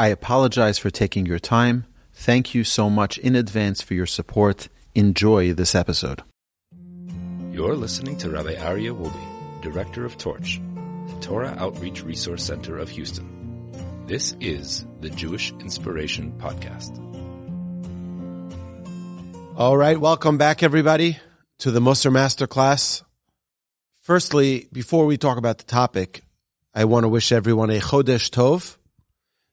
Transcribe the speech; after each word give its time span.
I 0.00 0.06
apologize 0.06 0.78
for 0.78 0.88
taking 0.88 1.26
your 1.26 1.38
time. 1.38 1.84
Thank 2.14 2.54
you 2.54 2.64
so 2.64 2.88
much 2.88 3.18
in 3.18 3.36
advance 3.36 3.82
for 3.82 3.92
your 3.92 4.06
support. 4.06 4.70
Enjoy 4.94 5.52
this 5.52 5.74
episode. 5.74 6.22
You're 7.52 7.76
listening 7.76 8.16
to 8.16 8.30
Rabbi 8.30 8.54
Aryeh 8.54 8.98
Wolbe, 8.98 9.60
Director 9.60 10.06
of 10.06 10.16
Torch, 10.16 10.58
the 11.06 11.20
Torah 11.20 11.54
Outreach 11.58 12.02
Resource 12.02 12.42
Center 12.42 12.78
of 12.78 12.88
Houston. 12.88 14.06
This 14.06 14.34
is 14.40 14.86
the 15.02 15.10
Jewish 15.10 15.52
Inspiration 15.60 16.32
Podcast. 16.38 16.96
All 19.54 19.76
right, 19.76 20.00
welcome 20.00 20.38
back, 20.38 20.62
everybody, 20.62 21.18
to 21.58 21.70
the 21.70 21.80
Musar 21.80 22.10
Masterclass. 22.10 23.02
Firstly, 24.00 24.66
before 24.72 25.04
we 25.04 25.18
talk 25.18 25.36
about 25.36 25.58
the 25.58 25.64
topic, 25.64 26.22
I 26.74 26.86
want 26.86 27.04
to 27.04 27.08
wish 27.10 27.32
everyone 27.32 27.68
a 27.68 27.80
Chodesh 27.80 28.30
Tov. 28.30 28.78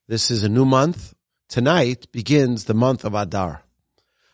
This 0.10 0.32
is 0.32 0.44
a 0.44 0.48
new 0.48 0.64
month. 0.64 1.14
Tonight 1.50 2.10
begins 2.14 2.64
the 2.64 2.74
month 2.74 3.04
of 3.04 3.14
Adar. 3.14 3.64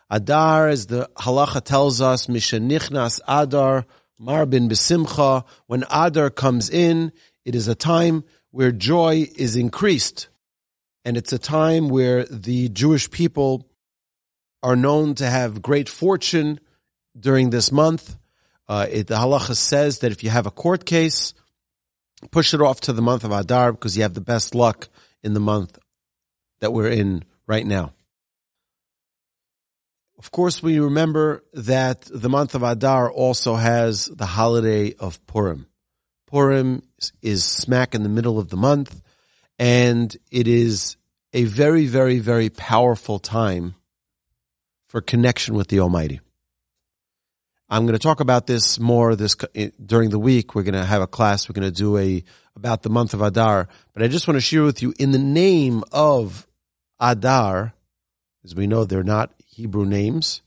Adar, 0.08 0.68
as 0.70 0.86
the 0.86 1.10
halacha 1.18 1.64
tells 1.64 2.00
us, 2.00 2.28
Mishenichnas 2.28 3.20
Adar, 3.28 3.88
Marbin 4.22 4.70
Besimcha. 4.70 5.44
When 5.66 5.84
Adar 5.90 6.30
comes 6.30 6.70
in, 6.70 7.12
it 7.44 7.56
is 7.56 7.68
a 7.68 7.74
time 7.74 8.24
where 8.52 8.72
joy 8.72 9.26
is 9.36 9.56
increased. 9.56 10.28
And 11.06 11.18
it's 11.18 11.34
a 11.34 11.40
time 11.40 11.90
where 11.90 12.26
the 12.26 12.70
Jewish 12.70 13.10
people 13.10 13.68
are 14.62 14.76
known 14.76 15.16
to 15.16 15.26
have 15.26 15.64
great 15.64 15.90
fortune 15.90 16.60
during 17.20 17.50
this 17.50 17.72
month. 17.72 18.16
Uh, 18.68 18.86
it, 18.92 19.08
the 19.08 19.16
halacha 19.16 19.56
says 19.56 20.00
that 20.00 20.12
if 20.12 20.24
you 20.24 20.30
have 20.30 20.46
a 20.46 20.52
court 20.52 20.86
case, 20.86 21.34
push 22.30 22.54
it 22.54 22.62
off 22.62 22.80
to 22.82 22.94
the 22.94 23.02
month 23.02 23.24
of 23.24 23.32
Adar 23.32 23.72
because 23.72 23.98
you 23.98 24.04
have 24.04 24.14
the 24.14 24.22
best 24.22 24.54
luck 24.54 24.88
in 25.24 25.34
the 25.34 25.40
month 25.40 25.78
that 26.60 26.74
we're 26.74 26.90
in 26.90 27.24
right 27.48 27.66
now. 27.66 27.94
Of 30.18 30.32
course, 30.32 30.64
we 30.64 30.80
remember 30.80 31.44
that 31.54 32.02
the 32.02 32.30
month 32.30 32.56
of 32.56 32.64
Adar 32.64 33.12
also 33.12 33.56
has 33.56 34.06
the 34.06 34.26
holiday 34.26 34.94
of 34.94 35.26
Purim. 35.28 35.68
Purim 36.28 36.84
is 37.22 37.44
smack 37.44 37.94
in 37.94 38.04
the 38.04 38.10
middle 38.10 38.40
of 38.40 38.50
the 38.50 38.58
month, 38.58 39.02
and 39.59 40.16
it 40.31 40.47
is 40.47 40.96
a 41.34 41.44
very, 41.44 41.88
very, 41.88 42.20
very 42.20 42.50
powerful 42.50 43.20
time 43.20 43.76
for 44.88 45.02
connection 45.02 45.56
with 45.56 45.68
the 45.68 45.80
Almighty. 45.80 46.22
I'm 47.70 47.86
going 47.86 47.94
to 47.94 48.00
talk 48.00 48.20
about 48.20 48.46
this 48.46 48.80
more 48.80 49.16
this 49.16 49.36
during 49.84 50.12
the 50.12 50.20
week. 50.20 50.53
We're 50.53 50.64
going 50.64 50.74
to 50.76 50.86
have 50.86 51.02
a 51.02 51.08
class. 51.08 51.50
We're 51.50 51.59
going 51.59 51.72
to 51.74 51.78
do 51.78 51.97
a 51.97 52.24
about 52.56 52.84
the 52.84 52.90
month 52.90 53.14
of 53.14 53.22
Adar. 53.22 53.68
But 53.94 54.03
I 54.03 54.08
just 54.08 54.28
want 54.28 54.38
to 54.38 54.41
share 54.41 54.64
with 54.64 54.81
you 54.81 54.94
in 55.00 55.12
the 55.12 55.19
name 55.19 55.84
of 55.91 56.47
Adar, 57.00 57.74
as 58.44 58.56
we 58.56 58.68
know 58.68 58.86
they're 58.86 59.03
not 59.03 59.34
Hebrew 59.46 59.86
names. 59.86 60.41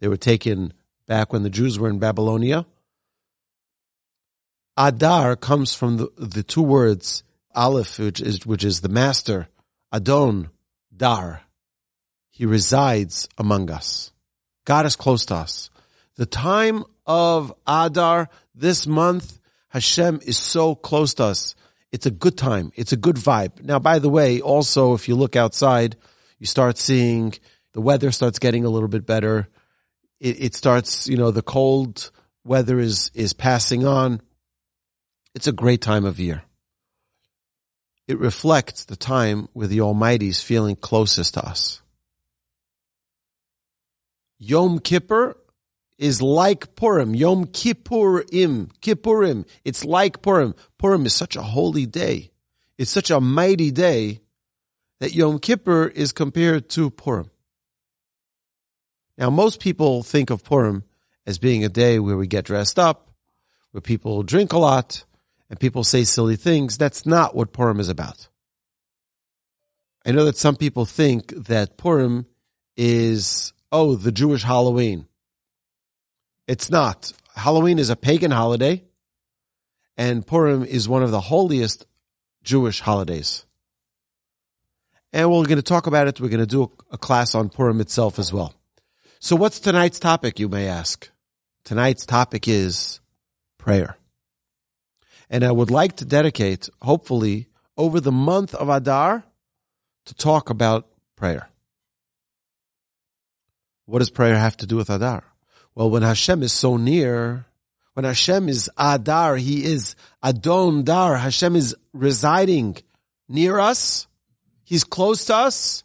They 0.00 0.08
were 0.08 0.16
taken 0.16 0.72
back 1.06 1.32
when 1.32 1.42
the 1.42 1.50
Jews 1.50 1.78
were 1.78 1.88
in 1.88 1.98
Babylonia. 1.98 2.66
Adar 4.76 5.36
comes 5.36 5.74
from 5.74 5.96
the, 5.96 6.08
the 6.18 6.42
two 6.42 6.62
words 6.62 7.22
Aleph, 7.54 7.98
which 7.98 8.20
is 8.20 8.44
which 8.44 8.62
is 8.64 8.82
the 8.82 8.90
master, 8.90 9.48
Adon, 9.90 10.50
Dar. 10.94 11.42
He 12.30 12.44
resides 12.44 13.28
among 13.38 13.70
us. 13.70 14.12
God 14.66 14.84
is 14.84 14.96
close 14.96 15.24
to 15.26 15.36
us. 15.36 15.70
The 16.16 16.26
time 16.26 16.84
of 17.06 17.54
Adar 17.66 18.28
this 18.54 18.86
month, 18.86 19.38
Hashem 19.76 20.20
is 20.24 20.38
so 20.38 20.74
close 20.74 21.12
to 21.14 21.24
us. 21.24 21.54
It's 21.92 22.06
a 22.06 22.10
good 22.10 22.38
time. 22.38 22.72
It's 22.76 22.92
a 22.92 22.96
good 22.96 23.16
vibe. 23.16 23.62
Now, 23.62 23.78
by 23.78 23.98
the 23.98 24.08
way, 24.08 24.40
also, 24.40 24.94
if 24.94 25.06
you 25.06 25.16
look 25.16 25.36
outside, 25.36 25.96
you 26.38 26.46
start 26.46 26.78
seeing 26.78 27.34
the 27.74 27.82
weather 27.82 28.10
starts 28.10 28.38
getting 28.38 28.64
a 28.64 28.70
little 28.70 28.88
bit 28.88 29.04
better. 29.04 29.48
It, 30.18 30.42
it 30.44 30.54
starts, 30.54 31.08
you 31.08 31.18
know, 31.18 31.30
the 31.30 31.42
cold 31.42 32.10
weather 32.42 32.78
is, 32.78 33.10
is 33.12 33.34
passing 33.34 33.86
on. 33.86 34.22
It's 35.34 35.46
a 35.46 35.52
great 35.52 35.82
time 35.82 36.06
of 36.06 36.18
year. 36.18 36.42
It 38.08 38.18
reflects 38.18 38.86
the 38.86 38.96
time 38.96 39.48
where 39.52 39.68
the 39.68 39.82
Almighty 39.82 40.28
is 40.28 40.42
feeling 40.42 40.76
closest 40.76 41.34
to 41.34 41.46
us. 41.46 41.82
Yom 44.38 44.78
Kippur 44.78 45.36
is 45.98 46.20
like 46.20 46.74
Purim. 46.76 47.14
Yom 47.14 47.46
Kippurim. 47.46 48.70
Kippurim. 48.80 49.46
It's 49.64 49.84
like 49.84 50.22
Purim. 50.22 50.54
Purim 50.78 51.06
is 51.06 51.14
such 51.14 51.36
a 51.36 51.42
holy 51.42 51.86
day. 51.86 52.30
It's 52.78 52.90
such 52.90 53.10
a 53.10 53.20
mighty 53.20 53.70
day 53.70 54.20
that 55.00 55.14
Yom 55.14 55.38
Kippur 55.38 55.86
is 55.86 56.12
compared 56.12 56.68
to 56.70 56.90
Purim. 56.90 57.30
Now, 59.18 59.30
most 59.30 59.60
people 59.60 60.02
think 60.02 60.30
of 60.30 60.44
Purim 60.44 60.84
as 61.26 61.38
being 61.38 61.64
a 61.64 61.70
day 61.70 61.98
where 61.98 62.16
we 62.16 62.26
get 62.26 62.44
dressed 62.44 62.78
up, 62.78 63.10
where 63.70 63.80
people 63.80 64.22
drink 64.22 64.52
a 64.52 64.58
lot, 64.58 65.04
and 65.48 65.58
people 65.58 65.84
say 65.84 66.04
silly 66.04 66.36
things. 66.36 66.76
That's 66.76 67.06
not 67.06 67.34
what 67.34 67.52
Purim 67.52 67.80
is 67.80 67.88
about. 67.88 68.28
I 70.04 70.12
know 70.12 70.26
that 70.26 70.36
some 70.36 70.56
people 70.56 70.84
think 70.84 71.30
that 71.46 71.78
Purim 71.78 72.26
is, 72.76 73.52
oh, 73.72 73.96
the 73.96 74.12
Jewish 74.12 74.42
Halloween. 74.42 75.06
It's 76.46 76.70
not. 76.70 77.12
Halloween 77.34 77.78
is 77.78 77.90
a 77.90 77.96
pagan 77.96 78.30
holiday, 78.30 78.84
and 79.96 80.26
Purim 80.26 80.64
is 80.64 80.88
one 80.88 81.02
of 81.02 81.10
the 81.10 81.20
holiest 81.20 81.86
Jewish 82.42 82.80
holidays. 82.80 83.44
And 85.12 85.30
we're 85.30 85.44
going 85.44 85.56
to 85.56 85.62
talk 85.62 85.86
about 85.86 86.08
it. 86.08 86.20
We're 86.20 86.28
going 86.28 86.40
to 86.40 86.46
do 86.46 86.70
a 86.90 86.98
class 86.98 87.34
on 87.34 87.48
Purim 87.48 87.80
itself 87.80 88.18
as 88.18 88.32
well. 88.32 88.54
So 89.18 89.34
what's 89.34 89.60
tonight's 89.60 89.98
topic, 89.98 90.38
you 90.38 90.48
may 90.48 90.68
ask? 90.68 91.10
Tonight's 91.64 92.06
topic 92.06 92.46
is 92.46 93.00
prayer. 93.58 93.96
And 95.28 95.42
I 95.42 95.50
would 95.50 95.70
like 95.70 95.96
to 95.96 96.04
dedicate, 96.04 96.68
hopefully, 96.80 97.48
over 97.76 98.00
the 98.00 98.12
month 98.12 98.54
of 98.54 98.68
Adar 98.68 99.24
to 100.04 100.14
talk 100.14 100.50
about 100.50 100.86
prayer. 101.16 101.48
What 103.86 103.98
does 103.98 104.10
prayer 104.10 104.38
have 104.38 104.56
to 104.58 104.66
do 104.66 104.76
with 104.76 104.90
Adar? 104.90 105.24
Well, 105.76 105.90
when 105.90 106.02
Hashem 106.02 106.42
is 106.42 106.54
so 106.54 106.78
near, 106.78 107.44
when 107.92 108.06
Hashem 108.06 108.48
is 108.48 108.70
Adar, 108.78 109.36
He 109.36 109.62
is 109.62 109.94
Adon 110.22 110.84
Dar, 110.84 111.18
Hashem 111.18 111.54
is 111.54 111.76
residing 111.92 112.78
near 113.28 113.60
us, 113.60 114.06
He's 114.64 114.84
close 114.84 115.26
to 115.26 115.36
us, 115.36 115.84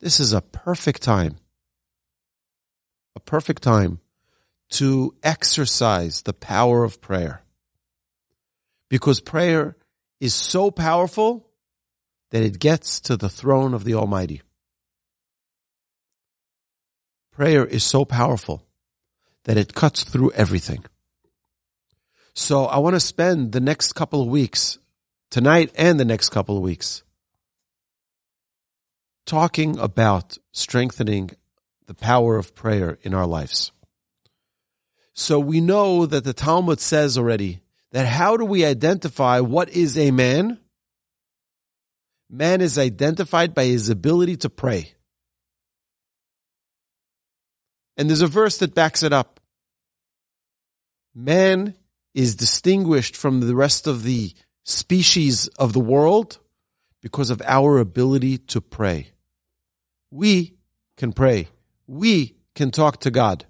this 0.00 0.18
is 0.18 0.32
a 0.32 0.40
perfect 0.40 1.02
time. 1.02 1.36
A 3.16 3.20
perfect 3.20 3.62
time 3.62 4.00
to 4.70 5.14
exercise 5.22 6.22
the 6.22 6.32
power 6.32 6.82
of 6.82 7.02
prayer. 7.02 7.42
Because 8.88 9.20
prayer 9.20 9.76
is 10.20 10.34
so 10.34 10.70
powerful 10.70 11.46
that 12.30 12.42
it 12.42 12.58
gets 12.58 13.00
to 13.00 13.16
the 13.18 13.28
throne 13.28 13.74
of 13.74 13.84
the 13.84 13.94
Almighty. 13.94 14.40
Prayer 17.32 17.66
is 17.66 17.84
so 17.84 18.06
powerful 18.06 18.64
that 19.48 19.56
it 19.56 19.72
cuts 19.72 20.04
through 20.04 20.30
everything. 20.32 20.84
So 22.34 22.66
I 22.66 22.80
want 22.80 22.96
to 22.96 23.00
spend 23.00 23.52
the 23.52 23.60
next 23.60 23.94
couple 23.94 24.20
of 24.20 24.28
weeks, 24.28 24.78
tonight 25.30 25.72
and 25.74 25.98
the 25.98 26.04
next 26.04 26.28
couple 26.28 26.58
of 26.58 26.62
weeks, 26.62 27.02
talking 29.24 29.78
about 29.78 30.36
strengthening 30.52 31.30
the 31.86 31.94
power 31.94 32.36
of 32.36 32.54
prayer 32.54 32.98
in 33.00 33.14
our 33.14 33.26
lives. 33.26 33.72
So 35.14 35.40
we 35.40 35.62
know 35.62 36.04
that 36.04 36.24
the 36.24 36.34
Talmud 36.34 36.78
says 36.78 37.16
already 37.16 37.62
that 37.92 38.04
how 38.04 38.36
do 38.36 38.44
we 38.44 38.66
identify 38.66 39.40
what 39.40 39.70
is 39.70 39.96
a 39.96 40.10
man? 40.10 40.58
Man 42.28 42.60
is 42.60 42.76
identified 42.76 43.54
by 43.54 43.64
his 43.64 43.88
ability 43.88 44.36
to 44.36 44.50
pray. 44.50 44.92
And 47.96 48.10
there's 48.10 48.20
a 48.20 48.26
verse 48.26 48.58
that 48.58 48.74
backs 48.74 49.02
it 49.02 49.14
up. 49.14 49.37
Man 51.14 51.74
is 52.14 52.36
distinguished 52.36 53.16
from 53.16 53.40
the 53.40 53.54
rest 53.54 53.86
of 53.86 54.02
the 54.02 54.34
species 54.64 55.48
of 55.58 55.72
the 55.72 55.80
world 55.80 56.38
because 57.02 57.30
of 57.30 57.40
our 57.46 57.78
ability 57.78 58.38
to 58.38 58.60
pray. 58.60 59.12
We 60.10 60.54
can 60.96 61.12
pray. 61.12 61.48
We 61.86 62.36
can 62.54 62.70
talk 62.70 63.00
to 63.00 63.10
God. 63.10 63.46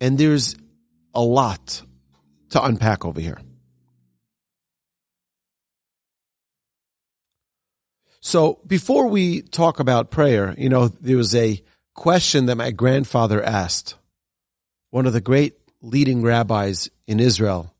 And 0.00 0.18
there's 0.18 0.56
a 1.14 1.22
lot 1.22 1.82
to 2.50 2.62
unpack 2.62 3.04
over 3.04 3.20
here. 3.20 3.38
So 8.20 8.60
before 8.66 9.08
we 9.08 9.42
talk 9.42 9.80
about 9.80 10.10
prayer, 10.10 10.54
you 10.56 10.68
know, 10.68 10.88
there 10.88 11.16
was 11.16 11.34
a 11.34 11.62
question 11.94 12.46
that 12.46 12.56
my 12.56 12.70
grandfather 12.70 13.42
asked, 13.42 13.96
one 14.90 15.06
of 15.06 15.12
the 15.12 15.20
great 15.20 15.54
leading 15.80 16.22
rabbis 16.22 16.90
in 17.06 17.20
Israel. 17.20 17.74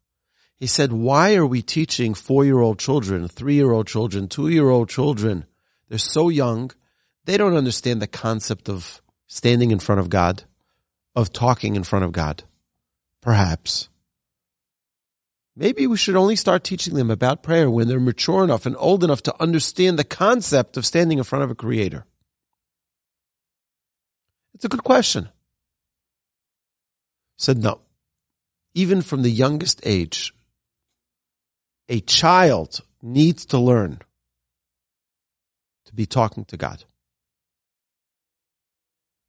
He 0.56 0.66
said, 0.66 0.92
why 0.92 1.34
are 1.34 1.46
we 1.46 1.62
teaching 1.62 2.14
four-year-old 2.14 2.78
children, 2.78 3.28
three-year-old 3.28 3.86
children, 3.86 4.28
two-year-old 4.28 4.88
children? 4.88 5.46
They're 5.88 5.98
so 5.98 6.28
young. 6.28 6.70
They 7.24 7.36
don't 7.36 7.56
understand 7.56 8.00
the 8.00 8.06
concept 8.06 8.68
of 8.68 9.02
standing 9.26 9.70
in 9.70 9.78
front 9.78 10.00
of 10.00 10.08
God, 10.08 10.44
of 11.14 11.32
talking 11.32 11.76
in 11.76 11.84
front 11.84 12.04
of 12.04 12.12
God. 12.12 12.44
Perhaps. 13.20 13.88
Maybe 15.56 15.86
we 15.86 15.96
should 15.96 16.16
only 16.16 16.36
start 16.36 16.64
teaching 16.64 16.94
them 16.94 17.10
about 17.10 17.42
prayer 17.42 17.70
when 17.70 17.88
they're 17.88 18.00
mature 18.00 18.44
enough 18.44 18.66
and 18.66 18.76
old 18.78 19.04
enough 19.04 19.22
to 19.22 19.42
understand 19.42 19.98
the 19.98 20.04
concept 20.04 20.76
of 20.76 20.86
standing 20.86 21.18
in 21.18 21.24
front 21.24 21.44
of 21.44 21.50
a 21.50 21.54
creator. 21.54 22.06
It's 24.54 24.64
a 24.64 24.68
good 24.68 24.84
question. 24.84 25.28
Said 27.36 27.58
no. 27.58 27.80
Even 28.74 29.02
from 29.02 29.22
the 29.22 29.30
youngest 29.30 29.80
age, 29.84 30.32
a 31.88 32.00
child 32.00 32.80
needs 33.02 33.46
to 33.46 33.58
learn 33.58 34.00
to 35.86 35.94
be 35.94 36.06
talking 36.06 36.44
to 36.46 36.56
God. 36.56 36.84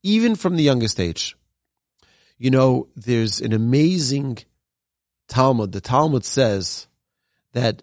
Even 0.04 0.36
from 0.36 0.56
the 0.56 0.64
youngest 0.64 1.00
age. 1.00 1.36
You 2.38 2.52
know, 2.52 2.88
there's 2.96 3.42
an 3.42 3.54
amazing 3.54 4.38
Talmud. 5.28 5.72
The 5.72 5.82
Talmud 5.82 6.24
says 6.24 6.88
that 7.54 7.82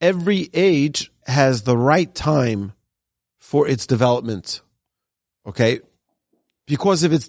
every 0.00 0.48
age 0.54 1.12
has 1.26 1.62
the 1.62 1.76
right 1.76 2.12
time 2.14 2.72
for 3.38 3.68
its 3.68 3.86
development. 3.86 4.62
Okay 5.46 5.80
because 6.70 7.02
of 7.02 7.12
its 7.12 7.28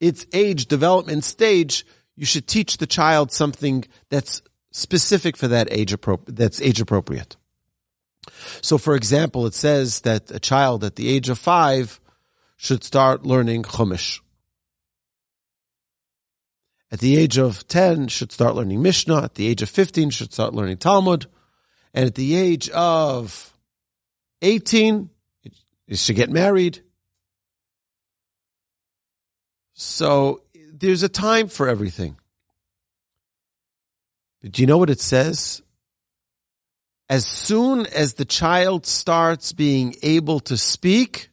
its 0.00 0.24
age 0.32 0.64
development 0.64 1.22
stage, 1.22 1.84
you 2.16 2.24
should 2.24 2.46
teach 2.46 2.78
the 2.78 2.86
child 2.86 3.30
something 3.30 3.84
that's 4.08 4.40
specific 4.70 5.36
for 5.36 5.46
that 5.46 5.68
age 5.70 5.92
appro- 5.92 6.24
that's 6.26 6.58
age 6.62 6.80
appropriate. 6.80 7.36
So, 8.62 8.78
for 8.78 8.96
example, 8.96 9.44
it 9.44 9.52
says 9.52 10.00
that 10.00 10.30
a 10.30 10.40
child 10.40 10.84
at 10.84 10.96
the 10.96 11.10
age 11.10 11.28
of 11.28 11.38
five 11.38 12.00
should 12.56 12.82
start 12.82 13.26
learning 13.26 13.64
Chumash. 13.64 14.20
At 16.90 17.00
the 17.00 17.18
age 17.18 17.36
of 17.36 17.68
10, 17.68 18.08
should 18.08 18.32
start 18.32 18.54
learning 18.54 18.80
Mishnah. 18.80 19.24
At 19.24 19.34
the 19.34 19.48
age 19.48 19.60
of 19.60 19.68
15, 19.68 20.08
should 20.08 20.32
start 20.32 20.54
learning 20.54 20.78
Talmud. 20.78 21.26
And 21.92 22.06
at 22.06 22.14
the 22.14 22.34
age 22.36 22.70
of 22.70 23.52
18, 24.40 25.10
it 25.88 25.98
should 25.98 26.16
get 26.16 26.30
married. 26.30 26.82
So 29.80 30.42
there's 30.72 31.04
a 31.04 31.08
time 31.08 31.46
for 31.46 31.68
everything. 31.68 32.16
Do 34.42 34.60
you 34.60 34.66
know 34.66 34.76
what 34.76 34.90
it 34.90 35.00
says? 35.00 35.62
As 37.08 37.24
soon 37.24 37.86
as 37.86 38.14
the 38.14 38.24
child 38.24 38.86
starts 38.86 39.52
being 39.52 39.94
able 40.02 40.40
to 40.40 40.56
speak, 40.56 41.30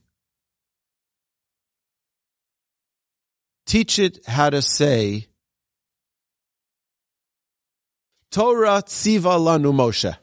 teach 3.65 3.97
it 3.97 4.19
how 4.27 4.51
to 4.51 4.62
say, 4.62 5.25
Torah 8.30 8.83
tziva 8.83 9.39
lanu 9.39 9.74
Moshe. 9.74 10.15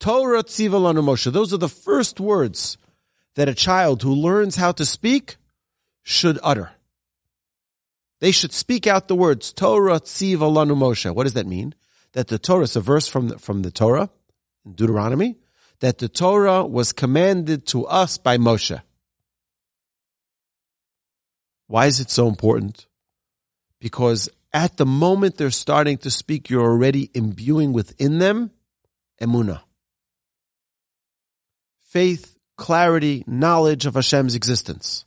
Torah 0.00 0.44
tziva 0.44 0.80
lanu 0.80 1.04
Moshe. 1.04 1.30
Those 1.30 1.52
are 1.52 1.58
the 1.58 1.68
first 1.68 2.20
words 2.20 2.78
that 3.34 3.50
a 3.50 3.54
child 3.54 4.02
who 4.02 4.14
learns 4.14 4.56
how 4.56 4.72
to 4.72 4.86
speak 4.86 5.36
should 6.02 6.38
utter. 6.42 6.70
They 8.20 8.32
should 8.32 8.52
speak 8.52 8.86
out 8.86 9.08
the 9.08 9.14
words 9.14 9.52
Torah 9.52 10.00
tziva 10.00 10.50
lanu 10.50 10.76
Moshe. 10.76 11.12
What 11.14 11.24
does 11.24 11.34
that 11.34 11.46
mean? 11.46 11.74
That 12.12 12.28
the 12.28 12.38
Torah 12.38 12.64
is 12.64 12.76
a 12.76 12.80
verse 12.80 13.06
from 13.06 13.28
the, 13.28 13.38
from 13.38 13.62
the 13.62 13.70
Torah, 13.70 14.10
in 14.64 14.72
Deuteronomy, 14.72 15.36
that 15.80 15.98
the 15.98 16.08
Torah 16.08 16.64
was 16.64 16.92
commanded 16.92 17.66
to 17.68 17.86
us 17.86 18.18
by 18.18 18.38
Moshe. 18.38 18.80
Why 21.66 21.86
is 21.86 22.00
it 22.00 22.10
so 22.10 22.28
important? 22.28 22.86
Because 23.78 24.28
at 24.52 24.78
the 24.78 24.86
moment 24.86 25.36
they're 25.36 25.50
starting 25.50 25.98
to 25.98 26.10
speak, 26.10 26.48
you're 26.50 26.62
already 26.62 27.10
imbuing 27.14 27.72
within 27.72 28.18
them 28.18 28.50
emuna. 29.20 29.60
Faith, 31.80 32.36
clarity, 32.56 33.22
knowledge 33.26 33.86
of 33.86 33.94
Hashem's 33.94 34.34
existence. 34.34 35.04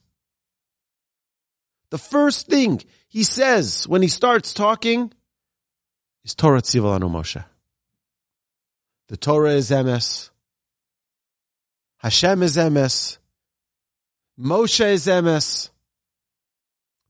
The 1.91 1.97
first 1.97 2.47
thing 2.47 2.81
he 3.07 3.23
says 3.23 3.87
when 3.87 4.01
he 4.01 4.07
starts 4.07 4.53
talking 4.53 5.11
is 6.23 6.33
Torah 6.33 6.61
Tziva 6.61 6.97
lanu 6.99 7.11
Moshe. 7.11 7.43
The 9.09 9.17
Torah 9.17 9.51
is 9.51 9.69
emes. 9.69 10.29
Hashem 11.97 12.43
is 12.43 12.55
emes. 12.55 13.17
Moshe 14.39 14.85
is 14.85 15.05
emes. 15.05 15.69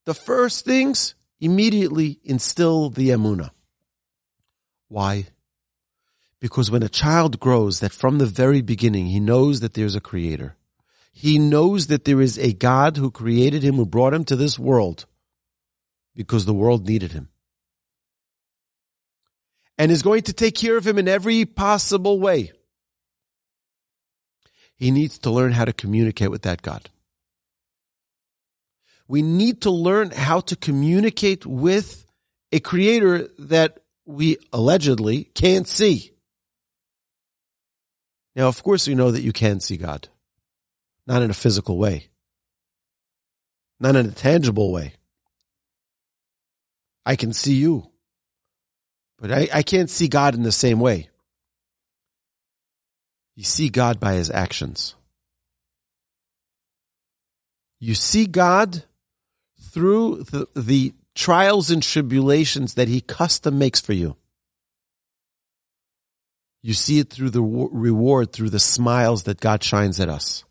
The 0.06 0.15
first 0.15 0.65
things 0.65 1.13
immediately 1.39 2.20
instill 2.24 2.89
the 2.89 3.10
emuna. 3.10 3.51
Why? 4.88 5.27
Because 6.39 6.72
when 6.72 6.82
a 6.82 6.89
child 6.89 7.39
grows, 7.39 7.82
that 7.82 7.91
from 7.91 8.17
the 8.17 8.25
very 8.25 8.62
beginning 8.62 9.06
he 9.08 9.20
knows 9.20 9.60
that 9.60 9.75
there's 9.75 9.96
a 9.96 10.01
creator. 10.01 10.56
He 11.12 11.38
knows 11.38 11.88
that 11.88 12.06
there 12.06 12.22
is 12.22 12.39
a 12.39 12.53
God 12.53 12.98
who 12.98 13.12
created 13.12 13.63
him, 13.63 13.75
who 13.75 13.86
brought 13.86 14.13
him 14.13 14.24
to 14.25 14.36
this 14.36 14.58
world 14.58 15.06
because 16.15 16.46
the 16.46 16.53
world 16.53 16.88
needed 16.88 17.12
him. 17.12 17.30
And 19.77 19.91
is 19.91 20.03
going 20.03 20.24
to 20.24 20.34
take 20.34 20.56
care 20.56 20.77
of 20.77 20.86
him 20.86 20.98
in 20.98 21.08
every 21.08 21.46
possible 21.46 22.20
way. 22.20 22.51
He 24.75 24.91
needs 24.91 25.20
to 25.20 25.32
learn 25.32 25.51
how 25.51 25.65
to 25.65 25.74
communicate 25.74 26.32
with 26.32 26.44
that 26.44 26.62
God. 26.62 26.89
We 29.08 29.22
need 29.22 29.62
to 29.63 29.72
learn 29.72 30.12
how 30.12 30.39
to 30.41 30.56
communicate 30.56 31.46
with 31.46 32.06
a 32.51 32.60
creator 32.60 33.30
that 33.39 33.80
we 34.06 34.38
allegedly 34.53 35.25
can't 35.36 35.68
see. 35.68 36.12
Now, 38.36 38.48
of 38.48 38.63
course, 38.63 38.88
we 38.88 38.96
know 38.96 39.12
that 39.12 39.22
you 39.22 39.34
can 39.34 39.60
see 39.60 39.77
God 39.77 40.08
not 41.12 41.24
in 41.24 41.30
a 41.30 41.34
physical 41.34 41.77
way, 41.77 42.08
not 43.82 43.98
in 43.98 44.06
a 44.06 44.12
tangible 44.12 44.72
way. 44.72 44.94
I 47.06 47.18
can 47.18 47.34
see 47.34 47.56
you, 47.56 47.89
but 49.20 49.30
I, 49.30 49.50
I 49.53 49.62
can't 49.62 49.89
see 49.89 50.08
God 50.08 50.36
in 50.36 50.44
the 50.44 50.53
same 50.53 50.80
way. 50.80 51.10
You 53.36 53.44
see 53.44 53.68
God 53.68 54.00
by 54.00 54.13
his 54.13 54.32
actions. 54.32 54.96
You 57.82 57.94
see 57.94 58.25
God 58.25 58.86
through 59.60 60.24
the, 60.24 60.48
the 60.56 60.94
trials 61.13 61.70
and 61.70 61.84
tribulations 61.84 62.75
that 62.75 62.88
he 62.88 63.01
custom 63.01 63.60
makes 63.60 63.82
for 63.82 63.91
you. 63.91 64.15
You 66.63 66.74
see 66.74 67.00
it 67.00 67.10
through 67.10 67.32
the 67.32 67.41
reward, 67.41 68.32
through 68.32 68.51
the 68.51 68.62
smiles 68.62 69.24
that 69.24 69.41
God 69.41 69.62
shines 69.62 70.00
at 70.00 70.08
us. 70.08 70.46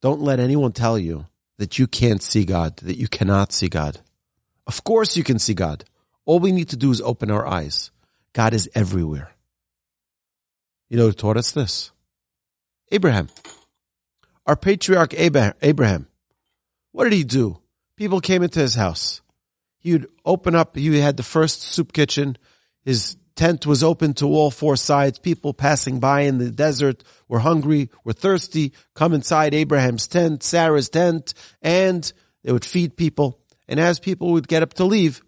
Don't 0.00 0.20
let 0.20 0.40
anyone 0.40 0.72
tell 0.72 0.98
you 0.98 1.26
that 1.58 1.78
you 1.78 1.86
can't 1.86 2.22
see 2.22 2.44
God, 2.44 2.76
that 2.78 2.96
you 2.96 3.08
cannot 3.08 3.52
see 3.52 3.68
God. 3.68 4.00
Of 4.66 4.84
course 4.84 5.16
you 5.16 5.24
can 5.24 5.38
see 5.38 5.54
God. 5.54 5.84
All 6.24 6.38
we 6.38 6.52
need 6.52 6.68
to 6.70 6.76
do 6.76 6.90
is 6.90 7.00
open 7.00 7.30
our 7.30 7.46
eyes. 7.46 7.90
God 8.32 8.54
is 8.54 8.68
everywhere. 8.74 9.32
You 10.88 10.98
know 10.98 11.06
who 11.06 11.12
taught 11.12 11.36
us 11.36 11.50
this? 11.50 11.90
Abraham. 12.92 13.28
Our 14.46 14.56
patriarch 14.56 15.14
Abraham. 15.14 16.06
What 16.92 17.04
did 17.04 17.12
he 17.12 17.24
do? 17.24 17.58
People 17.96 18.20
came 18.20 18.42
into 18.42 18.60
his 18.60 18.74
house. 18.74 19.20
He 19.78 19.92
would 19.92 20.08
open 20.24 20.54
up, 20.54 20.76
he 20.76 20.98
had 20.98 21.16
the 21.16 21.22
first 21.22 21.62
soup 21.62 21.92
kitchen. 21.92 22.38
His 22.84 23.16
tent 23.38 23.64
was 23.66 23.84
open 23.84 24.14
to 24.14 24.26
all 24.26 24.50
four 24.50 24.76
sides. 24.76 25.18
People 25.18 25.54
passing 25.54 26.00
by 26.00 26.22
in 26.22 26.38
the 26.38 26.50
desert 26.50 27.04
were 27.28 27.38
hungry, 27.38 27.88
were 28.04 28.12
thirsty, 28.12 28.72
come 28.94 29.14
inside 29.14 29.54
Abraham's 29.54 30.08
tent, 30.08 30.42
Sarah's 30.42 30.88
tent, 30.88 31.34
and 31.62 32.12
they 32.42 32.52
would 32.52 32.64
feed 32.64 32.96
people. 32.96 33.40
And 33.68 33.78
as 33.78 34.00
people 34.00 34.32
would 34.32 34.48
get 34.48 34.64
up 34.64 34.74
to 34.74 34.84
leave, 34.84 35.22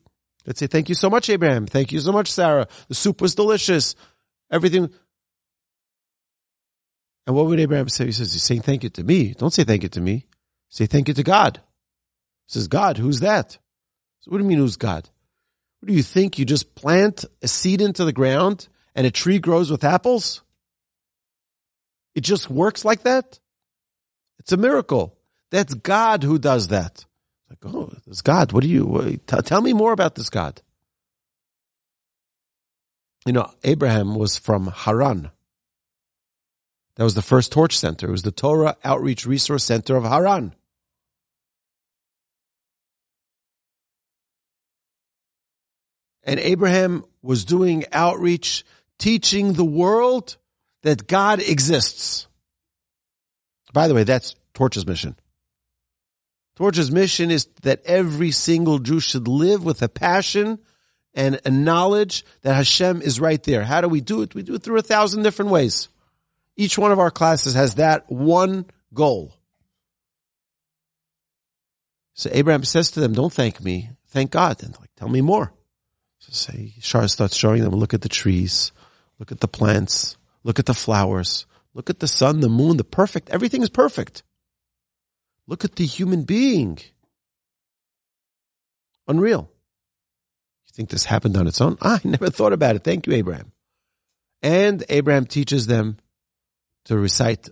they'd 0.45 0.59
say, 0.59 0.67
thank 0.67 0.89
you 0.89 0.95
so 0.97 1.09
much, 1.09 1.31
Abraham. 1.31 1.67
Thank 1.67 1.93
you 1.93 2.01
so 2.01 2.11
much, 2.11 2.33
Sarah. 2.33 2.67
The 2.89 2.95
soup 2.95 3.21
was 3.21 3.37
delicious. 3.37 3.95
Everything. 4.51 4.91
And 7.27 7.37
what 7.37 7.47
would 7.47 7.61
Abraham 7.61 7.89
say? 7.89 8.07
He 8.07 8.13
says, 8.13 8.35
you're 8.35 8.41
saying 8.41 8.63
thank 8.63 8.83
you 8.83 8.91
to 8.91 9.05
me. 9.05 9.35
Don't 9.35 9.53
say 9.53 9.63
thank 9.63 9.85
you 9.85 9.89
to 9.91 10.01
me. 10.01 10.27
Say 10.69 10.87
thank 10.87 11.07
you 11.07 11.15
to 11.15 11.23
God. 11.23 11.61
He 12.49 12.55
says, 12.55 12.67
God, 12.67 12.99
who's 12.99 13.21
that? 13.21 13.53
So 14.21 14.31
what 14.31 14.39
do 14.39 14.45
you 14.45 14.49
mean 14.49 14.59
who's 14.59 14.77
God? 14.77 15.09
What 15.81 15.89
do 15.89 15.95
you 15.95 16.03
think? 16.03 16.39
You 16.39 16.45
just 16.45 16.75
plant 16.75 17.25
a 17.43 17.49
seed 17.49 17.81
into 17.81 18.05
the 18.05 18.13
ground 18.13 18.69
and 18.95 19.07
a 19.07 19.11
tree 19.11 19.39
grows 19.39 19.71
with 19.71 19.83
apples? 19.85 20.43
It 22.15 22.21
just 22.21 22.51
works 22.51 22.85
like 22.85 23.03
that? 23.03 23.39
It's 24.39 24.53
a 24.53 24.57
miracle. 24.57 25.17
That's 25.51 25.75
God 25.75 26.23
who 26.23 26.39
does 26.39 26.69
that. 26.69 27.05
Like, 27.49 27.59
oh, 27.65 27.93
this 28.07 28.21
God. 28.21 28.53
What 28.53 28.63
do 28.63 28.69
you, 28.69 29.19
tell 29.27 29.61
me 29.61 29.73
more 29.73 29.93
about 29.93 30.15
this 30.15 30.31
God. 30.31 30.61
You 33.27 33.33
know, 33.33 33.51
Abraham 33.65 34.15
was 34.15 34.39
from 34.39 34.69
Haran. 34.69 35.31
That 36.97 37.05
was 37.05 37.15
the 37.15 37.23
first 37.23 37.53
torch 37.53 37.79
center. 37.79 38.09
It 38.09 38.13
was 38.13 38.23
the 38.23 38.31
Torah 38.31 38.77
Outreach 38.85 39.27
Resource 39.27 39.65
Center 39.65 39.97
of 39.97 40.05
Haran. 40.05 40.55
And 46.31 46.39
Abraham 46.39 47.05
was 47.23 47.45
doing 47.45 47.87
outreach, 47.91 48.65
teaching 49.01 49.55
the 49.55 49.65
world 49.65 50.37
that 50.85 51.09
God 51.09 51.41
exists. 51.41 52.29
By 53.73 53.89
the 53.89 53.95
way, 53.95 54.05
that's 54.05 54.37
Torch's 54.55 54.87
mission. 54.87 55.17
Torch's 56.55 56.93
mission 56.93 57.33
is 57.33 57.49
that 57.63 57.83
every 57.85 58.31
single 58.31 58.79
Jew 58.79 59.01
should 59.01 59.27
live 59.27 59.65
with 59.65 59.83
a 59.83 59.89
passion 59.89 60.61
and 61.15 61.41
a 61.45 61.51
knowledge 61.51 62.25
that 62.43 62.55
Hashem 62.55 63.03
is 63.03 63.19
right 63.19 63.43
there. 63.43 63.65
How 63.65 63.81
do 63.81 63.89
we 63.89 64.01
do 64.01 64.23
it? 64.23 64.33
We 64.33 64.45
do 64.45 64.55
it 64.55 64.63
through 64.63 64.79
a 64.79 64.83
thousand 64.83 65.25
different 65.25 65.51
ways. 65.51 65.89
Each 66.57 66.79
one 66.79 66.93
of 66.93 67.01
our 67.01 67.11
classes 67.11 67.55
has 67.55 67.75
that 67.75 68.09
one 68.09 68.67
goal. 68.95 69.35
So 72.15 72.31
Abraham 72.33 72.63
says 72.63 72.93
to 72.93 73.01
them, 73.01 73.15
don't 73.15 73.33
thank 73.33 73.61
me, 73.61 73.91
thank 74.11 74.31
God. 74.31 74.63
And 74.63 74.79
like, 74.79 74.91
tell 74.95 75.09
me 75.09 75.23
more. 75.23 75.53
Say, 76.33 76.75
Shar 76.81 77.09
starts 77.09 77.37
showing 77.37 77.63
them, 77.63 77.75
look 77.75 77.93
at 77.93 78.03
the 78.03 78.09
trees, 78.09 78.73
look 79.19 79.33
at 79.33 79.41
the 79.41 79.49
plants, 79.49 80.17
look 80.45 80.59
at 80.61 80.67
the 80.67 80.75
flowers, 80.75 81.45
look 81.75 81.91
at 81.91 81.99
the 81.99 82.09
sun, 82.09 82.41
the 82.41 82.49
moon, 82.49 82.77
the 82.77 82.85
perfect, 82.85 83.31
everything 83.31 83.63
is 83.63 83.69
perfect. 83.69 84.23
Look 85.49 85.65
at 85.65 85.75
the 85.75 85.85
human 85.85 86.23
being. 86.23 86.79
Unreal. 89.09 89.51
You 90.67 90.73
think 90.73 90.91
this 90.91 91.05
happened 91.05 91.37
on 91.37 91.49
its 91.49 91.61
own? 91.61 91.77
I 91.83 92.01
never 92.05 92.31
thought 92.31 92.53
about 92.53 92.77
it. 92.77 92.85
Thank 92.85 93.09
you, 93.09 93.15
Abraham. 93.15 93.51
And 94.43 94.85
Abraham 94.89 95.27
teaches 95.27 95.67
them 95.67 95.99
to 96.85 96.97
recite 96.97 97.49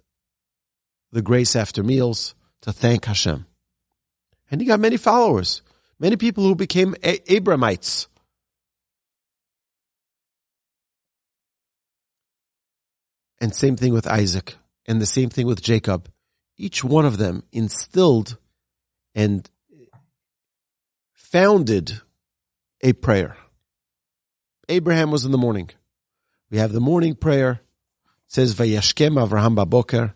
the 1.11 1.23
grace 1.23 1.57
after 1.57 1.83
meals 1.83 2.37
to 2.63 2.73
thank 2.73 3.07
Hashem. 3.07 3.47
And 4.51 4.61
he 4.61 4.67
got 4.67 4.79
many 4.79 4.97
followers, 4.97 5.63
many 5.99 6.17
people 6.17 6.45
who 6.45 6.55
became 6.55 6.95
Abrahamites. 7.03 8.07
And 13.41 13.55
same 13.55 13.77
thing 13.77 13.93
with 13.93 14.07
Isaac, 14.07 14.57
and 14.87 15.01
the 15.01 15.07
same 15.07 15.31
thing 15.31 15.47
with 15.47 15.63
Jacob. 15.63 16.11
Each 16.57 16.83
one 16.83 17.07
of 17.07 17.19
them 17.19 17.45
instilled 17.53 18.37
and 19.15 19.49
founded 21.13 22.01
a 22.81 22.93
prayer. 22.95 23.37
Abraham 24.69 25.11
was 25.11 25.25
in 25.25 25.31
the 25.31 25.39
morning. 25.39 25.71
We 26.51 26.59
have 26.59 26.73
the 26.73 26.81
morning 26.81 27.15
prayer. 27.15 27.61
It 28.27 28.33
says 28.33 28.55
Vayashkem 28.55 29.15
Avraham 29.15 29.57
Baboker. 29.57 30.15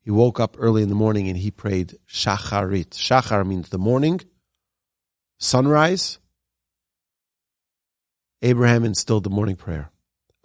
He 0.00 0.10
woke 0.10 0.40
up 0.40 0.56
early 0.58 0.82
in 0.82 0.88
the 0.88 0.94
morning 0.94 1.28
and 1.28 1.36
he 1.36 1.50
prayed 1.50 1.98
Shacharit. 2.08 2.90
Shachar 2.90 3.46
means 3.46 3.68
the 3.68 3.78
morning, 3.78 4.20
sunrise. 5.38 6.18
Abraham 8.40 8.84
instilled 8.84 9.24
the 9.24 9.30
morning 9.30 9.56
prayer. 9.56 9.90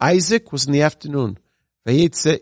Isaac 0.00 0.52
was 0.52 0.66
in 0.66 0.72
the 0.72 0.82
afternoon. 0.82 1.38
Yitzchak 1.86 2.40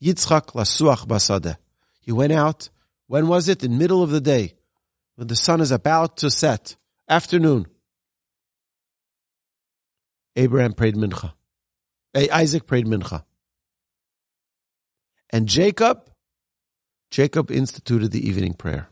lasuach. 0.00 1.56
He 2.00 2.12
went 2.12 2.32
out. 2.32 2.70
When 3.06 3.28
was 3.28 3.48
it? 3.48 3.64
In 3.64 3.78
middle 3.78 4.02
of 4.02 4.10
the 4.10 4.20
day, 4.20 4.54
when 5.16 5.28
the 5.28 5.36
sun 5.36 5.60
is 5.60 5.70
about 5.70 6.18
to 6.18 6.30
set. 6.30 6.76
Afternoon. 7.08 7.66
Abraham 10.36 10.72
prayed 10.72 10.94
mincha. 10.94 11.32
Isaac 12.14 12.66
prayed 12.66 12.86
mincha. 12.86 13.24
And 15.30 15.46
Jacob, 15.46 16.10
Jacob 17.10 17.50
instituted 17.50 18.12
the 18.12 18.28
evening 18.28 18.54
prayer. 18.54 18.88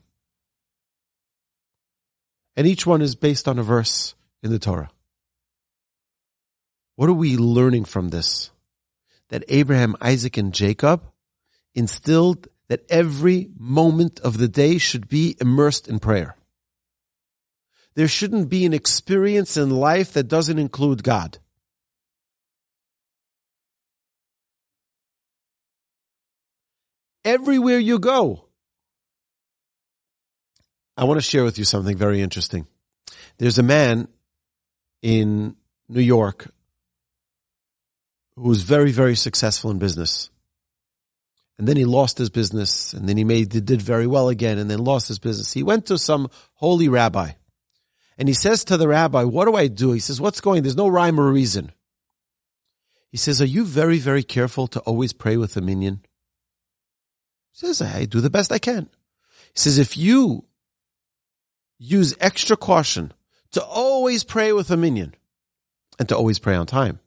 And 2.56 2.66
each 2.66 2.86
one 2.86 3.02
is 3.02 3.14
based 3.14 3.48
on 3.48 3.58
a 3.58 3.62
verse 3.62 4.14
in 4.42 4.50
the 4.50 4.58
Torah. 4.58 4.90
What 6.96 7.08
are 7.10 7.14
we 7.14 7.36
learning 7.36 7.84
from 7.84 8.08
this? 8.08 8.50
That 9.28 9.44
Abraham, 9.48 9.96
Isaac, 10.00 10.36
and 10.36 10.52
Jacob 10.52 11.02
instilled 11.74 12.48
that 12.68 12.84
every 12.88 13.50
moment 13.58 14.20
of 14.20 14.38
the 14.38 14.48
day 14.48 14.78
should 14.78 15.08
be 15.08 15.36
immersed 15.40 15.88
in 15.88 15.98
prayer. 15.98 16.36
There 17.94 18.08
shouldn't 18.08 18.48
be 18.48 18.66
an 18.66 18.74
experience 18.74 19.56
in 19.56 19.70
life 19.70 20.12
that 20.12 20.28
doesn't 20.28 20.58
include 20.58 21.02
God. 21.02 21.38
Everywhere 27.24 27.78
you 27.78 27.98
go. 27.98 28.44
I 30.96 31.04
want 31.04 31.18
to 31.18 31.22
share 31.22 31.44
with 31.44 31.58
you 31.58 31.64
something 31.64 31.96
very 31.96 32.20
interesting. 32.20 32.66
There's 33.38 33.58
a 33.58 33.62
man 33.62 34.08
in 35.02 35.56
New 35.88 36.00
York 36.00 36.50
who 38.36 38.48
was 38.48 38.62
very, 38.62 38.92
very 38.92 39.16
successful 39.16 39.70
in 39.70 39.78
business. 39.78 40.30
And 41.58 41.66
then 41.66 41.76
he 41.76 41.86
lost 41.86 42.18
his 42.18 42.28
business 42.28 42.92
and 42.92 43.08
then 43.08 43.16
he 43.16 43.24
made, 43.24 43.48
did 43.48 43.80
very 43.80 44.06
well 44.06 44.28
again 44.28 44.58
and 44.58 44.70
then 44.70 44.84
lost 44.84 45.08
his 45.08 45.18
business. 45.18 45.52
He 45.52 45.62
went 45.62 45.86
to 45.86 45.96
some 45.96 46.28
holy 46.54 46.88
rabbi 46.88 47.32
and 48.18 48.28
he 48.28 48.34
says 48.34 48.64
to 48.64 48.76
the 48.76 48.88
rabbi, 48.88 49.24
what 49.24 49.46
do 49.46 49.54
I 49.54 49.68
do? 49.68 49.92
He 49.92 50.00
says, 50.00 50.20
what's 50.20 50.40
going? 50.40 50.62
There's 50.62 50.76
no 50.76 50.88
rhyme 50.88 51.18
or 51.18 51.30
reason. 51.30 51.72
He 53.10 53.16
says, 53.16 53.40
are 53.40 53.46
you 53.46 53.64
very, 53.64 53.98
very 53.98 54.22
careful 54.22 54.66
to 54.68 54.80
always 54.80 55.14
pray 55.14 55.38
with 55.38 55.56
a 55.56 55.62
minyan? 55.62 56.00
He 57.52 57.66
says, 57.66 57.80
I 57.80 58.04
do 58.04 58.20
the 58.20 58.30
best 58.30 58.52
I 58.52 58.58
can. 58.58 58.90
He 59.54 59.60
says, 59.60 59.78
if 59.78 59.96
you 59.96 60.44
use 61.78 62.14
extra 62.20 62.56
caution 62.56 63.12
to 63.52 63.64
always 63.64 64.24
pray 64.24 64.52
with 64.52 64.70
a 64.70 64.76
minyan 64.76 65.14
and 65.98 66.06
to 66.10 66.16
always 66.16 66.38
pray 66.38 66.54
on 66.54 66.66
time, 66.66 67.00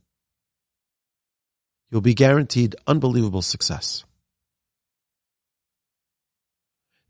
you'll 1.90 2.02
be 2.02 2.14
guaranteed 2.14 2.76
unbelievable 2.88 3.42
success. 3.42 4.04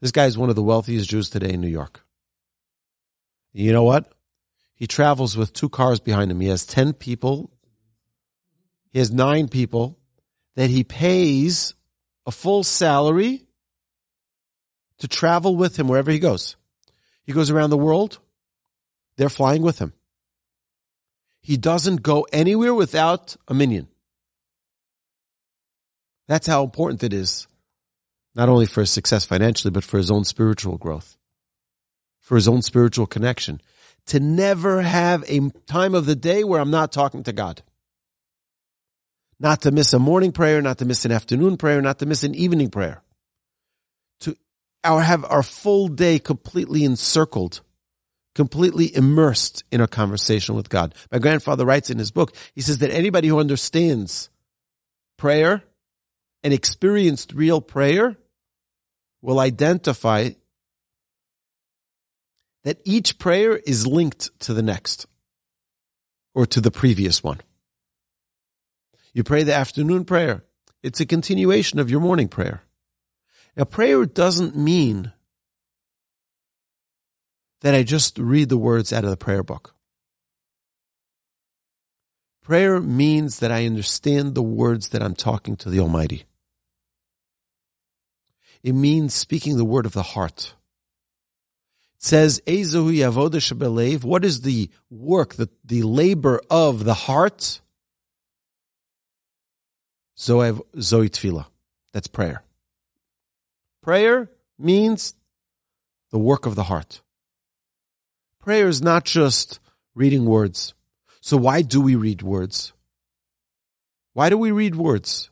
This 0.01 0.11
guy 0.11 0.25
is 0.25 0.37
one 0.37 0.49
of 0.49 0.55
the 0.55 0.63
wealthiest 0.63 1.09
Jews 1.09 1.29
today 1.29 1.53
in 1.53 1.61
New 1.61 1.67
York. 1.67 2.05
You 3.51 3.73
know 3.73 3.83
what? 3.83 4.11
He 4.75 4.87
travels 4.87 5.35
with 5.35 5.51
two 5.51 5.67
cars 5.67 5.99
behind 5.99 6.31
him. 6.31 6.39
He 6.39 6.47
has 6.47 6.65
10 6.65 6.93
people. 6.93 7.51
He 8.91 8.99
has 8.99 9.11
nine 9.11 9.49
people 9.49 9.97
that 10.55 10.69
he 10.69 10.83
pays 10.83 11.73
a 12.25 12.31
full 12.31 12.63
salary 12.63 13.45
to 14.99 15.07
travel 15.07 15.55
with 15.55 15.77
him 15.77 15.87
wherever 15.87 16.11
he 16.11 16.19
goes. 16.19 16.55
He 17.23 17.33
goes 17.33 17.49
around 17.49 17.71
the 17.71 17.77
world. 17.77 18.19
They're 19.17 19.29
flying 19.29 19.61
with 19.61 19.79
him. 19.79 19.93
He 21.41 21.57
doesn't 21.57 22.01
go 22.01 22.25
anywhere 22.31 22.73
without 22.73 23.35
a 23.47 23.53
minyan. 23.53 23.87
That's 26.29 26.47
how 26.47 26.63
important 26.63 27.03
it 27.03 27.11
is, 27.11 27.47
not 28.35 28.47
only 28.47 28.67
for 28.67 28.79
his 28.79 28.91
success 28.91 29.25
financially, 29.25 29.71
but 29.71 29.83
for 29.83 29.97
his 29.97 30.09
own 30.09 30.23
spiritual 30.23 30.77
growth, 30.77 31.17
for 32.21 32.35
his 32.35 32.47
own 32.47 32.61
spiritual 32.61 33.07
connection. 33.07 33.59
To 34.05 34.19
never 34.21 34.81
have 34.81 35.23
a 35.27 35.49
time 35.65 35.93
of 35.93 36.05
the 36.05 36.15
day 36.15 36.45
where 36.45 36.61
I'm 36.61 36.71
not 36.71 36.91
talking 36.93 37.23
to 37.23 37.33
God. 37.33 37.61
not 39.39 39.61
to 39.61 39.71
miss 39.71 39.93
a 39.93 39.99
morning 39.99 40.31
prayer, 40.31 40.61
not 40.61 40.77
to 40.79 40.85
miss 40.85 41.05
an 41.05 41.11
afternoon 41.11 41.57
prayer, 41.57 41.81
not 41.81 41.99
to 41.99 42.05
miss 42.05 42.23
an 42.23 42.35
evening 42.35 42.69
prayer. 42.69 43.01
To 44.21 44.35
our 44.83 45.01
have 45.01 45.23
our 45.25 45.43
full 45.43 45.87
day 45.87 46.19
completely 46.19 46.83
encircled, 46.83 47.61
completely 48.35 48.93
immersed 48.93 49.63
in 49.71 49.81
a 49.81 49.87
conversation 49.87 50.55
with 50.55 50.69
God. 50.69 50.93
My 51.11 51.19
grandfather 51.19 51.65
writes 51.65 51.89
in 51.89 51.97
his 51.97 52.11
book, 52.11 52.35
he 52.53 52.61
says 52.61 52.79
that 52.79 52.91
anybody 52.91 53.29
who 53.29 53.39
understands 53.39 54.29
prayer 55.17 55.63
and 56.43 56.53
experienced 56.53 57.33
real 57.33 57.61
prayer 57.61 58.15
will 59.21 59.39
identify 59.39 60.31
that 62.63 62.79
each 62.83 63.19
prayer 63.19 63.57
is 63.57 63.87
linked 63.87 64.29
to 64.39 64.53
the 64.53 64.61
next 64.61 65.07
or 66.33 66.45
to 66.45 66.61
the 66.61 66.71
previous 66.71 67.23
one. 67.23 67.39
You 69.13 69.23
pray 69.23 69.43
the 69.43 69.55
afternoon 69.55 70.05
prayer. 70.05 70.43
It's 70.83 70.99
a 70.99 71.05
continuation 71.05 71.79
of 71.79 71.89
your 71.89 71.99
morning 71.99 72.27
prayer. 72.27 72.63
Now, 73.57 73.65
prayer 73.65 74.05
doesn't 74.05 74.55
mean 74.55 75.11
that 77.61 77.75
I 77.75 77.83
just 77.83 78.17
read 78.17 78.49
the 78.49 78.57
words 78.57 78.93
out 78.93 79.03
of 79.03 79.09
the 79.09 79.17
prayer 79.17 79.43
book. 79.43 79.75
Prayer 82.41 82.79
means 82.79 83.39
that 83.39 83.51
I 83.51 83.65
understand 83.65 84.33
the 84.33 84.41
words 84.41 84.89
that 84.89 85.03
I'm 85.03 85.15
talking 85.15 85.55
to 85.57 85.69
the 85.69 85.79
Almighty. 85.79 86.23
It 88.63 88.73
means 88.73 89.13
speaking 89.13 89.57
the 89.57 89.65
word 89.65 89.85
of 89.85 89.93
the 89.93 90.03
heart. 90.03 90.53
It 91.97 92.03
says, 92.03 92.41
What 92.45 94.25
is 94.25 94.41
the 94.41 94.69
work, 94.89 95.33
the, 95.35 95.49
the 95.63 95.83
labor 95.83 96.41
of 96.49 96.83
the 96.83 96.93
heart? 96.93 97.61
Zoev 100.17 100.61
Zoe 100.79 101.09
Tefillah. 101.09 101.45
That's 101.93 102.07
prayer. 102.07 102.43
Prayer 103.81 104.29
means 104.57 105.13
the 106.11 106.19
work 106.19 106.45
of 106.45 106.55
the 106.55 106.63
heart. 106.63 107.01
Prayer 108.39 108.67
is 108.67 108.81
not 108.81 109.05
just 109.05 109.59
reading 109.95 110.25
words. 110.25 110.73
So 111.21 111.37
why 111.37 111.61
do 111.61 111.81
we 111.81 111.95
read 111.95 112.21
words? 112.21 112.73
Why 114.13 114.29
do 114.29 114.37
we 114.37 114.51
read 114.51 114.75
words? 114.75 115.29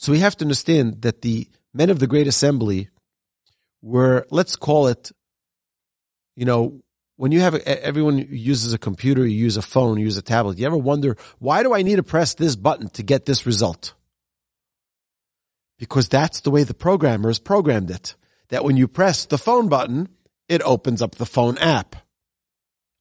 So 0.00 0.12
we 0.12 0.20
have 0.20 0.34
to 0.38 0.46
understand 0.46 1.02
that 1.02 1.20
the 1.20 1.46
men 1.74 1.90
of 1.90 1.98
the 1.98 2.06
Great 2.06 2.26
Assembly 2.26 2.88
were, 3.82 4.26
let's 4.30 4.56
call 4.56 4.86
it, 4.86 5.12
you 6.36 6.46
know, 6.46 6.80
when 7.16 7.32
you 7.32 7.40
have 7.40 7.54
everyone 7.54 8.16
uses 8.30 8.72
a 8.72 8.78
computer, 8.78 9.26
you 9.26 9.36
use 9.36 9.58
a 9.58 9.62
phone, 9.62 9.98
you 9.98 10.06
use 10.06 10.16
a 10.16 10.22
tablet. 10.22 10.56
You 10.56 10.64
ever 10.64 10.78
wonder 10.78 11.18
why 11.38 11.62
do 11.62 11.74
I 11.74 11.82
need 11.82 11.96
to 11.96 12.02
press 12.02 12.32
this 12.32 12.56
button 12.56 12.88
to 12.90 13.02
get 13.02 13.26
this 13.26 13.44
result? 13.44 13.92
Because 15.78 16.08
that's 16.08 16.40
the 16.40 16.50
way 16.50 16.64
the 16.64 16.72
programmers 16.72 17.38
programmed 17.38 17.90
it. 17.90 18.16
That 18.48 18.64
when 18.64 18.78
you 18.78 18.88
press 18.88 19.26
the 19.26 19.36
phone 19.36 19.68
button, 19.68 20.08
it 20.48 20.62
opens 20.62 21.02
up 21.02 21.16
the 21.16 21.26
phone 21.26 21.58
app. 21.58 21.94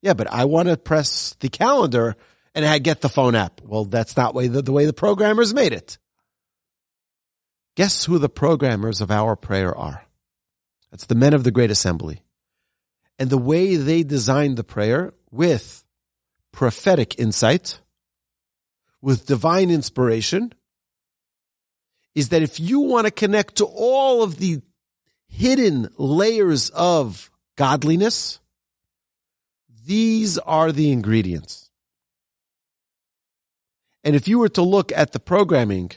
Yeah, 0.02 0.16
but 0.16 0.28
I 0.28 0.44
want 0.44 0.68
to 0.68 0.76
press 0.76 1.34
the 1.40 1.48
calendar 1.48 2.18
and 2.54 2.66
I 2.66 2.80
get 2.80 3.00
the 3.00 3.08
phone 3.08 3.36
app. 3.36 3.62
Well, 3.64 3.86
that's 3.86 4.18
not 4.18 4.36
way 4.36 4.50
the, 4.50 4.62
the 4.62 4.74
way 4.74 4.86
the 4.86 4.92
programmers 4.92 5.54
made 5.54 5.72
it. 5.72 5.98
Guess 7.76 8.06
who 8.06 8.18
the 8.18 8.30
programmers 8.30 9.02
of 9.02 9.12
our 9.12 9.36
prayer 9.36 9.76
are? 9.76 10.06
That's 10.92 11.06
the 11.06 11.16
men 11.16 11.34
of 11.34 11.44
the 11.44 11.52
Great 11.52 11.72
Assembly 11.72 12.24
and 13.20 13.30
the 13.30 13.38
way 13.38 13.76
they 13.76 14.02
designed 14.02 14.58
the 14.58 14.64
prayer 14.64 15.14
with 15.30 15.84
prophetic 16.54 17.20
insight, 17.20 17.82
with 19.02 19.28
divine 19.28 19.70
inspiration, 19.70 20.54
is 22.16 22.30
that 22.30 22.42
if 22.42 22.60
you 22.60 22.80
want 22.80 23.06
to 23.06 23.12
connect 23.12 23.58
to 23.58 23.66
all 23.66 24.24
of 24.24 24.40
the 24.40 24.62
hidden 25.28 25.90
layers 25.98 26.70
of 26.72 27.30
godliness, 27.58 28.40
these 29.86 30.38
are 30.40 30.72
the 30.72 30.92
ingredients. 30.92 31.70
And 34.04 34.16
if 34.16 34.28
you 34.28 34.40
were 34.40 34.50
to 34.50 34.62
look 34.62 34.94
at 34.94 35.12
the 35.12 35.20
programming 35.20 35.92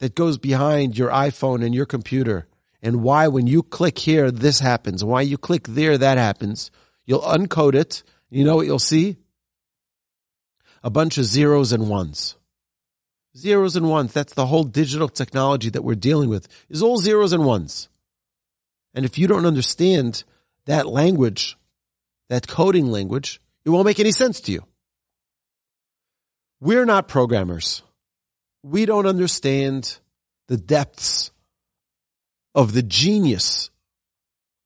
that 0.00 0.14
goes 0.14 0.38
behind 0.38 0.98
your 0.98 1.10
iPhone 1.10 1.64
and 1.64 1.74
your 1.74 1.86
computer, 1.86 2.48
and 2.82 3.02
why 3.02 3.28
when 3.28 3.46
you 3.46 3.62
click 3.62 3.98
here, 3.98 4.30
this 4.30 4.60
happens. 4.60 5.04
Why 5.04 5.20
you 5.20 5.38
click 5.38 5.68
there, 5.68 5.96
that 5.96 6.18
happens. 6.18 6.70
You'll 7.04 7.20
uncode 7.20 7.74
it. 7.74 8.02
You 8.30 8.44
know 8.44 8.56
what 8.56 8.66
you'll 8.66 8.78
see? 8.78 9.18
A 10.82 10.90
bunch 10.90 11.18
of 11.18 11.24
zeros 11.24 11.72
and 11.72 11.88
ones. 11.90 12.36
Zeros 13.36 13.76
and 13.76 13.88
ones. 13.88 14.12
That's 14.12 14.32
the 14.34 14.46
whole 14.46 14.64
digital 14.64 15.08
technology 15.08 15.68
that 15.70 15.84
we're 15.84 15.94
dealing 15.94 16.30
with 16.30 16.48
is 16.68 16.82
all 16.82 16.96
zeros 16.96 17.32
and 17.32 17.44
ones. 17.44 17.88
And 18.94 19.04
if 19.04 19.18
you 19.18 19.26
don't 19.26 19.46
understand 19.46 20.24
that 20.64 20.86
language, 20.86 21.56
that 22.28 22.48
coding 22.48 22.86
language, 22.86 23.40
it 23.64 23.70
won't 23.70 23.86
make 23.86 24.00
any 24.00 24.12
sense 24.12 24.40
to 24.42 24.52
you. 24.52 24.64
We're 26.60 26.86
not 26.86 27.08
programmers. 27.08 27.82
We 28.62 28.86
don't 28.86 29.06
understand 29.06 29.98
the 30.48 30.56
depths 30.56 31.30
of 32.54 32.72
the 32.72 32.82
genius 32.82 33.70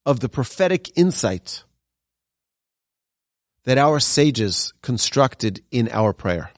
of 0.06 0.20
the 0.20 0.28
prophetic 0.28 0.96
insight 0.96 1.64
that 3.64 3.78
our 3.78 4.00
sages 4.00 4.72
constructed 4.82 5.62
in 5.70 5.88
our 5.90 6.12
prayer. 6.12 6.50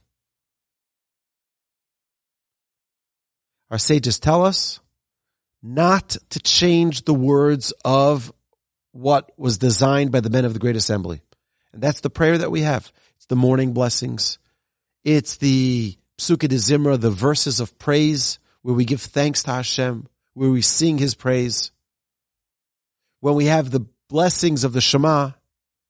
Our 3.71 3.79
sages 3.79 4.19
tell 4.19 4.45
us 4.45 4.81
not 5.63 6.17
to 6.31 6.41
change 6.41 7.05
the 7.05 7.15
words 7.15 7.73
of 7.85 8.33
what 8.93 9.31
was 9.37 9.59
designed 9.59 10.13
by 10.13 10.21
the 10.21 10.31
men 10.31 10.45
of 10.45 10.53
the 10.53 10.59
great 10.59 10.77
assembly. 10.77 11.21
And 11.73 11.83
that's 11.83 12.01
the 12.01 12.11
prayer 12.11 12.39
that 12.39 12.51
we 12.51 12.63
have. 12.63 12.91
It's 13.17 13.27
the 13.27 13.37
morning 13.37 13.73
blessings. 13.73 14.39
It's 15.05 15.37
the 15.37 15.97
Psukei 16.19 16.49
de 16.49 16.57
Zimra, 16.57 17.01
the 17.01 17.11
verses 17.11 17.61
of 17.61 17.79
praise 17.79 18.39
where 18.63 18.75
we 18.75 18.85
give 18.85 19.03
thanks 19.03 19.43
to 19.45 19.53
Hashem 19.53 20.09
where 20.37 20.51
we 20.51 20.61
sing 20.61 20.99
his 20.99 21.15
praise. 21.15 21.71
When 23.21 23.37
we 23.37 23.47
have 23.47 23.71
the 23.71 23.87
blessings 24.09 24.65
of 24.65 24.75
the 24.75 24.83
Shema 24.83 25.31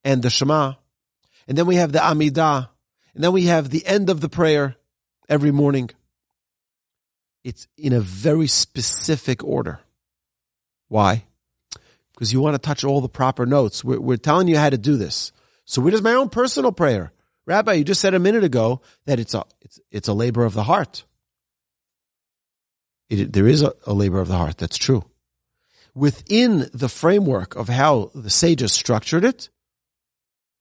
and 0.05 0.23
the 0.23 0.31
Shema, 0.31 0.75
and 1.49 1.59
then 1.59 1.67
we 1.67 1.75
have 1.77 1.91
the 1.91 1.99
Amidah, 1.99 2.69
and 3.15 3.25
then 3.25 3.33
we 3.33 3.47
have 3.47 3.71
the 3.71 3.85
end 3.85 4.09
of 4.09 4.21
the 4.21 4.29
prayer 4.29 4.77
every 5.29 5.51
morning. 5.51 5.91
It's 7.43 7.67
in 7.77 7.93
a 7.93 7.99
very 8.01 8.47
specific 8.47 9.43
order. 9.43 9.81
Why? 10.87 11.25
Because 12.12 12.33
you 12.33 12.41
want 12.41 12.55
to 12.55 12.61
touch 12.65 12.85
all 12.85 13.01
the 13.01 13.09
proper 13.09 13.47
notes. 13.47 13.83
We're, 13.83 14.01
we're 14.01 14.17
telling 14.17 14.47
you 14.47 14.59
how 14.59 14.71
to 14.71 14.79
do 14.79 14.97
this. 14.97 15.33
So 15.65 15.83
where 15.83 15.91
does 15.91 16.03
my 16.03 16.12
own 16.12 16.29
personal 16.29 16.71
prayer? 16.71 17.12
Rabbi, 17.47 17.75
you 17.75 17.85
just 17.85 18.01
said 18.01 18.15
a 18.15 18.19
minute 18.19 18.45
ago 18.45 18.83
that 19.07 19.21
it's 19.21 19.35
a, 19.35 19.45
it's, 19.61 19.81
it's 19.91 20.09
a 20.09 20.13
labor 20.13 20.45
of 20.45 20.55
the 20.55 20.65
heart. 20.65 21.05
It, 23.09 23.33
there 23.33 23.47
is 23.47 23.63
a, 23.63 23.73
a 23.87 23.95
labor 23.95 24.21
of 24.21 24.29
the 24.29 24.37
heart. 24.37 24.59
That's 24.59 24.77
true. 24.77 25.05
Within 25.95 26.69
the 26.75 26.89
framework 26.89 27.55
of 27.55 27.69
how 27.69 28.11
the 28.15 28.31
sages 28.31 28.73
structured 28.73 29.25
it, 29.25 29.49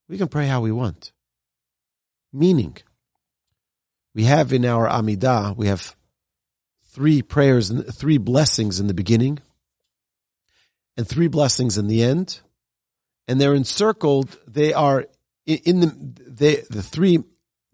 we 0.08 0.18
can 0.18 0.28
pray 0.28 0.48
how 0.48 0.62
we 0.62 0.72
want. 0.72 1.12
Meaning, 2.32 2.78
we 4.14 4.26
have 4.26 4.54
in 4.54 4.64
our 4.64 4.88
Amidah, 4.88 5.58
we 5.58 5.68
have 5.68 5.96
three 6.92 7.22
prayers, 7.22 7.72
three 7.96 8.18
blessings 8.18 8.80
in 8.80 8.88
the 8.88 8.94
beginning, 8.94 9.40
and 10.96 11.08
three 11.08 11.28
blessings 11.28 11.78
in 11.78 11.88
the 11.88 12.04
end, 12.04 12.40
and 13.28 13.42
they're 13.42 13.56
encircled. 13.56 14.38
They 14.48 14.74
are 14.74 15.06
in 15.46 15.80
the 15.80 15.88
they, 16.28 16.56
the 16.70 16.84
three 16.84 17.24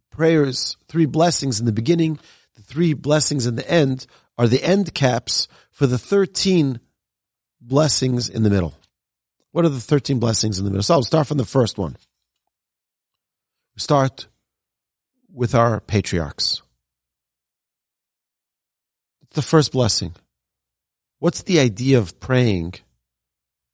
prayers, 0.09 0.77
three 0.87 1.05
blessings 1.05 1.59
in 1.59 1.65
the 1.65 1.71
beginning, 1.71 2.19
the 2.55 2.61
three 2.61 2.93
blessings 2.93 3.47
in 3.47 3.55
the 3.55 3.69
end 3.69 4.05
are 4.37 4.47
the 4.47 4.63
end 4.63 4.93
caps 4.93 5.47
for 5.71 5.87
the 5.87 5.97
13 5.97 6.79
blessings 7.61 8.29
in 8.29 8.43
the 8.43 8.49
middle. 8.49 8.73
What 9.51 9.65
are 9.65 9.69
the 9.69 9.79
13 9.79 10.19
blessings 10.19 10.59
in 10.59 10.65
the 10.65 10.71
middle? 10.71 10.83
So 10.83 10.95
I'll 10.95 11.03
start 11.03 11.27
from 11.27 11.37
the 11.37 11.45
first 11.45 11.77
one. 11.77 11.97
We 13.75 13.81
start 13.81 14.27
with 15.33 15.55
our 15.55 15.79
patriarchs. 15.79 16.61
It's 19.23 19.35
the 19.35 19.41
first 19.41 19.71
blessing. 19.71 20.13
What's 21.19 21.43
the 21.43 21.59
idea 21.59 21.99
of 21.99 22.19
praying 22.19 22.75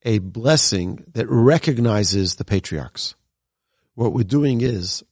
a 0.03 0.19
blessing 0.19 1.05
that 1.13 1.27
recognizes 1.29 2.36
the 2.36 2.45
patriarchs? 2.45 3.15
What 3.97 4.13
we're 4.13 4.21
doing 4.21 4.62
is, 4.62 5.03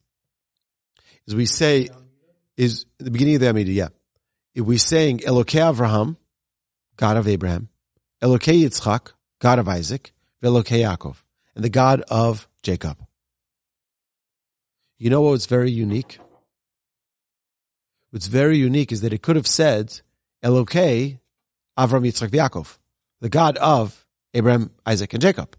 is 1.26 1.34
we 1.34 1.48
say, 1.48 1.90
is 2.56 2.86
the 3.00 3.10
beginning 3.10 3.34
of 3.34 3.42
the 3.42 3.48
Amidah, 3.48 3.74
yeah 3.74 4.62
we're 4.62 4.78
saying 4.78 5.22
Elokei 5.22 5.74
Avraham, 5.74 6.18
God 6.96 7.18
of 7.18 7.28
Abraham, 7.28 7.70
Elokei 8.22 8.62
Yitzchak, 8.62 9.14
God 9.40 9.58
of 9.58 9.68
Isaac, 9.68 10.14
Elokei 10.44 10.86
Yaakov, 10.86 11.16
and 11.56 11.64
the 11.64 11.70
God 11.70 12.04
of 12.10 12.48
Jacob. 12.62 13.04
You 15.00 15.10
know 15.10 15.22
what's 15.22 15.48
very 15.48 15.72
unique? 15.72 16.20
what's 18.12 18.28
very 18.28 18.60
unique 18.60 18.92
is 18.92 19.02
that 19.02 19.14
it 19.14 19.24
could 19.24 19.36
have 19.36 19.48
said 19.48 20.00
Elokei 20.44 21.18
Avram 21.76 22.06
Yitzchak 22.06 22.30
Yaakov, 22.30 22.78
the 23.20 23.30
God 23.30 23.58
of 23.58 24.06
Abraham, 24.36 24.70
Isaac, 24.86 25.12
and 25.14 25.24
Jacob. 25.24 25.58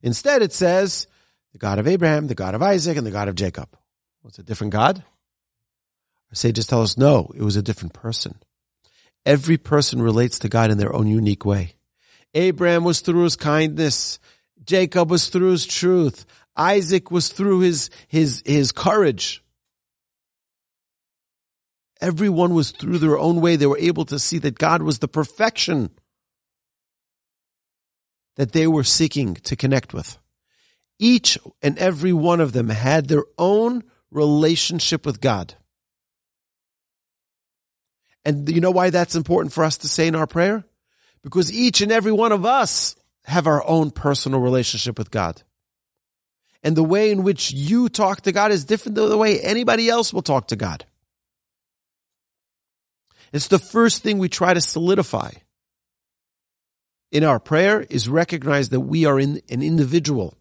Instead, 0.00 0.42
it 0.42 0.52
says 0.52 1.08
the 1.52 1.58
God 1.58 1.78
of 1.78 1.86
Abraham, 1.86 2.26
the 2.26 2.34
God 2.34 2.54
of 2.54 2.62
Isaac, 2.62 2.96
and 2.96 3.06
the 3.06 3.10
God 3.10 3.28
of 3.28 3.34
Jacob. 3.34 3.68
Was 4.22 4.38
it 4.38 4.42
a 4.42 4.44
different 4.44 4.72
God? 4.72 5.02
Our 6.30 6.34
sages 6.34 6.66
tell 6.66 6.82
us 6.82 6.98
no, 6.98 7.30
it 7.34 7.42
was 7.42 7.56
a 7.56 7.62
different 7.62 7.94
person. 7.94 8.38
Every 9.24 9.56
person 9.56 10.02
relates 10.02 10.38
to 10.40 10.48
God 10.48 10.70
in 10.70 10.78
their 10.78 10.94
own 10.94 11.06
unique 11.06 11.44
way. 11.44 11.74
Abraham 12.34 12.84
was 12.84 13.00
through 13.00 13.24
his 13.24 13.36
kindness. 13.36 14.18
Jacob 14.64 15.10
was 15.10 15.28
through 15.28 15.50
his 15.50 15.66
truth. 15.66 16.26
Isaac 16.56 17.10
was 17.10 17.28
through 17.28 17.60
his, 17.60 17.90
his, 18.08 18.42
his 18.44 18.72
courage. 18.72 19.42
Everyone 22.00 22.54
was 22.54 22.70
through 22.70 22.98
their 22.98 23.18
own 23.18 23.40
way. 23.40 23.56
They 23.56 23.66
were 23.66 23.78
able 23.78 24.04
to 24.06 24.18
see 24.18 24.38
that 24.38 24.58
God 24.58 24.82
was 24.82 24.98
the 24.98 25.08
perfection 25.08 25.90
that 28.36 28.52
they 28.52 28.66
were 28.66 28.84
seeking 28.84 29.34
to 29.34 29.56
connect 29.56 29.92
with. 29.92 30.16
Each 30.98 31.38
and 31.62 31.78
every 31.78 32.12
one 32.12 32.40
of 32.40 32.52
them 32.52 32.68
had 32.68 33.06
their 33.06 33.24
own 33.36 33.84
relationship 34.10 35.06
with 35.06 35.20
God. 35.20 35.54
And 38.24 38.48
you 38.48 38.60
know 38.60 38.70
why 38.70 38.90
that's 38.90 39.14
important 39.14 39.52
for 39.52 39.64
us 39.64 39.78
to 39.78 39.88
say 39.88 40.08
in 40.08 40.14
our 40.14 40.26
prayer? 40.26 40.64
Because 41.22 41.52
each 41.52 41.80
and 41.80 41.92
every 41.92 42.12
one 42.12 42.32
of 42.32 42.44
us 42.44 42.96
have 43.24 43.46
our 43.46 43.64
own 43.66 43.90
personal 43.90 44.40
relationship 44.40 44.98
with 44.98 45.10
God. 45.10 45.42
And 46.62 46.76
the 46.76 46.82
way 46.82 47.10
in 47.10 47.22
which 47.22 47.52
you 47.52 47.88
talk 47.88 48.22
to 48.22 48.32
God 48.32 48.50
is 48.50 48.64
different 48.64 48.96
than 48.96 49.08
the 49.08 49.16
way 49.16 49.40
anybody 49.40 49.88
else 49.88 50.12
will 50.12 50.22
talk 50.22 50.48
to 50.48 50.56
God. 50.56 50.84
It's 53.32 53.48
the 53.48 53.58
first 53.58 54.02
thing 54.02 54.18
we 54.18 54.28
try 54.28 54.54
to 54.54 54.60
solidify 54.60 55.30
in 57.10 57.24
our 57.24 57.38
prayer 57.38 57.80
is 57.88 58.08
recognize 58.08 58.70
that 58.70 58.80
we 58.80 59.06
are 59.06 59.18
in 59.18 59.40
an 59.48 59.62
individual. 59.62 60.34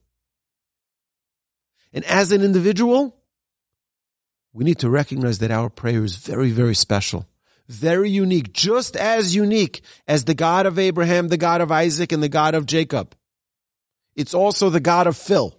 And 1.93 2.03
as 2.05 2.31
an 2.31 2.41
individual, 2.41 3.15
we 4.53 4.63
need 4.63 4.79
to 4.79 4.89
recognize 4.89 5.39
that 5.39 5.51
our 5.51 5.69
prayer 5.69 6.03
is 6.03 6.15
very, 6.15 6.51
very 6.51 6.75
special, 6.75 7.27
very 7.67 8.09
unique, 8.09 8.53
just 8.53 8.95
as 8.95 9.35
unique 9.35 9.81
as 10.07 10.25
the 10.25 10.33
God 10.33 10.65
of 10.65 10.79
Abraham, 10.79 11.27
the 11.27 11.37
God 11.37 11.61
of 11.61 11.71
Isaac, 11.71 12.11
and 12.11 12.23
the 12.23 12.29
God 12.29 12.55
of 12.55 12.65
Jacob. 12.65 13.15
It's 14.15 14.33
also 14.33 14.69
the 14.69 14.79
God 14.79 15.07
of 15.07 15.15
Phil. 15.15 15.55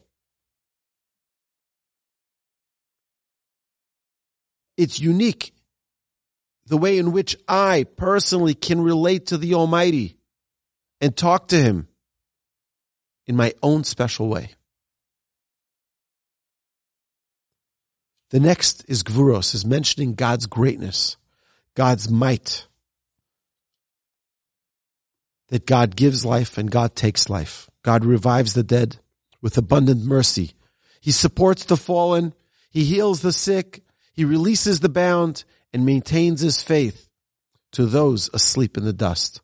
It's 4.77 5.01
unique 5.01 5.53
the 6.67 6.77
way 6.77 6.99
in 6.99 7.12
which 7.12 7.37
I 7.49 7.87
personally 7.97 8.55
can 8.55 8.81
relate 8.81 9.27
to 9.27 9.38
the 9.38 9.55
Almighty 9.55 10.19
and 11.01 11.17
talk 11.17 11.49
to 11.49 11.57
Him 11.57 11.88
in 13.27 13.37
my 13.37 13.55
own 13.62 13.85
special 13.85 14.29
way. 14.29 14.51
The 18.31 18.41
next 18.41 18.85
is 18.88 19.03
Gvuros, 19.03 19.55
is 19.55 19.64
mentioning 19.64 20.14
God's 20.14 20.47
greatness, 20.47 21.17
God's 21.75 22.11
might. 22.11 22.67
That 25.49 25.64
God 25.64 25.97
gives 25.97 26.27
life 26.27 26.59
and 26.59 26.71
God 26.71 26.95
takes 26.95 27.31
life. 27.31 27.71
God 27.83 28.05
revives 28.05 28.53
the 28.53 28.62
dead 28.62 28.99
with 29.41 29.57
abundant 29.57 30.05
mercy. 30.05 30.53
He 31.01 31.11
supports 31.11 31.64
the 31.64 31.77
fallen. 31.77 32.35
He 32.71 32.85
heals 32.85 33.23
the 33.23 33.33
sick. 33.33 33.83
He 34.12 34.27
releases 34.27 34.81
the 34.81 34.91
bound 34.91 35.45
and 35.73 35.87
maintains 35.87 36.41
his 36.41 36.62
faith 36.62 37.09
to 37.73 37.87
those 37.87 38.29
asleep 38.35 38.77
in 38.77 38.85
the 38.85 38.93
dust. 38.93 39.41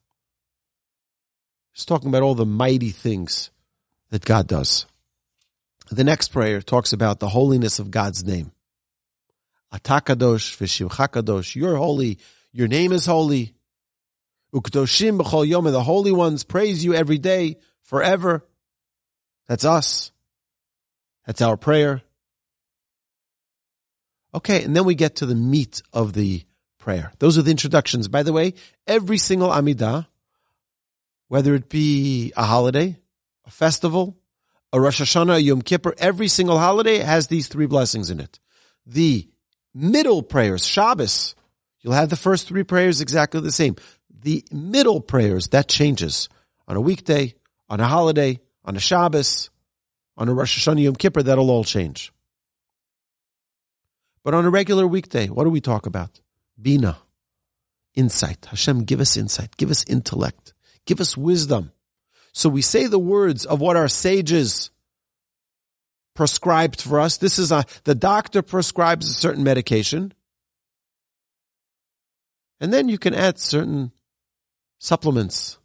He's 1.72 1.86
talking 1.86 2.08
about 2.08 2.22
all 2.22 2.34
the 2.34 2.44
mighty 2.46 2.90
things 2.90 3.50
that 4.10 4.24
God 4.24 4.46
does. 4.46 4.86
The 5.90 6.04
next 6.04 6.28
prayer 6.28 6.60
talks 6.60 6.92
about 6.92 7.18
the 7.18 7.28
holiness 7.28 7.78
of 7.78 7.90
God's 7.90 8.24
name. 8.24 8.52
Atakadosh 9.74 10.56
v'shimchakadosh. 10.56 11.56
You're 11.56 11.76
holy. 11.76 12.18
Your 12.52 12.68
name 12.68 12.92
is 12.92 13.06
holy. 13.06 13.54
Ukdoshim 14.54 15.18
b'chol 15.20 15.46
yom. 15.46 15.64
The 15.64 15.82
holy 15.82 16.12
ones 16.12 16.44
praise 16.44 16.84
you 16.84 16.94
every 16.94 17.18
day, 17.18 17.56
forever. 17.82 18.46
That's 19.48 19.64
us. 19.64 20.12
That's 21.26 21.42
our 21.42 21.56
prayer. 21.56 22.02
Okay, 24.32 24.62
and 24.62 24.76
then 24.76 24.84
we 24.84 24.94
get 24.94 25.16
to 25.16 25.26
the 25.26 25.34
meat 25.34 25.82
of 25.92 26.12
the 26.12 26.44
prayer. 26.78 27.12
Those 27.18 27.36
are 27.38 27.42
the 27.42 27.50
introductions. 27.50 28.08
By 28.08 28.22
the 28.22 28.32
way, 28.32 28.54
every 28.86 29.18
single 29.18 29.48
Amidah, 29.48 30.06
whether 31.28 31.54
it 31.54 31.68
be 31.68 32.32
a 32.36 32.44
holiday, 32.44 32.96
a 33.44 33.50
festival, 33.50 34.16
a 34.72 34.80
Rosh 34.80 35.00
Hashanah, 35.00 35.36
a 35.36 35.42
Yom 35.42 35.62
Kippur, 35.62 35.94
every 35.98 36.28
single 36.28 36.58
holiday 36.58 36.98
has 36.98 37.26
these 37.26 37.48
three 37.48 37.66
blessings 37.66 38.10
in 38.10 38.20
it. 38.20 38.38
The 38.86 39.28
middle 39.74 40.22
prayers, 40.22 40.64
Shabbos, 40.64 41.34
you'll 41.80 41.92
have 41.92 42.08
the 42.08 42.16
first 42.16 42.48
three 42.48 42.64
prayers 42.64 43.00
exactly 43.00 43.40
the 43.40 43.52
same. 43.52 43.76
The 44.22 44.44
middle 44.50 45.00
prayers, 45.00 45.48
that 45.48 45.68
changes. 45.68 46.28
On 46.66 46.76
a 46.76 46.80
weekday, 46.80 47.34
on 47.68 47.80
a 47.80 47.86
holiday, 47.86 48.40
on 48.64 48.76
a 48.76 48.80
Shabbos, 48.80 49.50
on 50.16 50.28
a 50.28 50.34
Rosh 50.34 50.66
Hashanah 50.66 50.82
Yom 50.82 50.96
Kippur, 50.96 51.22
that'll 51.22 51.50
all 51.50 51.64
change. 51.64 52.12
But 54.22 54.32
on 54.32 54.46
a 54.46 54.50
regular 54.50 54.86
weekday, 54.86 55.28
what 55.28 55.44
do 55.44 55.50
we 55.50 55.60
talk 55.60 55.86
about? 55.86 56.20
Bina. 56.60 56.98
Insight. 57.94 58.46
Hashem, 58.46 58.84
give 58.84 59.00
us 59.00 59.16
insight. 59.16 59.56
Give 59.56 59.70
us 59.70 59.84
intellect. 59.86 60.54
Give 60.86 61.00
us 61.00 61.16
wisdom. 61.16 61.72
So 62.32 62.48
we 62.48 62.62
say 62.62 62.86
the 62.86 62.98
words 62.98 63.44
of 63.46 63.60
what 63.60 63.76
our 63.76 63.88
sages 63.88 64.70
prescribed 66.14 66.80
for 66.80 67.00
us. 67.00 67.18
This 67.18 67.38
is 67.38 67.52
a, 67.52 67.64
the 67.84 67.94
doctor 67.94 68.42
prescribes 68.42 69.08
a 69.08 69.14
certain 69.14 69.44
medication. 69.44 70.12
And 72.60 72.72
then 72.72 72.88
you 72.88 72.98
can 72.98 73.14
add 73.14 73.38
certain 73.38 73.92
supplements. 74.78 75.58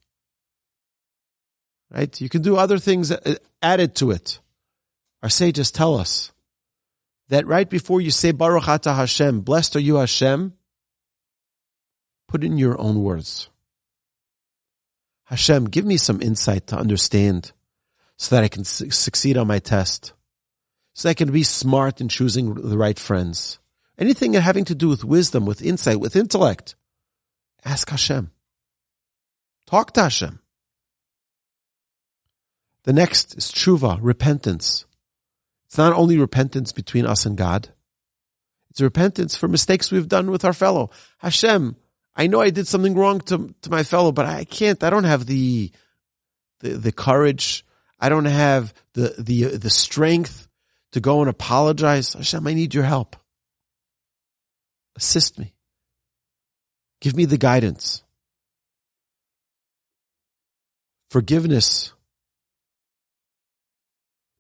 Right? 1.92 2.20
You 2.20 2.30
can 2.30 2.42
do 2.42 2.58
other 2.58 2.78
things 2.78 3.12
uh, 3.12 3.36
added 3.62 3.96
to 3.96 4.12
it. 4.12 4.40
Our 5.24 5.30
sages 5.30 5.72
tell 5.72 5.96
us 5.98 6.32
that 7.30 7.48
right 7.48 7.70
before 7.70 8.02
you 8.02 8.12
say 8.12 8.32
Baruch 8.32 8.68
Ata 8.68 8.94
Hashem, 8.94 9.42
blessed 9.42 9.76
are 9.76 9.82
you 9.82 9.96
Hashem, 9.96 10.54
put 12.28 12.44
in 12.44 12.58
your 12.58 12.80
own 12.80 13.02
words. 13.04 13.50
Hashem, 15.26 15.66
give 15.66 15.86
me 15.86 15.98
some 15.98 16.22
insight 16.22 16.68
to 16.68 16.78
understand 16.78 17.52
so 18.18 18.36
that 18.36 18.44
I 18.44 18.48
can 18.48 18.64
su- 18.64 18.90
succeed 18.90 19.38
on 19.38 19.48
my 19.48 19.60
test. 19.60 20.14
So 20.94 21.10
I 21.10 21.14
can 21.14 21.32
be 21.32 21.44
smart 21.44 22.02
in 22.02 22.10
choosing 22.10 22.54
the 22.54 22.78
right 22.78 23.00
friends. 23.00 23.60
Anything 23.98 24.34
having 24.34 24.66
to 24.66 24.76
do 24.76 24.90
with 24.90 25.04
wisdom, 25.04 25.46
with 25.46 25.62
insight, 25.62 26.00
with 26.00 26.16
intellect, 26.16 26.76
ask 27.64 27.90
Hashem. 27.90 28.32
Talk 29.68 29.94
to 29.94 30.04
Hashem. 30.04 30.40
The 32.84 32.94
next 32.94 33.38
is 33.38 33.52
tshuva, 33.52 34.00
repentance. 34.02 34.86
It's 35.68 35.78
not 35.78 35.94
only 35.94 36.18
repentance 36.18 36.72
between 36.72 37.06
us 37.06 37.26
and 37.26 37.38
God. 37.38 37.70
It's 38.72 38.82
repentance 38.82 39.36
for 39.36 39.48
mistakes 39.48 39.92
we've 39.92 40.08
done 40.08 40.32
with 40.32 40.44
our 40.44 40.54
fellow. 40.54 40.90
Hashem, 41.20 41.76
I 42.16 42.28
know 42.28 42.42
I 42.42 42.50
did 42.50 42.68
something 42.68 42.96
wrong 42.96 43.22
to, 43.22 43.54
to 43.62 43.70
my 43.70 43.84
fellow, 43.84 44.12
but 44.12 44.26
I 44.26 44.44
can't, 44.44 44.84
I 44.84 44.90
don't 44.90 45.04
have 45.06 45.26
the, 45.26 45.72
the, 46.60 46.70
the 46.72 46.92
courage. 46.92 47.66
I 48.00 48.10
don't 48.10 48.26
have 48.26 48.74
the, 48.94 49.14
the, 49.18 49.58
the 49.58 49.70
strength 49.70 50.49
to 50.94 51.00
go 51.00 51.22
and 51.22 51.30
apologize. 51.30 52.14
Hashem, 52.14 52.46
I 52.46 52.54
need 52.54 52.74
your 52.74 52.84
help. 52.84 53.16
Assist 54.96 55.40
me. 55.40 55.54
Give 57.02 57.16
me 57.16 57.26
the 57.26 57.38
guidance. 57.38 58.04
Forgiveness 61.10 61.94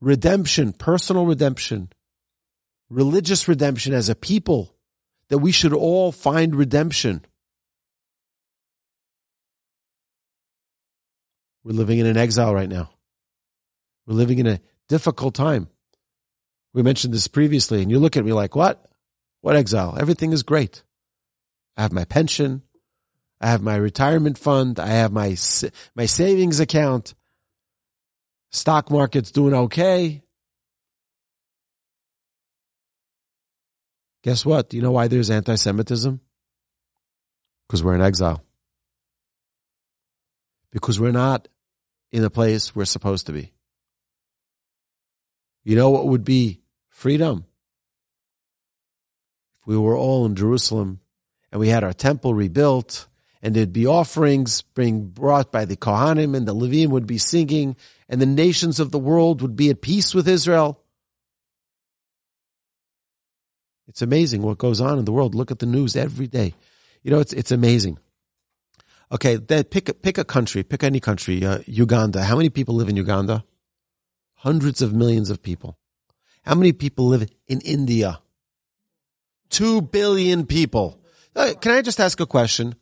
redemption, 0.01 0.73
personal 0.73 1.25
redemption, 1.25 1.89
religious 2.89 3.47
redemption 3.47 3.93
as 3.93 4.09
a 4.09 4.15
people, 4.15 4.73
that 5.29 5.39
we 5.39 5.51
should 5.51 5.73
all 5.73 6.11
find 6.11 6.55
redemption. 6.55 7.23
We're 11.63 11.73
living 11.73 11.99
in 11.99 12.05
an 12.05 12.17
exile 12.17 12.53
right 12.53 12.69
now. 12.69 12.89
We're 14.07 14.15
living 14.15 14.39
in 14.39 14.47
a 14.47 14.61
difficult 14.87 15.35
time. 15.35 15.67
We 16.73 16.83
mentioned 16.83 17.13
this 17.13 17.27
previously, 17.27 17.81
and 17.81 17.89
you 17.89 17.99
look 17.99 18.17
at 18.17 18.25
me 18.25 18.33
like, 18.33 18.55
what? 18.55 18.83
What 19.41 19.55
exile? 19.55 19.97
Everything 19.99 20.33
is 20.33 20.43
great. 20.43 20.83
I 21.77 21.81
have 21.81 21.93
my 21.93 22.05
pension. 22.05 22.61
I 23.41 23.49
have 23.49 23.61
my 23.61 23.75
retirement 23.75 24.37
fund. 24.37 24.79
I 24.79 24.87
have 24.87 25.11
my, 25.11 25.35
my 25.95 26.05
savings 26.05 26.59
account. 26.59 27.15
Stock 28.51 28.91
market's 28.91 29.31
doing 29.31 29.53
okay. 29.53 30.23
Guess 34.23 34.45
what? 34.45 34.69
Do 34.69 34.77
you 34.77 34.83
know 34.83 34.91
why 34.91 35.07
there's 35.07 35.29
anti 35.29 35.55
Semitism? 35.55 36.19
Because 37.67 37.83
we're 37.83 37.95
in 37.95 38.01
exile. 38.01 38.43
Because 40.71 40.99
we're 40.99 41.11
not 41.11 41.47
in 42.11 42.21
the 42.21 42.29
place 42.29 42.75
we're 42.75 42.85
supposed 42.85 43.27
to 43.27 43.31
be. 43.31 43.53
You 45.63 45.75
know 45.75 45.89
what 45.89 46.07
would 46.07 46.23
be 46.23 46.61
freedom? 46.89 47.45
If 49.61 49.67
we 49.67 49.77
were 49.77 49.95
all 49.95 50.25
in 50.25 50.35
Jerusalem 50.35 50.99
and 51.51 51.59
we 51.59 51.69
had 51.69 51.83
our 51.83 51.93
temple 51.93 52.33
rebuilt 52.33 53.07
and 53.41 53.55
there'd 53.55 53.73
be 53.73 53.87
offerings 53.87 54.61
being 54.61 55.07
brought 55.07 55.51
by 55.51 55.65
the 55.65 55.77
Kohanim 55.77 56.35
and 56.35 56.47
the 56.47 56.55
Levim 56.55 56.89
would 56.89 57.07
be 57.07 57.17
singing 57.17 57.75
and 58.07 58.21
the 58.21 58.25
nations 58.25 58.79
of 58.79 58.91
the 58.91 58.99
world 58.99 59.41
would 59.41 59.55
be 59.55 59.69
at 59.69 59.81
peace 59.81 60.13
with 60.13 60.27
Israel. 60.27 60.81
It's 63.87 64.01
amazing 64.01 64.43
what 64.43 64.57
goes 64.57 64.81
on 64.81 64.99
in 64.99 65.05
the 65.05 65.11
world. 65.11 65.33
Look 65.33 65.51
at 65.51 65.59
the 65.59 65.65
news 65.65 65.95
every 65.95 66.27
day. 66.27 66.53
You 67.01 67.11
know, 67.11 67.19
it's, 67.19 67.33
it's 67.33 67.51
amazing. 67.51 67.97
Okay, 69.11 69.37
then 69.37 69.63
pick 69.63 69.89
a, 69.89 69.93
pick 69.93 70.19
a 70.19 70.23
country, 70.23 70.61
pick 70.61 70.83
any 70.83 70.99
country, 70.99 71.43
uh, 71.43 71.59
Uganda. 71.65 72.23
How 72.23 72.35
many 72.35 72.49
people 72.49 72.75
live 72.75 72.89
in 72.89 72.95
Uganda? 72.95 73.43
Hundreds 74.39 74.81
of 74.81 74.93
millions 74.93 75.29
of 75.29 75.43
people. 75.43 75.77
How 76.43 76.55
many 76.55 76.71
people 76.71 77.07
live 77.07 77.29
in 77.47 77.59
India? 77.59 78.21
Two 79.49 79.81
billion 79.81 80.45
people. 80.45 81.01
Uh, 81.35 81.53
can 81.59 81.73
I 81.73 81.81
just 81.81 81.99
ask 81.99 82.21
a 82.21 82.25
question? 82.25 82.75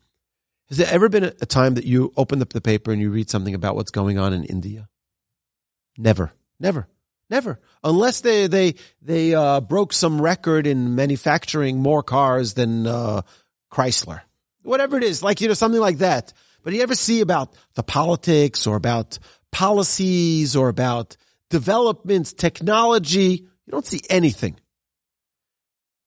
Has 0.69 0.77
there 0.77 0.87
ever 0.87 1.09
been 1.09 1.23
a 1.23 1.31
time 1.31 1.73
that 1.73 1.85
you 1.85 2.13
open 2.15 2.43
up 2.43 2.49
the 2.49 2.61
paper 2.61 2.91
and 2.91 3.01
you 3.01 3.09
read 3.09 3.31
something 3.31 3.55
about 3.55 3.75
what's 3.75 3.89
going 3.89 4.19
on 4.19 4.33
in 4.33 4.43
India? 4.43 4.87
Never, 5.97 6.31
never, 6.59 6.87
never. 7.27 7.59
Unless 7.83 8.21
they 8.21 8.45
they 8.45 8.75
they 9.01 9.33
uh, 9.33 9.59
broke 9.59 9.93
some 9.93 10.21
record 10.21 10.67
in 10.67 10.93
manufacturing 10.93 11.79
more 11.79 12.03
cars 12.03 12.53
than 12.53 12.85
uh, 12.85 13.21
Chrysler, 13.71 14.21
whatever 14.61 14.97
it 14.97 15.03
is, 15.03 15.23
like 15.23 15.41
you 15.41 15.47
know 15.47 15.55
something 15.55 15.81
like 15.81 15.99
that. 15.99 16.33
But 16.63 16.73
you 16.73 16.83
ever 16.83 16.95
see 16.95 17.21
about 17.21 17.55
the 17.73 17.83
politics 17.83 18.67
or 18.67 18.75
about 18.75 19.17
policies 19.51 20.55
or 20.55 20.69
about 20.69 21.17
developments, 21.49 22.33
technology? 22.33 23.47
You 23.65 23.71
don't 23.71 23.85
see 23.85 24.01
anything. 24.09 24.59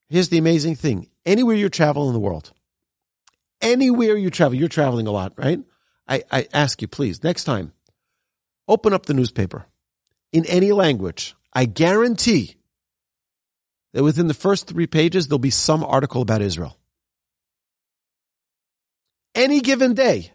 Here's 0.09 0.29
the 0.29 0.37
amazing 0.37 0.75
thing: 0.75 1.07
anywhere 1.25 1.55
you 1.55 1.69
travel 1.69 2.07
in 2.07 2.13
the 2.13 2.19
world, 2.19 2.51
anywhere 3.61 4.15
you 4.15 4.29
travel, 4.29 4.55
you're 4.55 4.67
traveling 4.67 5.07
a 5.07 5.11
lot, 5.11 5.33
right? 5.37 5.59
I, 6.07 6.23
I 6.31 6.47
ask 6.53 6.81
you, 6.81 6.87
please, 6.87 7.23
next 7.23 7.45
time, 7.45 7.71
open 8.67 8.93
up 8.93 9.05
the 9.05 9.13
newspaper 9.13 9.65
in 10.33 10.45
any 10.45 10.71
language. 10.71 11.35
I 11.53 11.65
guarantee 11.65 12.55
that 13.93 14.03
within 14.03 14.27
the 14.27 14.33
first 14.33 14.67
three 14.67 14.87
pages, 14.87 15.27
there'll 15.27 15.39
be 15.39 15.49
some 15.49 15.83
article 15.83 16.21
about 16.21 16.41
Israel. 16.41 16.77
Any 19.35 19.61
given 19.61 19.93
day. 19.93 20.31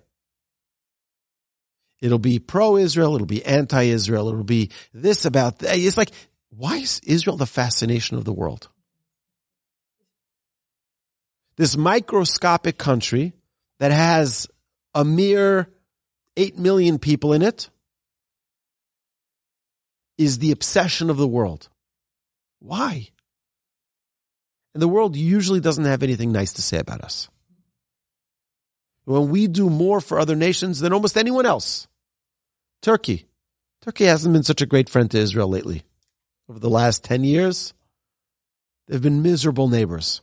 It'll 2.01 2.19
be 2.19 2.39
pro-Israel. 2.39 3.15
It'll 3.15 3.27
be 3.27 3.45
anti-Israel. 3.45 4.29
It'll 4.29 4.45
be 4.45 4.71
this 4.93 5.25
about 5.25 5.61
that. 5.61 5.79
It's 5.79 5.97
like, 5.97 6.13
why 6.51 6.77
is 6.77 7.01
Israel 7.05 7.37
the 7.37 7.47
fascination 7.47 8.17
of 8.17 8.25
the 8.25 8.33
world? 8.33 8.69
this 11.57 11.77
microscopic 11.77 12.79
country 12.79 13.33
that 13.79 13.91
has 13.91 14.47
a 14.95 15.05
mere 15.05 15.69
8 16.37 16.59
million 16.59 16.99
people 16.99 17.33
in 17.33 17.43
it 17.43 17.71
is 20.19 20.39
the 20.39 20.53
obsession 20.53 21.11
of 21.11 21.17
the 21.17 21.29
world. 21.29 21.69
Why? 22.61 23.09
And 24.75 24.83
the 24.83 24.89
world 24.89 25.17
usually 25.17 25.61
doesn't 25.61 25.85
have 25.85 26.03
anything 26.03 26.33
nice 26.33 26.55
to 26.55 26.63
say 26.63 26.79
about 26.79 27.03
us. 27.03 27.29
When 29.05 29.31
we 29.31 29.47
do 29.47 29.71
more 29.71 30.01
for 30.01 30.19
other 30.19 30.35
nations 30.35 30.81
than 30.81 30.93
almost 30.93 31.17
anyone 31.17 31.47
else. 31.47 31.86
Turkey. 32.83 33.27
Turkey 33.83 34.05
hasn't 34.05 34.33
been 34.33 34.43
such 34.43 34.63
a 34.63 34.67
great 34.67 34.89
friend 34.89 35.11
to 35.11 35.19
Israel 35.19 35.49
lately. 35.49 35.85
Over 36.49 36.59
the 36.59 36.71
last 36.71 37.05
10 37.05 37.25
years, 37.25 37.75
they've 38.87 39.03
been 39.03 39.23
miserable 39.23 39.69
neighbors. 39.69 40.21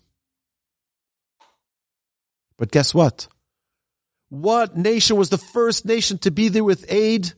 But 2.57 2.71
guess 2.71 2.93
what? 2.93 3.27
What 4.29 4.77
nation 4.77 5.17
was 5.17 5.29
the 5.29 5.37
first 5.37 5.85
nation 5.85 6.17
to 6.19 6.31
be 6.31 6.49
there 6.49 6.63
with 6.63 6.85
aid, 6.89 7.33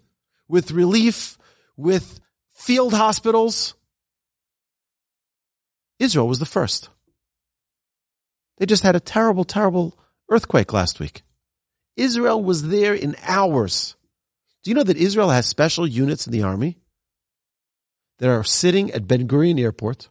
with 0.48 0.72
relief, 0.72 1.38
with 1.76 2.20
field 2.54 2.94
hospitals? 2.94 3.74
Israel 6.00 6.28
was 6.28 6.40
the 6.40 6.46
first. 6.46 6.90
They 8.58 8.66
just 8.66 8.84
had 8.84 8.96
a 8.96 9.00
terrible, 9.00 9.44
terrible 9.44 9.98
earthquake 10.30 10.74
last 10.74 11.00
week. 11.00 11.24
Israel 11.98 12.44
was 12.44 12.68
there 12.68 12.94
in 12.94 13.16
hours. 13.24 13.95
Do 14.66 14.72
you 14.72 14.76
know 14.76 14.84
that 14.84 14.98
Israel 14.98 15.30
has 15.30 15.46
special 15.46 15.86
units 15.86 16.26
in 16.26 16.34
the 16.34 16.42
army 16.42 16.80
that 18.18 18.30
are 18.30 18.44
sitting 18.44 18.90
at 18.92 19.08
Ben 19.08 19.28
Gurion 19.28 19.60
Airport 19.60 20.10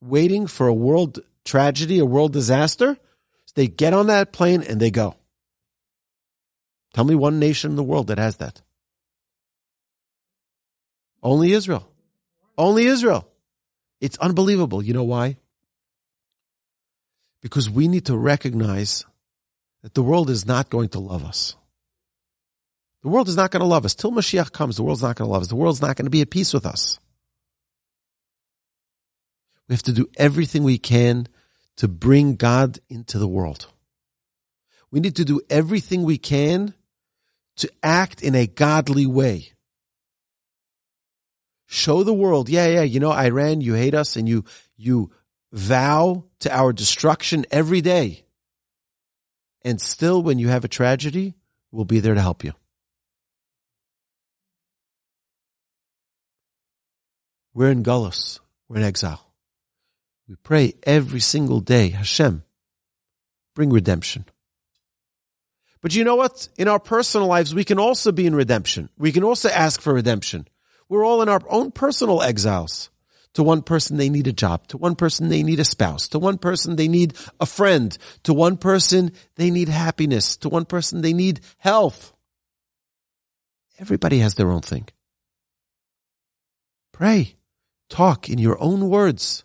waiting 0.00 0.46
for 0.46 0.66
a 0.66 0.72
world 0.72 1.18
tragedy, 1.44 1.98
a 1.98 2.06
world 2.06 2.32
disaster, 2.32 2.96
they 3.54 3.68
get 3.68 3.92
on 3.92 4.06
that 4.06 4.32
plane 4.32 4.62
and 4.62 4.80
they 4.80 4.90
go. 4.90 5.14
Tell 6.94 7.04
me 7.04 7.14
one 7.14 7.38
nation 7.38 7.70
in 7.70 7.76
the 7.76 7.82
world 7.82 8.06
that 8.06 8.16
has 8.16 8.38
that. 8.38 8.62
Only 11.22 11.52
Israel. 11.52 11.86
Only 12.56 12.86
Israel. 12.86 13.28
It's 14.00 14.16
unbelievable. 14.16 14.82
You 14.82 14.94
know 14.94 15.04
why? 15.04 15.36
Because 17.42 17.68
we 17.68 17.88
need 17.88 18.06
to 18.06 18.16
recognize 18.16 19.04
that 19.82 19.92
the 19.92 20.02
world 20.02 20.30
is 20.30 20.46
not 20.46 20.70
going 20.70 20.88
to 20.90 20.98
love 20.98 21.26
us. 21.26 21.56
The 23.06 23.10
world 23.10 23.28
is 23.28 23.36
not 23.36 23.52
going 23.52 23.60
to 23.60 23.66
love 23.66 23.84
us. 23.84 23.94
Till 23.94 24.10
Mashiach 24.10 24.50
comes, 24.50 24.74
the 24.74 24.82
world's 24.82 25.04
not 25.04 25.14
going 25.14 25.28
to 25.28 25.32
love 25.32 25.42
us. 25.42 25.48
The 25.48 25.54
world's 25.54 25.80
not 25.80 25.94
going 25.94 26.06
to 26.06 26.10
be 26.10 26.22
at 26.22 26.30
peace 26.30 26.52
with 26.52 26.66
us. 26.66 26.98
We 29.68 29.74
have 29.76 29.84
to 29.84 29.92
do 29.92 30.08
everything 30.16 30.64
we 30.64 30.78
can 30.78 31.28
to 31.76 31.86
bring 31.86 32.34
God 32.34 32.80
into 32.88 33.20
the 33.20 33.28
world. 33.28 33.68
We 34.90 34.98
need 34.98 35.14
to 35.16 35.24
do 35.24 35.40
everything 35.48 36.02
we 36.02 36.18
can 36.18 36.74
to 37.58 37.70
act 37.80 38.22
in 38.22 38.34
a 38.34 38.48
godly 38.48 39.06
way. 39.06 39.52
Show 41.66 42.02
the 42.02 42.12
world, 42.12 42.48
yeah, 42.48 42.66
yeah, 42.66 42.82
you 42.82 42.98
know, 42.98 43.12
Iran, 43.12 43.60
you 43.60 43.74
hate 43.74 43.94
us 43.94 44.16
and 44.16 44.28
you, 44.28 44.44
you 44.76 45.12
vow 45.52 46.24
to 46.40 46.52
our 46.52 46.72
destruction 46.72 47.46
every 47.52 47.82
day. 47.82 48.24
And 49.62 49.80
still, 49.80 50.24
when 50.24 50.40
you 50.40 50.48
have 50.48 50.64
a 50.64 50.68
tragedy, 50.68 51.34
we'll 51.70 51.84
be 51.84 52.00
there 52.00 52.14
to 52.14 52.20
help 52.20 52.42
you. 52.42 52.52
We're 57.56 57.70
in 57.70 57.82
Gullus. 57.82 58.38
We're 58.68 58.76
in 58.76 58.82
exile. 58.82 59.32
We 60.28 60.34
pray 60.34 60.74
every 60.82 61.20
single 61.20 61.60
day, 61.60 61.88
Hashem, 61.88 62.44
bring 63.54 63.70
redemption. 63.70 64.26
But 65.80 65.94
you 65.94 66.04
know 66.04 66.16
what? 66.16 66.50
In 66.58 66.68
our 66.68 66.78
personal 66.78 67.28
lives, 67.28 67.54
we 67.54 67.64
can 67.64 67.78
also 67.78 68.12
be 68.12 68.26
in 68.26 68.34
redemption. 68.34 68.90
We 68.98 69.10
can 69.10 69.24
also 69.24 69.48
ask 69.48 69.80
for 69.80 69.94
redemption. 69.94 70.46
We're 70.90 71.06
all 71.06 71.22
in 71.22 71.30
our 71.30 71.40
own 71.48 71.70
personal 71.70 72.20
exiles. 72.20 72.90
To 73.34 73.42
one 73.42 73.62
person, 73.62 73.96
they 73.96 74.10
need 74.10 74.26
a 74.26 74.34
job. 74.34 74.66
To 74.68 74.76
one 74.76 74.94
person, 74.94 75.30
they 75.30 75.42
need 75.42 75.58
a 75.58 75.64
spouse. 75.64 76.08
To 76.08 76.18
one 76.18 76.36
person, 76.36 76.76
they 76.76 76.88
need 76.88 77.14
a 77.40 77.46
friend. 77.46 77.96
To 78.24 78.34
one 78.34 78.58
person, 78.58 79.12
they 79.36 79.50
need 79.50 79.70
happiness. 79.70 80.36
To 80.38 80.50
one 80.50 80.66
person, 80.66 81.00
they 81.00 81.14
need 81.14 81.40
health. 81.56 82.12
Everybody 83.78 84.18
has 84.18 84.34
their 84.34 84.50
own 84.50 84.60
thing. 84.60 84.88
Pray. 86.92 87.35
Talk 87.88 88.28
in 88.28 88.38
your 88.38 88.60
own 88.60 88.88
words 88.88 89.44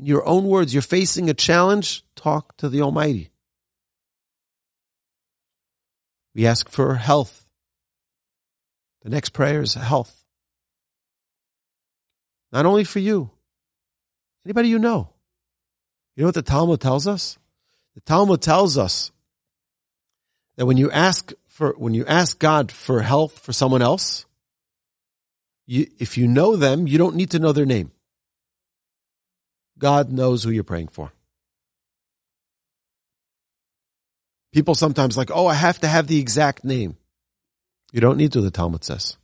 in 0.00 0.06
your 0.06 0.26
own 0.26 0.46
words, 0.46 0.72
you're 0.72 0.80
facing 0.80 1.28
a 1.28 1.34
challenge, 1.34 2.02
talk 2.16 2.56
to 2.56 2.70
the 2.70 2.80
Almighty. 2.80 3.30
We 6.34 6.46
ask 6.46 6.70
for 6.70 6.94
health. 6.94 7.46
The 9.02 9.10
next 9.10 9.30
prayer 9.30 9.60
is 9.60 9.74
health. 9.74 10.24
Not 12.50 12.64
only 12.64 12.84
for 12.84 12.98
you, 12.98 13.30
anybody 14.46 14.70
you 14.70 14.78
know. 14.78 15.10
You 16.16 16.22
know 16.22 16.28
what 16.28 16.34
the 16.34 16.42
Talmud 16.42 16.80
tells 16.80 17.06
us? 17.06 17.38
The 17.94 18.00
Talmud 18.00 18.40
tells 18.40 18.78
us 18.78 19.12
that 20.56 20.64
when 20.64 20.78
you 20.78 20.90
ask 20.90 21.30
for, 21.46 21.74
when 21.76 21.92
you 21.92 22.06
ask 22.06 22.38
God 22.38 22.72
for 22.72 23.02
health 23.02 23.38
for 23.38 23.52
someone 23.52 23.82
else, 23.82 24.24
you, 25.70 25.86
if 26.00 26.18
you 26.18 26.26
know 26.26 26.56
them, 26.56 26.88
you 26.88 26.98
don't 26.98 27.14
need 27.14 27.30
to 27.30 27.38
know 27.38 27.52
their 27.52 27.64
name. 27.64 27.92
God 29.78 30.10
knows 30.10 30.42
who 30.42 30.50
you're 30.50 30.64
praying 30.64 30.88
for. 30.88 31.12
People 34.52 34.74
sometimes 34.74 35.16
like, 35.16 35.30
oh, 35.32 35.46
I 35.46 35.54
have 35.54 35.78
to 35.80 35.86
have 35.86 36.08
the 36.08 36.18
exact 36.18 36.64
name. 36.64 36.96
You 37.92 38.00
don't 38.00 38.16
need 38.16 38.32
to, 38.32 38.40
the 38.40 38.50
Talmud 38.50 38.82
says. 38.82 39.16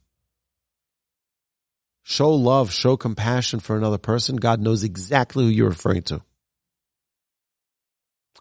Show 2.05 2.31
love, 2.31 2.73
show 2.73 2.97
compassion 2.97 3.59
for 3.59 3.77
another 3.77 3.99
person. 3.99 4.37
God 4.37 4.61
knows 4.61 4.85
exactly 4.85 5.43
who 5.43 5.51
you're 5.51 5.69
referring 5.71 6.03
to. 6.03 6.23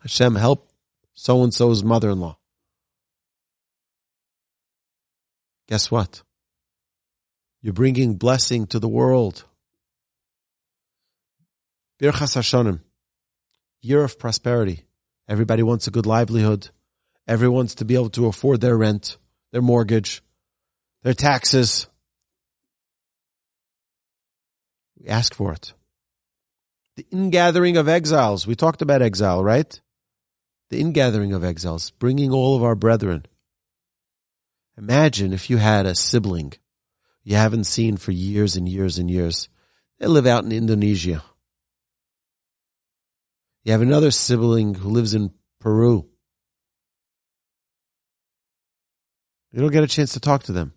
Hashem, 0.03 0.35
help 0.35 0.69
so 1.15 1.43
and 1.43 1.51
so's 1.51 1.83
mother 1.83 2.11
in 2.11 2.19
law. 2.19 2.37
Guess 5.67 5.89
what? 5.89 6.21
You're 7.65 7.73
bringing 7.73 8.13
blessing 8.13 8.67
to 8.67 8.80
the 8.80 8.88
world. 8.88 9.43
Birchas 11.99 12.36
Hashanim, 12.36 12.82
year 13.82 14.04
of 14.04 14.19
prosperity. 14.19 14.84
Everybody 15.28 15.63
wants 15.63 15.88
a 15.88 15.89
good 15.89 16.06
livelihood. 16.06 16.69
Everyone 17.28 17.56
wants 17.56 17.73
to 17.75 17.86
be 17.86 17.95
able 17.95 18.12
to 18.12 18.28
afford 18.28 18.62
their 18.62 18.78
rent, 18.78 19.17
their 19.51 19.63
mortgage, 19.63 20.21
their 21.01 21.15
taxes. 21.15 21.88
We 24.99 25.08
ask 25.08 25.34
for 25.34 25.51
it. 25.51 25.73
The 26.97 27.08
ingathering 27.12 27.78
of 27.78 27.88
exiles. 27.88 28.45
We 28.45 28.54
talked 28.54 28.84
about 28.84 29.01
exile, 29.01 29.43
right? 29.43 29.82
The 30.69 30.80
ingathering 30.80 31.34
of 31.34 31.43
exiles, 31.43 31.89
bringing 31.89 32.30
all 32.32 32.56
of 32.56 32.62
our 32.62 32.75
brethren. 32.75 33.25
Imagine 34.78 35.34
if 35.34 35.49
you 35.49 35.58
had 35.58 35.88
a 35.88 35.95
sibling 35.95 36.54
you 37.25 37.35
haven't 37.35 37.63
seen 37.63 37.97
for 37.97 38.11
years 38.11 38.55
and 38.55 38.69
years 38.69 38.99
and 38.99 39.09
years. 39.09 39.49
They 39.99 40.05
live 40.05 40.27
out 40.27 40.45
in 40.45 40.51
Indonesia. 40.51 41.23
You 43.63 43.71
have 43.71 43.81
another 43.81 44.11
sibling 44.11 44.75
who 44.75 44.89
lives 44.89 45.15
in 45.15 45.33
Peru. 45.59 46.07
You 49.51 49.59
don't 49.59 49.71
get 49.71 49.83
a 49.83 49.88
chance 49.88 50.13
to 50.13 50.19
talk 50.19 50.43
to 50.43 50.51
them. 50.51 50.73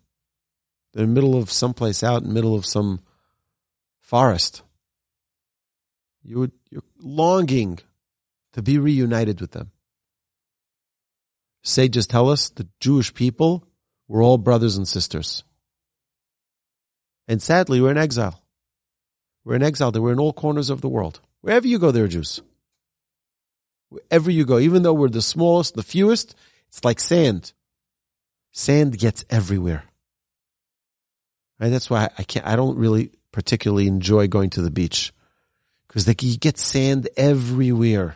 They're 0.93 1.03
in 1.03 1.13
the 1.13 1.21
middle 1.21 1.37
of 1.37 1.51
someplace 1.51 2.03
out 2.03 2.23
in 2.23 2.29
the 2.29 2.33
middle 2.33 2.55
of 2.55 2.65
some 2.65 3.01
forest. 3.99 4.63
You 6.23 6.39
would, 6.39 6.51
you're 6.71 6.81
longing 6.99 7.77
to 8.53 8.63
be 8.63 8.79
reunited 8.79 9.39
with 9.39 9.51
them. 9.51 9.71
Sages 11.61 12.07
tell 12.07 12.27
us 12.27 12.49
the 12.49 12.67
Jewish 12.79 13.13
people 13.13 13.67
were 14.07 14.23
all 14.23 14.39
brothers 14.39 14.77
and 14.77 14.87
sisters. 14.87 15.43
And 17.29 17.43
sadly, 17.43 17.79
we're 17.79 17.91
in 17.91 17.97
exile. 17.97 18.41
We're 19.45 19.55
in 19.55 19.61
exile. 19.61 19.91
We're 19.91 20.11
in 20.11 20.19
all 20.19 20.33
corners 20.33 20.71
of 20.71 20.81
the 20.81 20.89
world. 20.89 21.21
Wherever 21.41 21.67
you 21.67 21.77
go, 21.77 21.91
there 21.91 22.05
are 22.05 22.07
Jews. 22.07 22.41
Wherever 23.89 24.31
you 24.31 24.45
go, 24.45 24.57
even 24.57 24.81
though 24.81 24.95
we're 24.95 25.09
the 25.09 25.21
smallest, 25.21 25.75
the 25.75 25.83
fewest, 25.83 26.35
it's 26.67 26.83
like 26.83 26.99
sand. 26.99 27.53
Sand 28.51 28.97
gets 28.97 29.25
everywhere. 29.29 29.83
Right? 31.59 31.69
That's 31.69 31.87
why 31.87 32.09
I 32.17 32.23
can't, 32.23 32.47
I 32.47 32.55
don't 32.55 32.79
really 32.79 33.11
particularly 33.31 33.87
enjoy 33.87 34.27
going 34.27 34.49
to 34.51 34.63
the 34.63 34.71
beach 34.71 35.13
because 35.87 36.07
you 36.07 36.37
get 36.37 36.57
sand 36.57 37.09
everywhere. 37.15 38.15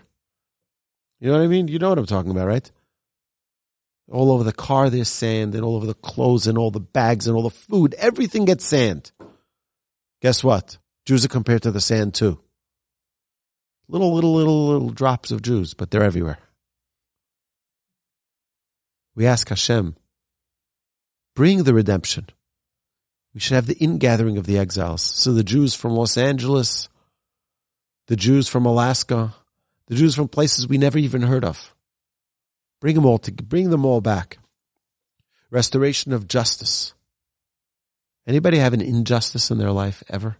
You 1.20 1.28
know 1.28 1.38
what 1.38 1.44
I 1.44 1.48
mean? 1.48 1.68
You 1.68 1.78
know 1.78 1.90
what 1.90 2.00
I'm 2.00 2.08
talking 2.08 2.32
about, 2.32 2.48
right? 2.48 2.70
All 4.12 4.32
over 4.32 4.44
the 4.44 4.52
car, 4.52 4.90
there's 4.90 5.08
sand, 5.08 5.56
and 5.56 5.64
all 5.64 5.76
over 5.76 5.86
the 5.86 5.94
clothes, 5.94 6.48
and 6.48 6.58
all 6.58 6.72
the 6.72 6.80
bags, 6.80 7.28
and 7.28 7.36
all 7.36 7.44
the 7.44 7.50
food. 7.50 7.96
Everything 7.98 8.46
gets 8.46 8.66
sand. 8.66 9.12
Guess 10.22 10.44
what? 10.44 10.78
Jews 11.06 11.26
are 11.26 11.30
compared 11.30 11.64
to 11.64 11.72
the 11.72 11.82
sand 11.82 12.14
too. 12.14 12.40
Little, 13.88 14.14
little, 14.14 14.34
little, 14.34 14.68
little 14.68 14.90
drops 14.90 15.32
of 15.32 15.42
Jews, 15.42 15.74
but 15.74 15.92
they're 15.92 16.04
everywhere. 16.04 16.38
We 19.16 19.26
ask 19.26 19.50
Hashem, 19.50 19.96
bring 21.36 21.64
the 21.64 21.74
redemption. 21.74 22.28
We 23.34 23.40
should 23.40 23.56
have 23.56 23.68
the 23.68 23.78
ingathering 23.78 24.38
of 24.38 24.46
the 24.46 24.58
exiles. 24.58 25.02
So 25.02 25.34
the 25.34 25.44
Jews 25.44 25.76
from 25.76 25.94
Los 25.94 26.18
Angeles, 26.18 26.88
the 28.08 28.16
Jews 28.16 28.48
from 28.48 28.66
Alaska, 28.66 29.34
the 29.88 29.96
Jews 29.96 30.16
from 30.16 30.28
places 30.28 30.68
we 30.68 30.78
never 30.78 30.98
even 30.98 31.24
heard 31.24 31.44
of. 31.44 31.73
Bring 32.84 32.96
them 32.96 33.06
all 33.06 33.18
to 33.20 33.32
bring 33.32 33.70
them 33.70 33.86
all 33.86 34.02
back. 34.02 34.40
Restoration 35.50 36.12
of 36.12 36.28
justice. 36.28 36.94
Anybody 38.28 38.58
have 38.58 38.74
an 38.74 38.82
injustice 38.82 39.50
in 39.50 39.58
their 39.58 39.72
life 39.72 40.04
ever? 40.10 40.36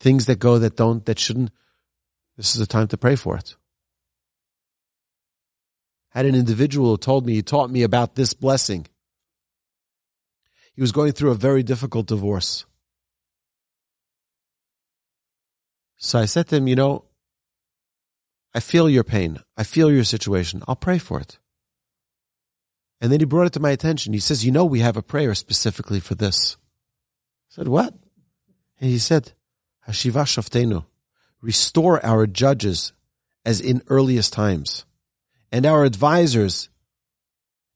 Things 0.00 0.26
that 0.26 0.38
go 0.38 0.58
that 0.58 0.76
don't 0.76 1.02
that 1.06 1.18
shouldn't. 1.18 1.50
This 2.36 2.54
is 2.54 2.60
a 2.60 2.66
time 2.66 2.88
to 2.88 2.98
pray 2.98 3.16
for 3.16 3.38
it. 3.38 3.56
Had 6.10 6.26
an 6.26 6.34
individual 6.34 6.90
who 6.90 6.98
told 6.98 7.24
me 7.24 7.32
he 7.32 7.42
taught 7.42 7.70
me 7.70 7.84
about 7.84 8.16
this 8.16 8.34
blessing. 8.34 8.86
He 10.74 10.82
was 10.82 10.92
going 10.92 11.12
through 11.12 11.30
a 11.30 11.46
very 11.46 11.62
difficult 11.62 12.06
divorce. 12.06 12.66
So 15.96 16.18
I 16.18 16.26
said 16.26 16.48
to 16.48 16.56
him, 16.56 16.68
you 16.68 16.76
know, 16.76 17.06
I 18.54 18.60
feel 18.60 18.88
your 18.88 19.04
pain. 19.04 19.38
I 19.56 19.62
feel 19.62 19.90
your 19.90 20.04
situation. 20.04 20.62
I'll 20.66 20.76
pray 20.76 20.98
for 20.98 21.20
it. 21.20 21.38
And 23.00 23.10
then 23.10 23.20
he 23.20 23.26
brought 23.26 23.46
it 23.46 23.52
to 23.54 23.60
my 23.60 23.70
attention. 23.70 24.12
He 24.12 24.18
says, 24.18 24.44
you 24.44 24.52
know, 24.52 24.64
we 24.64 24.80
have 24.80 24.96
a 24.96 25.02
prayer 25.02 25.34
specifically 25.34 26.00
for 26.00 26.14
this. 26.14 26.56
I 27.50 27.54
said, 27.54 27.68
what? 27.68 27.94
And 28.80 28.90
he 28.90 28.98
said, 28.98 29.32
Hashiva 29.88 30.24
Shoftenu, 30.24 30.84
restore 31.40 32.04
our 32.04 32.26
judges 32.26 32.92
as 33.44 33.60
in 33.60 33.82
earliest 33.88 34.32
times 34.32 34.84
and 35.50 35.64
our 35.64 35.84
advisors 35.84 36.68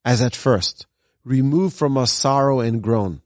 as 0.04 0.20
at 0.20 0.37
first. 0.37 0.87
Remove 1.24 1.72
from 1.72 1.96
us 1.96 2.12
sorrow 2.12 2.60
and 2.60 2.82
groan 2.82 3.22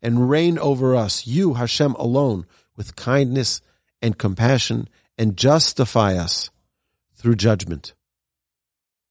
and 0.00 0.30
reign 0.30 0.58
over 0.58 0.94
us, 0.94 1.26
you, 1.26 1.54
Hashem 1.54 1.94
alone, 1.94 2.46
with 2.76 2.96
kindness 2.96 3.60
and 4.00 4.16
compassion 4.16 4.88
and 5.18 5.36
justify 5.36 6.16
us 6.16 6.50
through 7.14 7.36
judgment. 7.36 7.94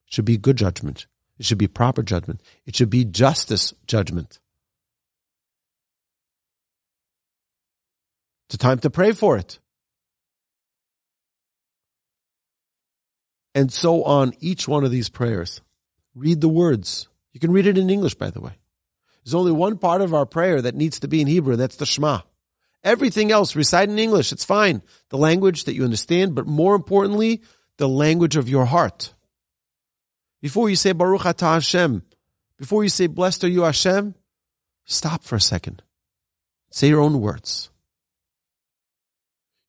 It 0.08 0.14
should 0.14 0.26
be 0.26 0.38
good 0.38 0.58
judgment. 0.58 1.08
It 1.38 1.46
should 1.46 1.58
be 1.58 1.68
proper 1.68 2.04
judgment. 2.04 2.42
It 2.66 2.76
should 2.76 2.90
be 2.90 3.06
justice 3.06 3.74
judgment. 3.88 4.40
It's 8.48 8.56
a 8.56 8.58
time 8.58 8.80
to 8.80 8.90
pray 8.90 9.12
for 9.12 9.38
it. 9.38 9.60
And 13.56 13.72
so 13.72 14.04
on 14.04 14.34
each 14.40 14.68
one 14.68 14.84
of 14.84 14.92
these 14.92 15.10
prayers. 15.10 15.62
Read 16.14 16.42
the 16.42 16.50
words. 16.50 17.08
You 17.34 17.40
can 17.40 17.52
read 17.52 17.68
it 17.68 17.78
in 17.78 17.90
English, 17.90 18.16
by 18.16 18.30
the 18.30 18.42
way. 18.42 18.52
There's 19.24 19.34
only 19.34 19.52
one 19.52 19.78
part 19.78 20.02
of 20.02 20.14
our 20.14 20.26
prayer 20.26 20.62
that 20.62 20.76
needs 20.76 21.00
to 21.00 21.08
be 21.08 21.20
in 21.22 21.28
Hebrew, 21.28 21.54
and 21.54 21.62
that's 21.62 21.78
the 21.78 21.86
Shema. 21.86 22.22
Everything 22.86 23.32
else, 23.32 23.56
recite 23.56 23.90
in 23.90 23.98
English. 23.98 24.32
It's 24.32 24.46
fine. 24.46 24.84
The 25.10 25.18
language 25.18 25.64
that 25.64 25.74
you 25.74 25.84
understand, 25.84 26.36
but 26.36 26.46
more 26.46 26.76
importantly, 26.76 27.42
the 27.78 27.90
language 27.90 28.36
of 28.36 28.48
your 28.48 28.66
heart. 28.66 29.16
Before 30.40 30.70
you 30.70 30.76
say 30.76 30.92
Baruch 30.92 31.24
Atah 31.24 31.56
Hashem, 31.56 32.04
before 32.60 32.84
you 32.84 32.90
say 32.90 33.08
Blessed 33.08 33.44
are 33.44 33.50
you 33.50 33.64
Hashem, 33.64 34.14
stop 34.86 35.24
for 35.24 35.36
a 35.36 35.42
second. 35.42 35.82
Say 36.70 36.90
your 36.90 37.02
own 37.02 37.20
words. 37.20 37.72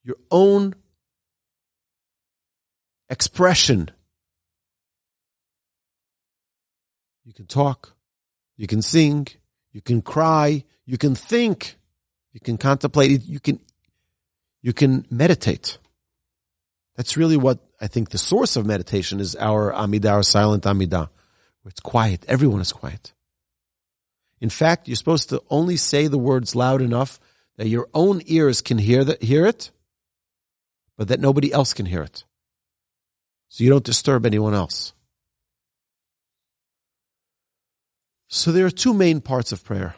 Your 0.05 0.16
own 0.31 0.74
expression. 3.09 3.90
You 7.24 7.33
can 7.33 7.46
talk, 7.46 7.94
you 8.59 8.66
can 8.66 8.83
sing, 8.83 9.26
you 9.72 9.81
can 9.81 10.02
cry, 10.02 10.64
you 10.85 10.98
can 10.98 11.14
think. 11.14 11.79
You 12.37 12.40
can 12.40 12.59
contemplate 12.59 13.12
it. 13.12 13.25
You 13.25 13.40
can, 13.40 13.61
you 14.61 14.75
can 14.75 15.07
meditate. 15.11 15.79
That's 16.94 17.16
really 17.16 17.38
what 17.38 17.61
I 17.81 17.87
think 17.87 18.11
the 18.11 18.18
source 18.18 18.57
of 18.57 18.66
meditation 18.66 19.20
is 19.20 19.35
our 19.37 19.72
Amidah, 19.72 20.12
our 20.12 20.22
silent 20.22 20.64
Amidah, 20.64 21.09
where 21.62 21.70
it's 21.70 21.81
quiet. 21.81 22.27
Everyone 22.29 22.61
is 22.61 22.75
quiet. 22.75 23.14
In 24.38 24.51
fact, 24.51 24.87
you're 24.87 24.96
supposed 24.96 25.31
to 25.31 25.42
only 25.49 25.79
say 25.79 26.09
the 26.09 26.18
words 26.18 26.55
loud 26.55 26.83
enough 26.83 27.19
that 27.56 27.69
your 27.69 27.88
own 27.94 28.21
ears 28.27 28.61
can 28.61 28.77
hear, 28.77 29.02
the, 29.02 29.17
hear 29.23 29.46
it, 29.46 29.71
but 30.98 31.08
that 31.08 31.21
nobody 31.21 31.50
else 31.50 31.73
can 31.73 31.87
hear 31.87 32.02
it. 32.02 32.25
So 33.48 33.65
you 33.65 33.71
don't 33.71 33.83
disturb 33.83 34.27
anyone 34.27 34.52
else. 34.52 34.92
So 38.29 38.52
there 38.52 38.67
are 38.67 38.71
two 38.71 38.92
main 38.92 39.23
parts 39.23 39.52
of 39.52 39.65
prayer. 39.65 39.94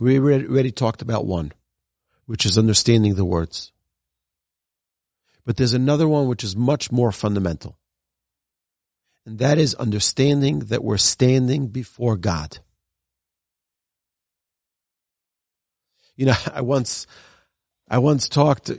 We 0.00 0.18
already 0.18 0.70
talked 0.70 1.02
about 1.02 1.26
one, 1.26 1.52
which 2.26 2.46
is 2.46 2.56
understanding 2.56 3.14
the 3.14 3.24
words. 3.24 3.72
But 5.44 5.56
there's 5.56 5.72
another 5.72 6.06
one 6.06 6.28
which 6.28 6.44
is 6.44 6.54
much 6.54 6.92
more 6.92 7.10
fundamental. 7.10 7.78
And 9.26 9.38
that 9.38 9.58
is 9.58 9.74
understanding 9.74 10.60
that 10.60 10.84
we're 10.84 10.98
standing 10.98 11.68
before 11.68 12.16
God. 12.16 12.58
You 16.16 16.26
know, 16.26 16.36
I 16.54 16.60
once, 16.60 17.06
I 17.88 17.98
once 17.98 18.28
talked 18.28 18.70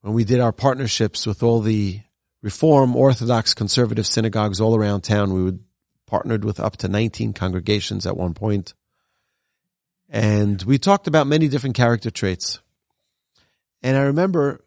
when 0.00 0.14
we 0.14 0.24
did 0.24 0.40
our 0.40 0.52
partnerships 0.52 1.26
with 1.26 1.42
all 1.42 1.60
the 1.60 2.00
Reform, 2.42 2.94
Orthodox, 2.94 3.54
conservative 3.54 4.06
synagogues 4.06 4.60
all 4.60 4.76
around 4.76 5.00
town. 5.00 5.32
We 5.32 5.42
would 5.42 5.64
partnered 6.06 6.44
with 6.44 6.60
up 6.60 6.76
to 6.76 6.88
19 6.88 7.32
congregations 7.32 8.06
at 8.06 8.16
one 8.16 8.34
point. 8.34 8.74
And 10.14 10.62
we 10.62 10.78
talked 10.78 11.08
about 11.08 11.26
many 11.26 11.48
different 11.48 11.74
character 11.74 12.08
traits. 12.08 12.60
And 13.82 13.96
I 13.96 14.02
remember 14.02 14.60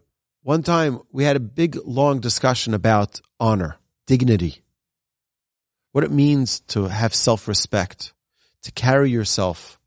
One 0.48 0.64
time 0.64 1.02
we 1.12 1.26
had 1.26 1.36
a 1.36 1.42
big, 1.42 1.78
long 1.84 2.22
discussion 2.22 2.74
about 2.74 3.20
honor, 3.38 3.76
dignity, 4.06 4.62
what 5.92 6.06
it 6.06 6.10
means 6.12 6.62
to 6.68 6.86
have 6.86 7.14
self-respect, 7.14 8.14
to 8.62 8.72
carry 8.72 9.12
yourself 9.12 9.78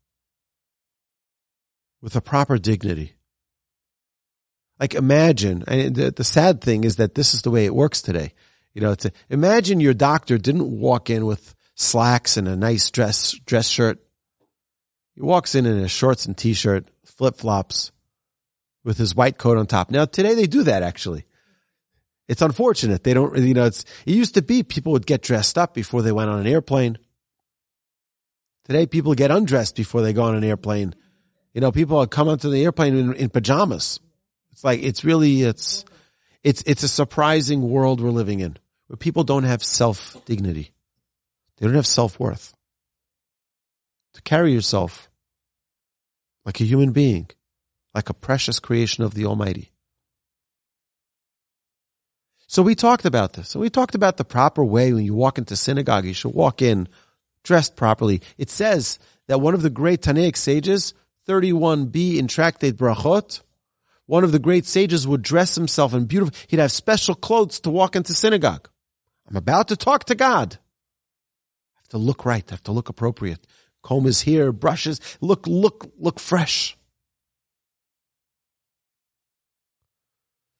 with 1.99 2.15
a 2.15 2.21
proper 2.21 2.59
dignity. 2.59 3.15
Like 4.79 4.93
imagine, 4.93 5.63
and 5.67 5.95
the, 5.95 6.11
the 6.11 6.23
sad 6.23 6.61
thing 6.61 6.83
is 6.83 6.97
that 6.97 7.15
this 7.15 7.33
is 7.33 7.41
the 7.41 7.49
way 7.49 7.65
it 7.65 7.73
works 7.73 8.03
today. 8.03 8.33
You 8.75 8.81
know, 8.81 8.93
to 8.93 9.11
imagine 9.31 9.79
your 9.79 9.95
doctor 9.95 10.37
didn't 10.37 10.79
walk 10.79 11.09
in 11.09 11.25
with 11.25 11.55
slacks 11.73 12.37
and 12.37 12.47
a 12.47 12.55
nice 12.55 12.91
dress, 12.91 13.31
dress 13.47 13.67
shirt. 13.67 13.97
He 15.21 15.25
walks 15.27 15.53
in 15.53 15.67
in 15.67 15.77
his 15.77 15.91
shorts 15.91 16.25
and 16.25 16.35
t-shirt, 16.35 16.87
flip 17.05 17.35
flops, 17.35 17.91
with 18.83 18.97
his 18.97 19.13
white 19.13 19.37
coat 19.37 19.59
on 19.59 19.67
top. 19.67 19.91
Now 19.91 20.05
today 20.05 20.33
they 20.33 20.47
do 20.47 20.63
that 20.63 20.81
actually. 20.81 21.25
It's 22.27 22.41
unfortunate. 22.41 23.03
They 23.03 23.13
don't, 23.13 23.37
you 23.37 23.53
know, 23.53 23.65
it's, 23.65 23.85
it 24.07 24.15
used 24.15 24.33
to 24.33 24.41
be 24.41 24.63
people 24.63 24.93
would 24.93 25.05
get 25.05 25.21
dressed 25.21 25.59
up 25.59 25.75
before 25.75 26.01
they 26.01 26.11
went 26.11 26.31
on 26.31 26.39
an 26.39 26.47
airplane. 26.47 26.97
Today 28.65 28.87
people 28.87 29.13
get 29.13 29.29
undressed 29.29 29.75
before 29.75 30.01
they 30.01 30.11
go 30.11 30.23
on 30.23 30.33
an 30.33 30.43
airplane. 30.43 30.95
You 31.53 31.61
know, 31.61 31.71
people 31.71 31.99
are 31.99 32.07
come 32.07 32.27
onto 32.27 32.49
the 32.49 32.63
airplane 32.63 32.97
in, 32.97 33.13
in 33.13 33.29
pajamas. 33.29 33.99
It's 34.53 34.63
like, 34.63 34.81
it's 34.81 35.03
really, 35.05 35.43
it's, 35.43 35.85
it's, 36.43 36.63
it's 36.65 36.81
a 36.81 36.87
surprising 36.87 37.69
world 37.69 38.01
we're 38.01 38.09
living 38.09 38.39
in 38.39 38.57
where 38.87 38.97
people 38.97 39.23
don't 39.23 39.43
have 39.43 39.63
self 39.63 40.17
dignity. 40.25 40.71
They 41.57 41.67
don't 41.67 41.75
have 41.75 41.85
self 41.85 42.19
worth. 42.19 42.55
To 44.15 44.21
carry 44.23 44.51
yourself 44.51 45.09
like 46.45 46.59
a 46.59 46.65
human 46.65 46.91
being, 46.91 47.29
like 47.93 48.09
a 48.09 48.13
precious 48.13 48.59
creation 48.59 49.03
of 49.03 49.13
the 49.13 49.25
Almighty. 49.25 49.71
So 52.47 52.61
we 52.63 52.75
talked 52.75 53.05
about 53.05 53.33
this. 53.33 53.49
So 53.49 53.59
we 53.59 53.69
talked 53.69 53.95
about 53.95 54.17
the 54.17 54.25
proper 54.25 54.63
way 54.63 54.91
when 54.91 55.05
you 55.05 55.13
walk 55.13 55.37
into 55.37 55.55
synagogue, 55.55 56.05
you 56.05 56.13
should 56.13 56.33
walk 56.33 56.61
in 56.61 56.89
dressed 57.43 57.75
properly. 57.75 58.21
It 58.37 58.49
says 58.49 58.99
that 59.27 59.39
one 59.39 59.53
of 59.53 59.61
the 59.61 59.69
great 59.69 60.01
Tanaic 60.01 60.35
sages, 60.35 60.93
31b 61.27 62.17
in 62.17 62.27
Tractate 62.27 62.75
Brachot, 62.75 63.41
one 64.05 64.23
of 64.23 64.33
the 64.33 64.39
great 64.39 64.65
sages 64.65 65.07
would 65.07 65.21
dress 65.21 65.55
himself 65.55 65.93
in 65.93 66.05
beautiful, 66.05 66.35
he'd 66.47 66.59
have 66.59 66.71
special 66.71 67.15
clothes 67.15 67.61
to 67.61 67.69
walk 67.69 67.95
into 67.95 68.13
synagogue. 68.13 68.67
I'm 69.29 69.37
about 69.37 69.69
to 69.69 69.77
talk 69.77 70.03
to 70.05 70.15
God. 70.15 70.57
I 71.75 71.79
have 71.79 71.87
to 71.89 71.97
look 71.97 72.25
right. 72.25 72.43
I 72.49 72.51
have 72.53 72.63
to 72.63 72.73
look 72.73 72.89
appropriate. 72.89 73.47
Comb 73.83 74.05
hair, 74.05 74.51
brushes, 74.51 74.99
look, 75.21 75.47
look, 75.47 75.91
look 75.97 76.19
fresh. 76.19 76.77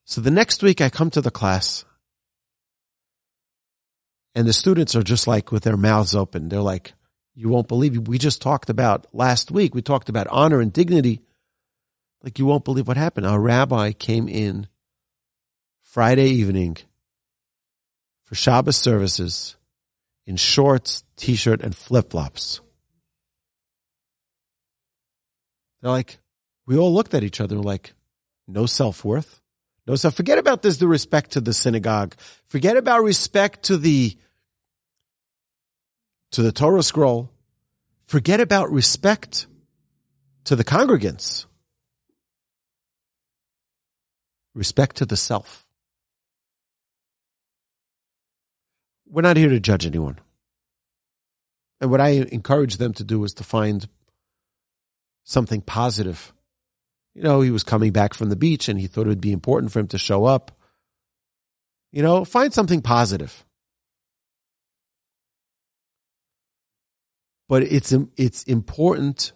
So 0.06 0.22
the 0.22 0.32
next 0.32 0.62
week 0.64 0.82
I 0.82 0.90
come 0.90 1.10
to 1.12 1.22
the 1.22 1.32
class 1.32 1.86
and 4.36 4.48
the 4.48 4.54
students 4.54 4.96
are 4.96 5.04
just 5.04 5.28
like 5.28 5.52
with 5.52 5.64
their 5.64 5.78
mouths 5.78 6.16
open. 6.16 6.50
They're 6.50 6.62
like, 6.62 6.94
you 7.34 7.50
won't 7.50 7.68
believe. 7.68 8.08
We 8.08 8.18
just 8.18 8.42
talked 8.42 8.70
about 8.70 9.08
last 9.14 9.52
week. 9.52 9.74
We 9.74 9.82
talked 9.82 10.10
about 10.10 10.28
honor 10.28 10.60
and 10.60 10.74
dignity. 10.74 11.22
Like 12.24 12.40
you 12.40 12.46
won't 12.46 12.66
believe 12.66 12.88
what 12.88 12.98
happened. 12.98 13.26
Our 13.26 13.40
rabbi 13.40 13.94
came 13.94 14.28
in 14.28 14.68
Friday 15.82 16.28
evening 16.28 16.78
for 18.24 18.36
Shabbos 18.36 18.78
services 18.78 19.56
in 20.26 20.38
shorts, 20.38 21.04
t-shirt, 21.18 21.62
and 21.62 21.76
flip-flops. 21.76 22.62
They're 25.82 25.92
like, 25.92 26.20
we 26.66 26.78
all 26.78 26.94
looked 26.94 27.14
at 27.14 27.24
each 27.24 27.42
other 27.42 27.56
like, 27.56 27.94
no 28.48 28.66
self-worth. 28.66 29.42
No, 29.88 29.96
so 29.96 30.12
forget 30.12 30.38
about 30.38 30.62
this, 30.62 30.78
the 30.78 30.88
respect 30.88 31.32
to 31.32 31.42
the 31.42 31.54
synagogue. 31.54 32.16
Forget 32.48 32.78
about 32.78 33.04
respect 33.04 33.64
to 33.64 33.78
the, 33.78 34.16
to 36.32 36.44
the 36.44 36.52
Torah 36.52 36.84
scroll. 36.84 37.32
Forget 38.06 38.40
about 38.40 38.72
respect 38.72 39.48
to 40.46 40.56
the 40.56 40.64
congregants. 40.64 41.46
Respect 44.54 44.98
to 44.98 45.06
the 45.06 45.18
self. 45.18 45.66
We're 49.08 49.22
not 49.22 49.38
here 49.38 49.50
to 49.50 49.60
judge 49.60 49.86
anyone. 49.86 50.20
And 51.80 51.90
what 51.90 52.02
I 52.02 52.10
encourage 52.10 52.78
them 52.78 52.94
to 52.94 53.04
do 53.04 53.24
is 53.24 53.34
to 53.36 53.44
find 53.44 53.88
something 55.24 55.62
positive 55.62 56.34
you 57.14 57.24
know, 57.24 57.42
he 57.42 57.52
was 57.52 57.64
coming 57.64 57.92
back 57.92 58.14
from 58.14 58.30
the 58.30 58.36
beach 58.36 58.70
and 58.70 58.80
he 58.80 58.88
thought 58.88 59.06
it 59.06 59.10
would 59.10 59.22
be 59.22 59.34
important 59.34 59.72
for 59.72 59.80
him 59.80 59.88
to 59.88 59.98
show 59.98 60.26
up. 60.26 60.52
You 61.92 62.02
know, 62.02 62.24
find 62.24 62.54
something 62.54 62.82
positive. 62.82 63.46
But 67.50 67.64
it's, 67.64 67.94
it's 68.16 68.44
important 68.44 69.34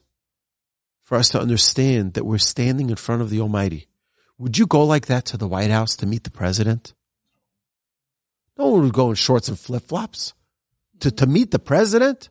for 1.04 1.18
us 1.18 1.30
to 1.30 1.42
understand 1.42 2.14
that 2.14 2.26
we're 2.26 2.38
standing 2.38 2.90
in 2.90 2.96
front 2.96 3.22
of 3.22 3.30
the 3.30 3.42
Almighty. 3.42 3.88
Would 4.38 4.58
you 4.58 4.68
go 4.68 4.86
like 4.86 5.08
that 5.08 5.26
to 5.26 5.38
the 5.38 5.48
White 5.48 5.70
House 5.70 5.98
to 5.98 6.06
meet 6.06 6.24
the 6.24 6.32
president? 6.32 6.94
No 8.58 8.68
one 8.68 8.84
would 8.84 8.94
go 8.94 9.10
in 9.10 9.16
shorts 9.16 9.50
and 9.50 9.60
flip 9.60 9.84
flops 9.84 10.34
to, 11.02 11.12
to 11.12 11.26
meet 11.26 11.52
the 11.52 11.60
president. 11.60 12.30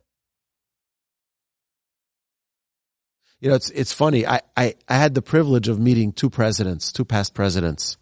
You 3.45 3.51
know, 3.51 3.57
it's 3.57 3.69
it's 3.69 3.93
funny. 3.93 4.25
I, 4.25 4.41
I, 4.57 4.73
I 4.89 4.97
had 4.97 5.13
the 5.13 5.21
privilege 5.21 5.67
of 5.67 5.79
meeting 5.79 6.13
two 6.13 6.31
presidents, 6.31 6.91
two 6.91 7.05
past 7.05 7.35
presidents. 7.35 7.97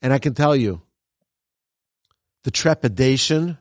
And 0.00 0.10
I 0.10 0.18
can 0.18 0.32
tell 0.32 0.56
you, 0.56 0.80
the 2.44 2.50
trepidation 2.50 3.58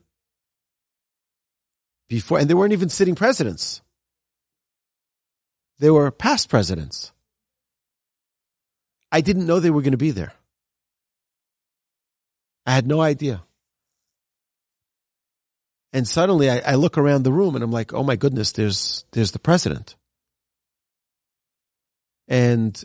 before, 2.08 2.40
and 2.40 2.50
they 2.50 2.54
weren't 2.54 2.72
even 2.72 2.88
sitting 2.88 3.16
presidents. 3.16 3.82
They 5.80 5.90
were 5.90 6.10
past 6.10 6.48
presidents. 6.48 7.12
I 9.12 9.20
didn't 9.20 9.48
know 9.48 9.60
they 9.60 9.72
were 9.72 9.82
going 9.82 9.92
to 9.92 9.98
be 9.98 10.12
there. 10.12 10.32
I 12.66 12.72
had 12.72 12.88
no 12.88 13.02
idea. 13.02 13.44
And 15.92 16.08
suddenly 16.08 16.50
I, 16.50 16.60
I, 16.60 16.76
look 16.76 16.98
around 16.98 17.24
the 17.24 17.34
room 17.34 17.56
and 17.56 17.64
I'm 17.66 17.72
like, 17.72 17.94
oh 17.94 18.04
my 18.04 18.16
goodness, 18.16 18.54
there's, 18.54 19.04
there's 19.12 19.32
the 19.32 19.40
president. 19.40 19.98
And 22.32 22.82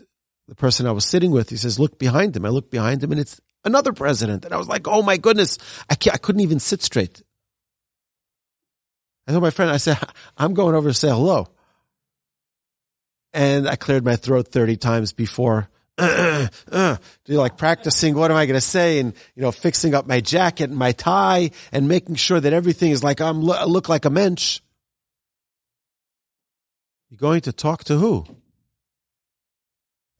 the 0.49 0.55
person 0.55 0.87
I 0.87 0.91
was 0.91 1.05
sitting 1.05 1.31
with, 1.31 1.49
he 1.49 1.55
says, 1.55 1.79
look 1.79 1.97
behind 1.97 2.35
him. 2.35 2.45
I 2.45 2.49
look 2.49 2.69
behind 2.69 3.01
him 3.01 3.13
and 3.13 3.21
it's 3.21 3.39
another 3.63 3.93
president. 3.93 4.43
And 4.43 4.53
I 4.53 4.57
was 4.57 4.67
like, 4.67 4.89
oh 4.89 5.01
my 5.01 5.15
goodness, 5.15 5.57
I, 5.89 5.93
I 6.11 6.17
couldn't 6.17 6.41
even 6.41 6.59
sit 6.59 6.83
straight. 6.83 7.23
I 9.25 9.31
told 9.31 9.41
my 9.41 9.49
friend, 9.49 9.71
I 9.71 9.77
said, 9.77 9.97
I'm 10.37 10.53
going 10.53 10.75
over 10.75 10.89
to 10.89 10.93
say 10.93 11.07
hello. 11.07 11.47
And 13.33 13.69
I 13.69 13.77
cleared 13.77 14.03
my 14.03 14.17
throat 14.17 14.49
30 14.49 14.75
times 14.75 15.13
before, 15.13 15.69
uh, 15.97 16.47
uh, 16.71 16.97
like 17.29 17.55
practicing 17.55 18.15
what 18.15 18.29
am 18.29 18.35
I 18.35 18.47
going 18.47 18.57
to 18.57 18.61
say 18.61 18.99
and, 18.99 19.13
you 19.33 19.43
know, 19.43 19.53
fixing 19.53 19.95
up 19.95 20.07
my 20.07 20.19
jacket 20.19 20.71
and 20.71 20.77
my 20.77 20.91
tie 20.91 21.51
and 21.71 21.87
making 21.87 22.15
sure 22.15 22.41
that 22.41 22.51
everything 22.51 22.91
is 22.91 23.01
like 23.01 23.21
I'm, 23.21 23.41
look 23.41 23.87
like 23.87 24.03
a 24.03 24.09
mensch. 24.09 24.59
You're 27.09 27.17
going 27.17 27.41
to 27.41 27.53
talk 27.53 27.85
to 27.85 27.97
who? 27.97 28.25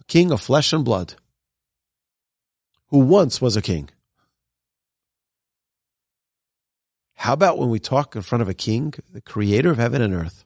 King 0.08 0.32
of 0.32 0.41
flesh 0.41 0.74
and 0.74 0.86
blood, 0.86 1.16
who 2.88 2.99
once 2.99 3.41
was 3.41 3.55
a 3.55 3.62
king. 3.62 3.89
How 7.16 7.34
about 7.34 7.58
when 7.58 7.70
we 7.70 7.80
talk 7.80 8.16
in 8.16 8.22
front 8.22 8.41
of 8.41 8.49
a 8.49 8.53
king, 8.53 8.93
the 9.12 9.22
creator 9.22 9.72
of 9.72 9.78
heaven 9.78 10.01
and 10.01 10.14
earth? 10.14 10.45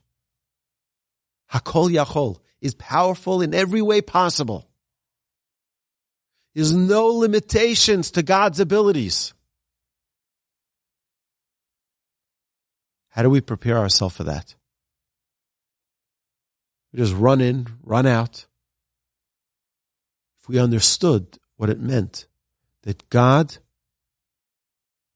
Hakol 1.52 1.92
Yachol 1.92 2.40
is 2.62 2.74
powerful 2.76 3.42
in 3.42 3.54
every 3.54 3.82
way 3.82 4.02
possible. 4.02 4.68
There's 6.56 6.74
no 6.74 7.08
limitations 7.08 8.12
to 8.12 8.24
God's 8.24 8.60
abilities. 8.60 9.34
How 13.10 13.24
do 13.24 13.30
we 13.30 13.42
prepare 13.42 13.78
ourselves 13.78 14.16
for 14.16 14.24
that? 14.24 14.56
We 16.92 17.00
just 17.00 17.14
run 17.14 17.42
in, 17.42 17.68
run 17.84 18.06
out, 18.06 18.46
if 20.42 20.50
we 20.50 20.60
understood 20.60 21.38
what 21.58 21.70
it 21.70 21.80
meant 21.80 22.26
that 22.84 23.10
God 23.10 23.56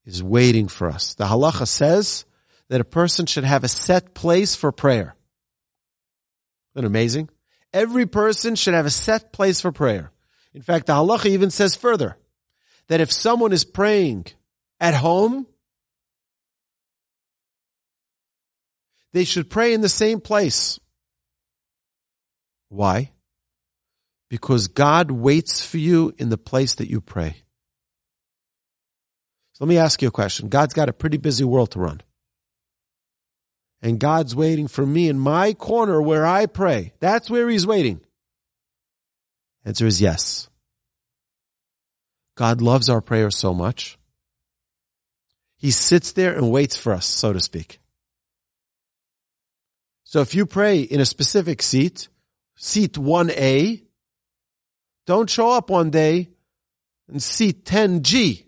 is 0.04 0.22
waiting 0.22 0.68
for 0.68 0.88
us. 0.88 1.14
The 1.14 1.24
halacha 1.24 1.66
says 1.66 2.24
that 2.68 2.80
a 2.80 2.84
person 2.84 3.26
should 3.26 3.44
have 3.44 3.64
a 3.64 3.68
set 3.68 4.14
place 4.14 4.54
for 4.54 4.70
prayer. 4.70 5.16
Isn't 6.74 6.82
that 6.82 6.84
amazing? 6.84 7.28
Every 7.72 8.06
person 8.06 8.54
should 8.54 8.74
have 8.74 8.86
a 8.86 8.90
set 8.90 9.32
place 9.32 9.60
for 9.60 9.72
prayer. 9.72 10.12
In 10.54 10.62
fact, 10.62 10.86
the 10.86 10.92
halacha 10.92 11.26
even 11.26 11.50
says 11.50 11.74
further 11.74 12.16
that 12.88 13.00
if 13.00 13.12
someone 13.12 13.52
is 13.52 13.64
praying 13.64 14.26
at 14.78 14.94
home, 14.94 15.46
they 19.12 19.24
should 19.24 19.50
pray 19.50 19.74
in 19.74 19.80
the 19.80 19.88
same 19.88 20.20
place. 20.20 20.78
Why? 22.68 23.10
Because 24.28 24.68
God 24.68 25.10
waits 25.10 25.64
for 25.64 25.78
you 25.78 26.12
in 26.18 26.28
the 26.30 26.38
place 26.38 26.74
that 26.76 26.90
you 26.90 27.00
pray. 27.00 27.36
So 29.52 29.64
let 29.64 29.68
me 29.68 29.78
ask 29.78 30.02
you 30.02 30.08
a 30.08 30.12
question. 30.12 30.48
God's 30.48 30.74
got 30.74 30.88
a 30.88 30.92
pretty 30.92 31.16
busy 31.16 31.44
world 31.44 31.70
to 31.72 31.78
run. 31.78 32.02
And 33.80 34.00
God's 34.00 34.34
waiting 34.34 34.68
for 34.68 34.84
me 34.84 35.08
in 35.08 35.18
my 35.18 35.52
corner 35.52 36.02
where 36.02 36.26
I 36.26 36.46
pray. 36.46 36.92
That's 37.00 37.30
where 37.30 37.48
He's 37.48 37.66
waiting. 37.66 38.00
Answer 39.64 39.86
is 39.86 40.00
yes. 40.00 40.48
God 42.36 42.60
loves 42.60 42.88
our 42.88 43.00
prayer 43.00 43.30
so 43.30 43.54
much. 43.54 43.98
He 45.56 45.70
sits 45.70 46.12
there 46.12 46.34
and 46.34 46.50
waits 46.50 46.76
for 46.76 46.92
us, 46.92 47.06
so 47.06 47.32
to 47.32 47.40
speak. 47.40 47.80
So 50.04 50.20
if 50.20 50.34
you 50.34 50.46
pray 50.46 50.80
in 50.80 51.00
a 51.00 51.06
specific 51.06 51.62
seat, 51.62 52.08
seat 52.56 52.92
1A, 52.92 53.85
don't 55.06 55.30
show 55.30 55.50
up 55.50 55.70
one 55.70 55.90
day 55.90 56.30
and 57.08 57.22
seat 57.22 57.64
10G. 57.64 58.44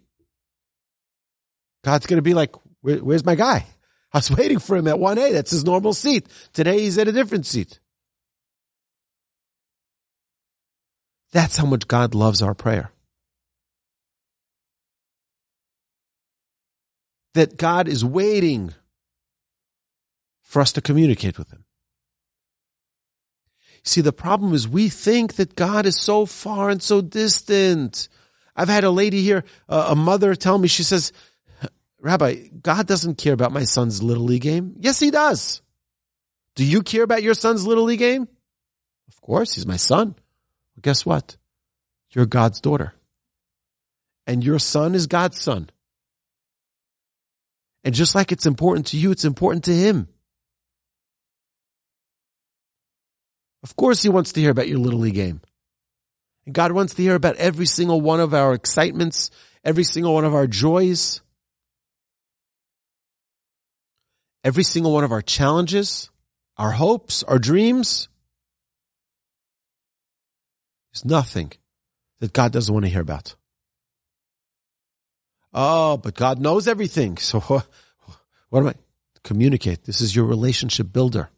God's 1.84 2.06
going 2.06 2.18
to 2.18 2.22
be 2.22 2.34
like, 2.34 2.54
Where, 2.80 2.98
where's 2.98 3.24
my 3.24 3.34
guy? 3.34 3.64
I 4.12 4.18
was 4.18 4.30
waiting 4.30 4.58
for 4.58 4.76
him 4.76 4.88
at 4.88 4.96
1A. 4.96 5.32
That's 5.32 5.50
his 5.50 5.64
normal 5.64 5.92
seat. 5.92 6.28
Today 6.52 6.80
he's 6.80 6.98
at 6.98 7.08
a 7.08 7.12
different 7.12 7.46
seat. 7.46 7.78
That's 11.32 11.58
how 11.58 11.66
much 11.66 11.86
God 11.86 12.14
loves 12.14 12.40
our 12.40 12.54
prayer. 12.54 12.90
That 17.34 17.58
God 17.58 17.86
is 17.86 18.02
waiting 18.04 18.74
for 20.42 20.62
us 20.62 20.72
to 20.72 20.80
communicate 20.80 21.38
with 21.38 21.52
him. 21.52 21.64
See, 23.84 24.00
the 24.00 24.12
problem 24.12 24.54
is 24.54 24.68
we 24.68 24.88
think 24.88 25.34
that 25.34 25.54
God 25.54 25.86
is 25.86 25.98
so 25.98 26.26
far 26.26 26.68
and 26.70 26.82
so 26.82 27.00
distant. 27.00 28.08
I've 28.54 28.68
had 28.68 28.84
a 28.84 28.90
lady 28.90 29.22
here, 29.22 29.44
uh, 29.68 29.88
a 29.90 29.96
mother 29.96 30.34
tell 30.34 30.58
me, 30.58 30.68
she 30.68 30.82
says, 30.82 31.12
Rabbi, 32.00 32.48
God 32.62 32.86
doesn't 32.86 33.18
care 33.18 33.32
about 33.32 33.52
my 33.52 33.64
son's 33.64 34.02
little 34.02 34.24
league 34.24 34.42
game. 34.42 34.74
Yes, 34.78 34.98
he 35.00 35.10
does. 35.10 35.62
Do 36.54 36.64
you 36.64 36.82
care 36.82 37.02
about 37.02 37.22
your 37.22 37.34
son's 37.34 37.66
little 37.66 37.84
league 37.84 37.98
game? 37.98 38.28
Of 39.08 39.20
course, 39.20 39.54
he's 39.54 39.66
my 39.66 39.76
son. 39.76 40.08
Well, 40.08 40.82
guess 40.82 41.06
what? 41.06 41.36
You're 42.10 42.26
God's 42.26 42.60
daughter. 42.60 42.94
And 44.26 44.44
your 44.44 44.58
son 44.58 44.94
is 44.94 45.06
God's 45.06 45.40
son. 45.40 45.70
And 47.84 47.94
just 47.94 48.14
like 48.14 48.32
it's 48.32 48.46
important 48.46 48.88
to 48.88 48.96
you, 48.96 49.10
it's 49.10 49.24
important 49.24 49.64
to 49.64 49.74
him. 49.74 50.08
Of 53.62 53.76
course, 53.76 54.02
he 54.02 54.08
wants 54.08 54.32
to 54.32 54.40
hear 54.40 54.50
about 54.50 54.68
your 54.68 54.78
little 54.78 55.00
league 55.00 55.14
game. 55.14 55.40
And 56.46 56.54
God 56.54 56.72
wants 56.72 56.94
to 56.94 57.02
hear 57.02 57.14
about 57.14 57.36
every 57.36 57.66
single 57.66 58.00
one 58.00 58.20
of 58.20 58.32
our 58.34 58.54
excitements, 58.54 59.30
every 59.64 59.84
single 59.84 60.14
one 60.14 60.24
of 60.24 60.34
our 60.34 60.46
joys, 60.46 61.20
every 64.44 64.62
single 64.64 64.92
one 64.92 65.04
of 65.04 65.12
our 65.12 65.22
challenges, 65.22 66.10
our 66.56 66.70
hopes, 66.70 67.22
our 67.22 67.38
dreams. 67.38 68.08
There's 70.92 71.04
nothing 71.04 71.52
that 72.20 72.32
God 72.32 72.52
doesn't 72.52 72.72
want 72.72 72.86
to 72.86 72.90
hear 72.90 73.02
about. 73.02 73.34
Oh, 75.52 75.96
but 75.96 76.14
God 76.14 76.40
knows 76.40 76.68
everything. 76.68 77.16
So 77.18 77.40
what 78.48 78.60
am 78.60 78.68
I? 78.68 78.74
Communicate. 79.24 79.84
This 79.84 80.00
is 80.00 80.14
your 80.14 80.24
relationship 80.24 80.92
builder. 80.92 81.30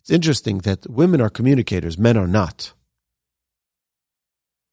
It's 0.00 0.10
interesting 0.10 0.58
that 0.58 0.88
women 0.88 1.20
are 1.20 1.30
communicators, 1.30 1.98
men 1.98 2.16
are 2.16 2.26
not. 2.26 2.72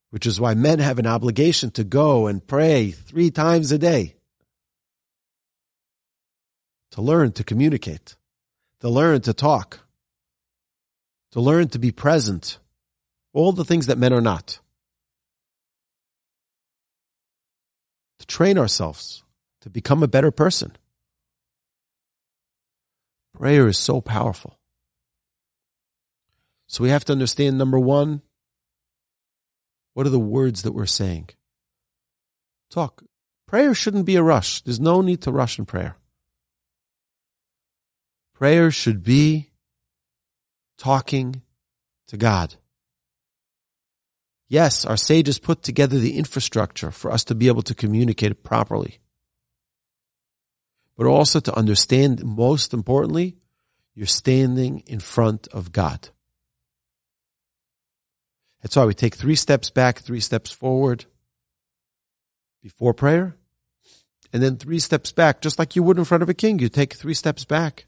Which 0.09 0.25
is 0.25 0.39
why 0.39 0.53
men 0.53 0.79
have 0.79 0.99
an 0.99 1.07
obligation 1.07 1.71
to 1.71 1.83
go 1.83 2.27
and 2.27 2.45
pray 2.45 2.91
three 2.91 3.29
times 3.29 3.71
a 3.71 3.77
day. 3.77 4.15
To 6.91 7.01
learn 7.01 7.33
to 7.33 7.43
communicate. 7.43 8.15
To 8.79 8.89
learn 8.89 9.21
to 9.21 9.33
talk. 9.33 9.81
To 11.31 11.41
learn 11.41 11.67
to 11.69 11.79
be 11.79 11.91
present. 11.91 12.57
All 13.33 13.51
the 13.51 13.65
things 13.65 13.87
that 13.87 13.97
men 13.97 14.13
are 14.13 14.21
not. 14.21 14.59
To 18.19 18.25
train 18.25 18.57
ourselves 18.57 19.23
to 19.61 19.69
become 19.69 20.01
a 20.01 20.07
better 20.07 20.31
person. 20.31 20.71
Prayer 23.33 23.67
is 23.67 23.77
so 23.77 23.99
powerful. 23.99 24.56
So 26.67 26.83
we 26.83 26.89
have 26.89 27.05
to 27.05 27.13
understand 27.13 27.57
number 27.57 27.79
one, 27.79 28.21
what 29.93 30.05
are 30.05 30.11
the 30.11 30.19
words 30.19 30.63
that 30.63 30.73
we're 30.73 30.85
saying? 30.85 31.29
Talk. 32.69 33.03
Prayer 33.47 33.73
shouldn't 33.73 34.05
be 34.05 34.17
a 34.17 34.23
rush. 34.23 34.61
There's 34.61 34.79
no 34.79 35.01
need 35.01 35.21
to 35.21 35.31
rush 35.31 35.57
in 35.57 35.65
prayer. 35.65 35.95
Prayer 38.33 38.69
should 38.69 39.03
be 39.03 39.49
talking 40.77 41.41
to 42.07 42.17
God. 42.17 42.55
Yes, 44.49 44.85
our 44.85 44.97
sages 44.97 45.39
put 45.39 45.63
together 45.63 45.97
the 45.97 46.17
infrastructure 46.17 46.91
for 46.91 47.11
us 47.11 47.23
to 47.25 47.35
be 47.35 47.47
able 47.47 47.63
to 47.63 47.73
communicate 47.73 48.43
properly. 48.43 48.99
But 50.95 51.07
also 51.07 51.39
to 51.39 51.57
understand, 51.57 52.23
most 52.23 52.73
importantly, 52.73 53.37
you're 53.93 54.05
standing 54.05 54.83
in 54.85 54.99
front 54.99 55.47
of 55.47 55.71
God. 55.71 56.09
That's 58.61 58.75
why 58.75 58.85
we 58.85 58.93
take 58.93 59.15
three 59.15 59.35
steps 59.35 59.69
back, 59.69 59.99
three 59.99 60.19
steps 60.19 60.51
forward 60.51 61.05
before 62.63 62.93
prayer, 62.93 63.35
and 64.33 64.41
then 64.41 64.57
three 64.57 64.79
steps 64.79 65.11
back, 65.11 65.41
just 65.41 65.59
like 65.59 65.75
you 65.75 65.83
would 65.83 65.97
in 65.97 66.05
front 66.05 66.23
of 66.23 66.29
a 66.29 66.33
king. 66.33 66.59
You 66.59 66.69
take 66.69 66.93
three 66.93 67.13
steps 67.13 67.45
back 67.45 67.85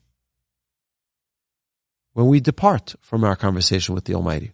when 2.13 2.27
we 2.27 2.39
depart 2.39 2.95
from 3.01 3.23
our 3.23 3.35
conversation 3.35 3.95
with 3.95 4.05
the 4.05 4.15
Almighty. 4.15 4.53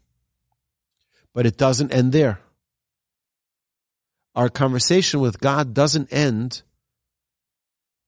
But 1.34 1.46
it 1.46 1.58
doesn't 1.58 1.92
end 1.92 2.12
there. 2.12 2.40
Our 4.36 4.50
conversation 4.50 5.20
with 5.20 5.40
God 5.40 5.74
doesn't 5.74 6.12
end 6.12 6.62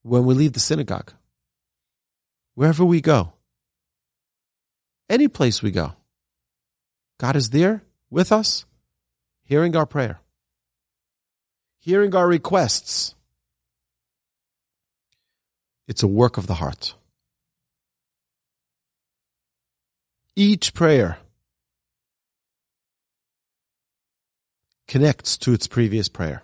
when 0.02 0.24
we 0.24 0.34
leave 0.34 0.52
the 0.54 0.60
synagogue. 0.60 1.12
Wherever 2.54 2.84
we 2.84 3.00
go, 3.00 3.32
any 5.08 5.28
place 5.28 5.62
we 5.62 5.70
go, 5.70 5.92
God 7.18 7.36
is 7.36 7.50
there 7.50 7.82
with 8.10 8.32
us, 8.32 8.64
hearing 9.42 9.76
our 9.76 9.86
prayer, 9.86 10.20
hearing 11.78 12.14
our 12.14 12.26
requests. 12.26 13.14
It's 15.86 16.02
a 16.02 16.08
work 16.08 16.36
of 16.36 16.46
the 16.46 16.54
heart. 16.54 16.94
Each 20.36 20.74
prayer 20.74 21.18
connects 24.86 25.38
to 25.38 25.52
its 25.52 25.66
previous 25.66 26.08
prayer. 26.08 26.42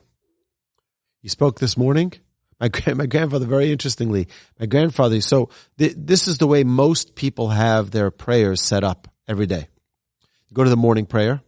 You 1.23 1.31
spoke 1.31 1.61
this 1.61 1.77
morning. 1.77 2.13
My, 2.61 2.71
my 2.95 3.07
grandfather, 3.07 3.47
very 3.47 3.73
interestingly, 3.73 4.29
my 4.61 4.67
grandfather, 4.67 5.21
so 5.21 5.51
th- 5.79 5.95
this 5.97 6.29
is 6.29 6.39
the 6.39 6.47
way 6.47 6.65
most 6.65 7.15
people 7.15 7.49
have 7.49 7.91
their 7.91 8.11
prayers 8.11 8.63
set 8.63 8.85
up 8.85 9.09
every 9.27 9.47
day. 9.47 9.69
You 10.49 10.55
go 10.55 10.65
to 10.65 10.71
the 10.71 10.77
morning 10.77 11.07
prayer 11.07 11.43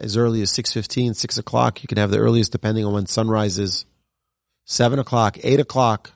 as 0.00 0.16
early 0.16 0.42
as 0.42 0.50
6.15, 0.50 1.14
6 1.14 1.38
o'clock. 1.38 1.82
You 1.82 1.86
can 1.86 1.98
have 1.98 2.10
the 2.10 2.18
earliest 2.18 2.52
depending 2.52 2.84
on 2.84 2.94
when 2.94 3.06
sunrise 3.06 3.58
is. 3.58 3.84
7 4.64 4.98
o'clock, 4.98 5.36
8 5.42 5.60
o'clock. 5.60 6.12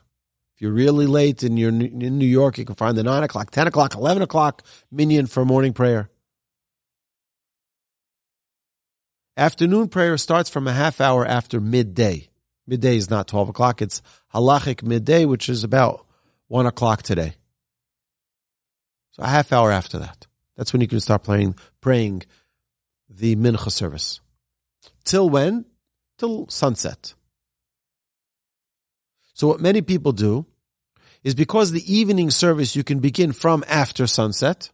If 0.55 0.61
you're 0.61 0.71
really 0.71 1.07
late 1.07 1.43
and 1.43 1.59
you're 1.59 1.69
in 1.69 2.17
New 2.17 2.25
York, 2.25 2.57
you 2.57 2.63
can 2.63 2.75
find 2.75 2.97
the 2.97 3.03
9 3.03 3.23
o'clock, 3.23 3.51
10 3.51 3.67
o'clock, 3.67 3.95
11 3.95 4.23
o'clock 4.23 4.63
minyan 4.89 5.27
for 5.27 5.43
morning 5.43 5.73
prayer. 5.73 6.09
Afternoon 9.35 9.89
prayer 9.89 10.17
starts 10.17 10.49
from 10.49 10.67
a 10.67 10.71
half 10.73 11.01
hour 11.01 11.25
after 11.25 11.59
midday. 11.59 12.29
Midday 12.65 12.95
is 12.95 13.09
not 13.09 13.27
12 13.27 13.49
o'clock. 13.49 13.81
It's 13.81 14.01
halachic 14.33 14.81
midday, 14.81 15.25
which 15.25 15.49
is 15.49 15.65
about 15.65 16.05
1 16.47 16.65
o'clock 16.65 17.03
today. 17.03 17.35
So 19.11 19.23
a 19.23 19.27
half 19.27 19.51
hour 19.51 19.71
after 19.71 19.99
that. 19.99 20.25
That's 20.55 20.71
when 20.71 20.81
you 20.81 20.87
can 20.87 21.01
start 21.01 21.23
playing, 21.23 21.55
praying 21.81 22.23
the 23.09 23.35
mincha 23.35 23.71
service. 23.71 24.19
Till 25.03 25.29
when? 25.29 25.65
Till 26.17 26.47
sunset. 26.49 27.13
So 29.33 29.47
what 29.47 29.59
many 29.59 29.81
people 29.81 30.11
do 30.11 30.45
is 31.23 31.35
because 31.35 31.71
the 31.71 31.93
evening 31.93 32.29
service 32.31 32.75
you 32.75 32.83
can 32.83 32.99
begin 32.99 33.31
from 33.31 33.63
after 33.67 34.07
sunset. 34.07 34.71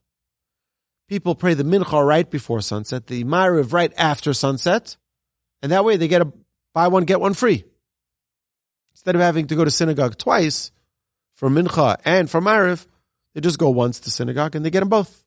People 1.07 1.33
pray 1.33 1.53
the 1.55 1.63
mincha 1.63 2.05
right 2.05 2.29
before 2.29 2.61
sunset, 2.61 3.07
the 3.07 3.23
ma'ariv 3.23 3.73
right 3.73 3.93
after 3.97 4.33
sunset, 4.33 4.97
and 5.61 5.71
that 5.71 5.83
way 5.83 5.97
they 5.97 6.07
get 6.07 6.21
a 6.21 6.31
buy 6.73 6.87
one 6.87 7.05
get 7.05 7.19
one 7.19 7.33
free. 7.33 7.63
Instead 8.93 9.15
of 9.15 9.21
having 9.21 9.47
to 9.47 9.55
go 9.55 9.65
to 9.65 9.71
synagogue 9.71 10.17
twice 10.17 10.71
for 11.33 11.49
mincha 11.49 11.97
and 12.05 12.29
for 12.29 12.41
ma'ariv, 12.41 12.85
they 13.33 13.41
just 13.41 13.57
go 13.57 13.69
once 13.69 14.01
to 14.01 14.11
synagogue 14.11 14.55
and 14.55 14.65
they 14.65 14.69
get 14.69 14.81
them 14.81 14.89
both. 14.89 15.23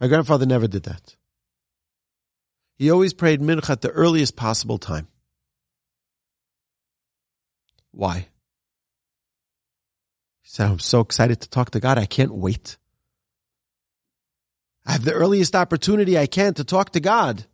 My 0.00 0.08
grandfather 0.08 0.46
never 0.46 0.66
did 0.66 0.84
that. 0.84 1.16
He 2.76 2.90
always 2.90 3.12
prayed 3.12 3.40
mincha 3.40 3.70
at 3.70 3.80
the 3.80 3.90
earliest 3.90 4.36
possible 4.36 4.78
time. 4.78 5.08
Why? 7.92 8.28
He 10.42 10.48
said, 10.48 10.68
I'm 10.68 10.80
so 10.80 11.00
excited 11.00 11.40
to 11.42 11.48
talk 11.48 11.70
to 11.70 11.80
God. 11.80 11.98
I 11.98 12.06
can't 12.06 12.34
wait. 12.34 12.76
I 14.84 14.92
have 14.92 15.04
the 15.04 15.12
earliest 15.12 15.54
opportunity 15.54 16.18
I 16.18 16.26
can 16.26 16.54
to 16.54 16.64
talk 16.64 16.90
to 16.90 17.00
God. 17.00 17.44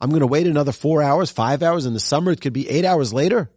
I'm 0.00 0.10
going 0.10 0.20
to 0.20 0.26
wait 0.26 0.46
another 0.46 0.72
four 0.72 1.02
hours, 1.02 1.30
five 1.30 1.62
hours. 1.62 1.86
In 1.86 1.94
the 1.94 2.00
summer, 2.00 2.32
it 2.32 2.40
could 2.40 2.52
be 2.52 2.68
eight 2.68 2.84
hours 2.84 3.12
later. 3.12 3.50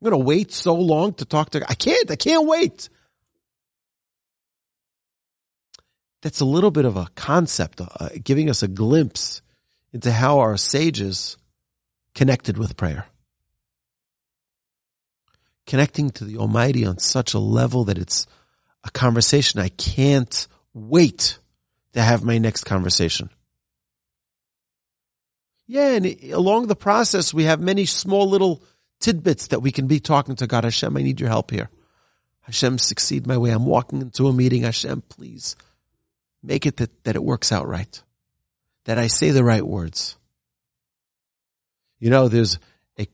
I'm 0.00 0.10
going 0.10 0.20
to 0.20 0.26
wait 0.26 0.52
so 0.52 0.74
long 0.74 1.14
to 1.14 1.24
talk 1.24 1.50
to 1.50 1.60
God. 1.60 1.66
I 1.68 1.74
can't. 1.74 2.10
I 2.10 2.16
can't 2.16 2.46
wait. 2.46 2.88
That's 6.26 6.40
a 6.40 6.44
little 6.44 6.72
bit 6.72 6.84
of 6.84 6.96
a 6.96 7.06
concept, 7.14 7.80
uh, 7.80 8.08
giving 8.20 8.50
us 8.50 8.64
a 8.64 8.66
glimpse 8.66 9.42
into 9.92 10.10
how 10.10 10.40
our 10.40 10.56
sages 10.56 11.36
connected 12.16 12.58
with 12.58 12.76
prayer. 12.76 13.06
Connecting 15.68 16.10
to 16.10 16.24
the 16.24 16.38
Almighty 16.38 16.84
on 16.84 16.98
such 16.98 17.32
a 17.32 17.38
level 17.38 17.84
that 17.84 17.96
it's 17.96 18.26
a 18.82 18.90
conversation 18.90 19.60
I 19.60 19.68
can't 19.68 20.48
wait 20.74 21.38
to 21.92 22.02
have 22.02 22.24
my 22.24 22.38
next 22.38 22.64
conversation. 22.64 23.30
Yeah, 25.68 25.92
and 25.92 26.06
along 26.32 26.66
the 26.66 26.74
process, 26.74 27.32
we 27.32 27.44
have 27.44 27.60
many 27.60 27.84
small 27.86 28.28
little 28.28 28.64
tidbits 28.98 29.46
that 29.46 29.62
we 29.62 29.70
can 29.70 29.86
be 29.86 30.00
talking 30.00 30.34
to 30.34 30.48
God. 30.48 30.64
Hashem, 30.64 30.96
I 30.96 31.02
need 31.02 31.20
your 31.20 31.28
help 31.28 31.52
here. 31.52 31.70
Hashem, 32.40 32.78
succeed 32.78 33.28
my 33.28 33.38
way. 33.38 33.50
I'm 33.50 33.64
walking 33.64 34.02
into 34.02 34.26
a 34.26 34.32
meeting. 34.32 34.64
Hashem, 34.64 35.04
please 35.08 35.54
make 36.42 36.66
it 36.66 36.78
that, 36.78 37.04
that 37.04 37.16
it 37.16 37.22
works 37.22 37.52
out 37.52 37.68
right. 37.68 38.02
That 38.84 38.98
I 38.98 39.08
say 39.08 39.30
the 39.30 39.44
right 39.44 39.66
words. 39.66 40.16
You 41.98 42.10
know, 42.10 42.28
there's 42.28 42.58
a 42.98 43.06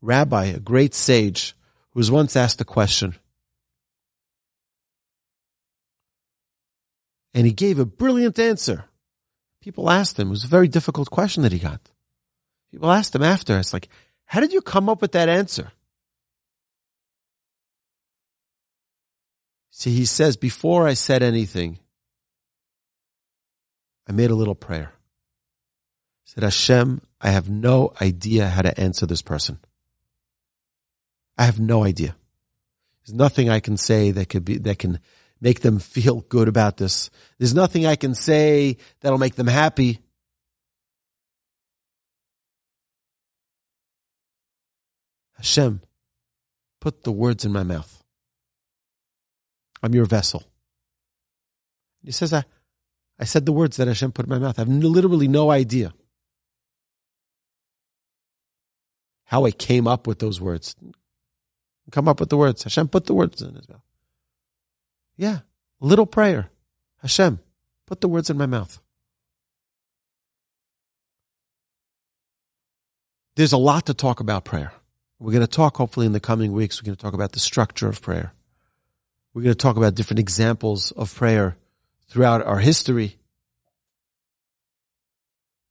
rabbi, 0.00 0.46
a 0.46 0.60
great 0.60 0.94
sage, 0.94 1.54
who 1.90 2.00
was 2.00 2.10
once 2.10 2.36
asked 2.36 2.60
a 2.60 2.64
question. 2.64 3.14
And 7.34 7.46
he 7.46 7.52
gave 7.52 7.78
a 7.78 7.84
brilliant 7.84 8.38
answer. 8.38 8.84
People 9.60 9.90
asked 9.90 10.18
him, 10.18 10.28
it 10.28 10.30
was 10.30 10.44
a 10.44 10.48
very 10.48 10.68
difficult 10.68 11.10
question 11.10 11.42
that 11.42 11.52
he 11.52 11.58
got. 11.58 11.80
People 12.70 12.90
asked 12.90 13.14
him 13.14 13.22
after, 13.22 13.58
it's 13.58 13.72
like, 13.72 13.88
how 14.24 14.40
did 14.40 14.52
you 14.52 14.60
come 14.60 14.88
up 14.88 15.02
with 15.02 15.12
that 15.12 15.28
answer? 15.28 15.72
See, 19.70 19.94
he 19.94 20.04
says, 20.06 20.36
before 20.36 20.88
I 20.88 20.94
said 20.94 21.22
anything, 21.22 21.78
I 24.08 24.12
made 24.12 24.30
a 24.30 24.34
little 24.34 24.54
prayer. 24.54 24.92
I 24.94 26.24
said, 26.24 26.44
Hashem, 26.44 27.02
I 27.20 27.30
have 27.30 27.50
no 27.50 27.92
idea 28.00 28.48
how 28.48 28.62
to 28.62 28.78
answer 28.80 29.06
this 29.06 29.22
person. 29.22 29.58
I 31.36 31.44
have 31.44 31.60
no 31.60 31.84
idea. 31.84 32.16
There's 33.04 33.14
nothing 33.14 33.48
I 33.48 33.60
can 33.60 33.76
say 33.76 34.10
that 34.10 34.28
could 34.28 34.44
be, 34.44 34.58
that 34.58 34.78
can 34.78 35.00
make 35.40 35.60
them 35.60 35.78
feel 35.78 36.20
good 36.22 36.48
about 36.48 36.78
this. 36.78 37.10
There's 37.38 37.54
nothing 37.54 37.86
I 37.86 37.96
can 37.96 38.14
say 38.14 38.78
that'll 39.00 39.18
make 39.18 39.36
them 39.36 39.46
happy. 39.46 40.00
Hashem, 45.36 45.80
put 46.80 47.04
the 47.04 47.12
words 47.12 47.44
in 47.44 47.52
my 47.52 47.62
mouth. 47.62 48.02
I'm 49.82 49.94
your 49.94 50.06
vessel. 50.06 50.42
He 52.04 52.10
says, 52.10 52.32
I, 52.32 52.44
I 53.18 53.24
said 53.24 53.46
the 53.46 53.52
words 53.52 53.76
that 53.76 53.88
Hashem 53.88 54.12
put 54.12 54.26
in 54.26 54.30
my 54.30 54.38
mouth. 54.38 54.58
I 54.58 54.62
have 54.62 54.68
literally 54.68 55.28
no 55.28 55.50
idea 55.50 55.92
how 59.24 59.44
I 59.44 59.50
came 59.50 59.86
up 59.86 60.06
with 60.06 60.20
those 60.20 60.40
words. 60.40 60.76
Come 61.90 62.08
up 62.08 62.20
with 62.20 62.28
the 62.28 62.36
words. 62.36 62.62
Hashem 62.62 62.88
put 62.88 63.06
the 63.06 63.14
words 63.14 63.42
in 63.42 63.54
his 63.54 63.68
mouth. 63.68 63.82
Yeah, 65.16 65.40
little 65.80 66.06
prayer. 66.06 66.50
Hashem, 67.02 67.40
put 67.86 68.00
the 68.00 68.08
words 68.08 68.30
in 68.30 68.38
my 68.38 68.46
mouth. 68.46 68.80
There's 73.36 73.52
a 73.52 73.58
lot 73.58 73.86
to 73.86 73.94
talk 73.94 74.20
about 74.20 74.44
prayer. 74.44 74.72
We're 75.18 75.32
going 75.32 75.46
to 75.46 75.46
talk, 75.46 75.76
hopefully, 75.76 76.06
in 76.06 76.12
the 76.12 76.20
coming 76.20 76.52
weeks, 76.52 76.80
we're 76.80 76.86
going 76.86 76.96
to 76.96 77.02
talk 77.02 77.14
about 77.14 77.32
the 77.32 77.40
structure 77.40 77.88
of 77.88 78.00
prayer. 78.00 78.32
We're 79.34 79.42
going 79.42 79.54
to 79.54 79.58
talk 79.58 79.76
about 79.76 79.94
different 79.94 80.20
examples 80.20 80.92
of 80.92 81.14
prayer 81.14 81.56
throughout 82.08 82.44
our 82.44 82.58
history. 82.58 83.18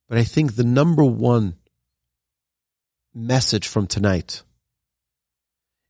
But 0.07 0.17
I 0.17 0.23
think 0.23 0.55
the 0.55 0.63
number 0.63 1.03
one 1.03 1.55
message 3.13 3.67
from 3.67 3.87
tonight 3.87 4.43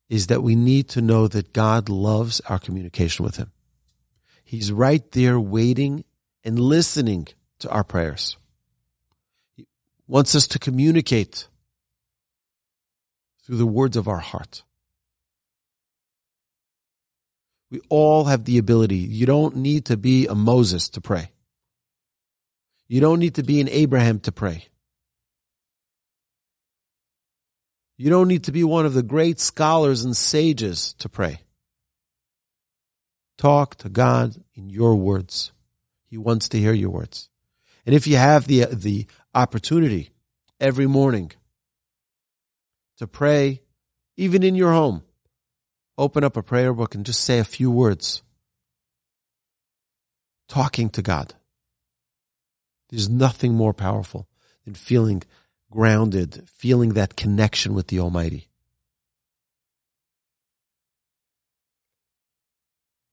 is 0.09 0.27
that 0.27 0.41
we 0.41 0.55
need 0.55 0.87
to 0.89 1.01
know 1.01 1.27
that 1.27 1.53
God 1.53 1.89
loves 1.89 2.39
our 2.41 2.59
communication 2.59 3.25
with 3.25 3.35
Him. 3.35 3.51
He's 4.43 4.71
right 4.71 5.09
there 5.11 5.39
waiting 5.39 6.05
and 6.43 6.57
listening 6.57 7.27
to 7.59 7.69
our 7.69 7.83
prayers. 7.83 8.37
He 9.55 9.67
wants 10.07 10.33
us 10.33 10.47
to 10.47 10.59
communicate 10.59 11.47
through 13.43 13.57
the 13.57 13.65
words 13.65 13.97
of 13.97 14.07
our 14.07 14.19
heart. 14.19 14.63
We 17.70 17.82
all 17.89 18.26
have 18.26 18.45
the 18.45 18.57
ability. 18.57 18.97
You 18.97 19.26
don't 19.26 19.57
need 19.57 19.86
to 19.86 19.97
be 19.97 20.28
a 20.28 20.36
Moses 20.36 20.89
to 20.89 21.01
pray. 21.01 21.32
You 22.88 23.01
don't 23.01 23.20
need 23.20 23.36
to 23.36 23.43
be 23.43 23.59
an 23.59 23.68
Abraham 23.70 24.20
to 24.22 24.32
pray. 24.32 24.65
You 27.97 28.09
don't 28.09 28.28
need 28.28 28.43
to 28.43 28.51
be 28.51 28.63
one 28.63 28.86
of 28.86 28.93
the 28.93 29.03
great 29.03 29.39
scholars 29.39 30.05
and 30.05 30.15
sages 30.15 30.93
to 30.99 31.09
pray. 31.09 31.41
Talk 33.38 33.76
to 33.78 33.89
God 33.89 34.36
in 34.55 34.70
your 34.70 34.95
words. 34.95 35.51
He 36.09 36.18
wants 36.18 36.47
to 36.49 36.59
hear 36.59 36.74
your 36.74 36.91
words. 36.91 37.30
And 37.86 37.93
if 37.95 38.07
you 38.07 38.18
have 38.18 38.47
the, 38.47 38.65
the 38.65 39.07
opportunity 39.34 40.11
every 40.59 40.88
morning 40.88 41.32
to 42.97 43.07
pray, 43.07 43.61
even 44.15 44.43
in 44.43 44.55
your 44.55 44.72
home. 44.72 45.03
Open 45.97 46.23
up 46.23 46.37
a 46.37 46.43
prayer 46.43 46.73
book 46.73 46.93
and 46.95 47.05
just 47.05 47.21
say 47.21 47.39
a 47.39 47.43
few 47.43 47.71
words. 47.71 48.21
Talking 50.47 50.89
to 50.91 51.01
God. 51.01 51.33
There's 52.89 53.09
nothing 53.09 53.53
more 53.53 53.73
powerful 53.73 54.27
than 54.63 54.75
feeling 54.75 55.23
grounded, 55.71 56.47
feeling 56.47 56.93
that 56.93 57.15
connection 57.15 57.73
with 57.73 57.87
the 57.87 57.99
Almighty. 57.99 58.47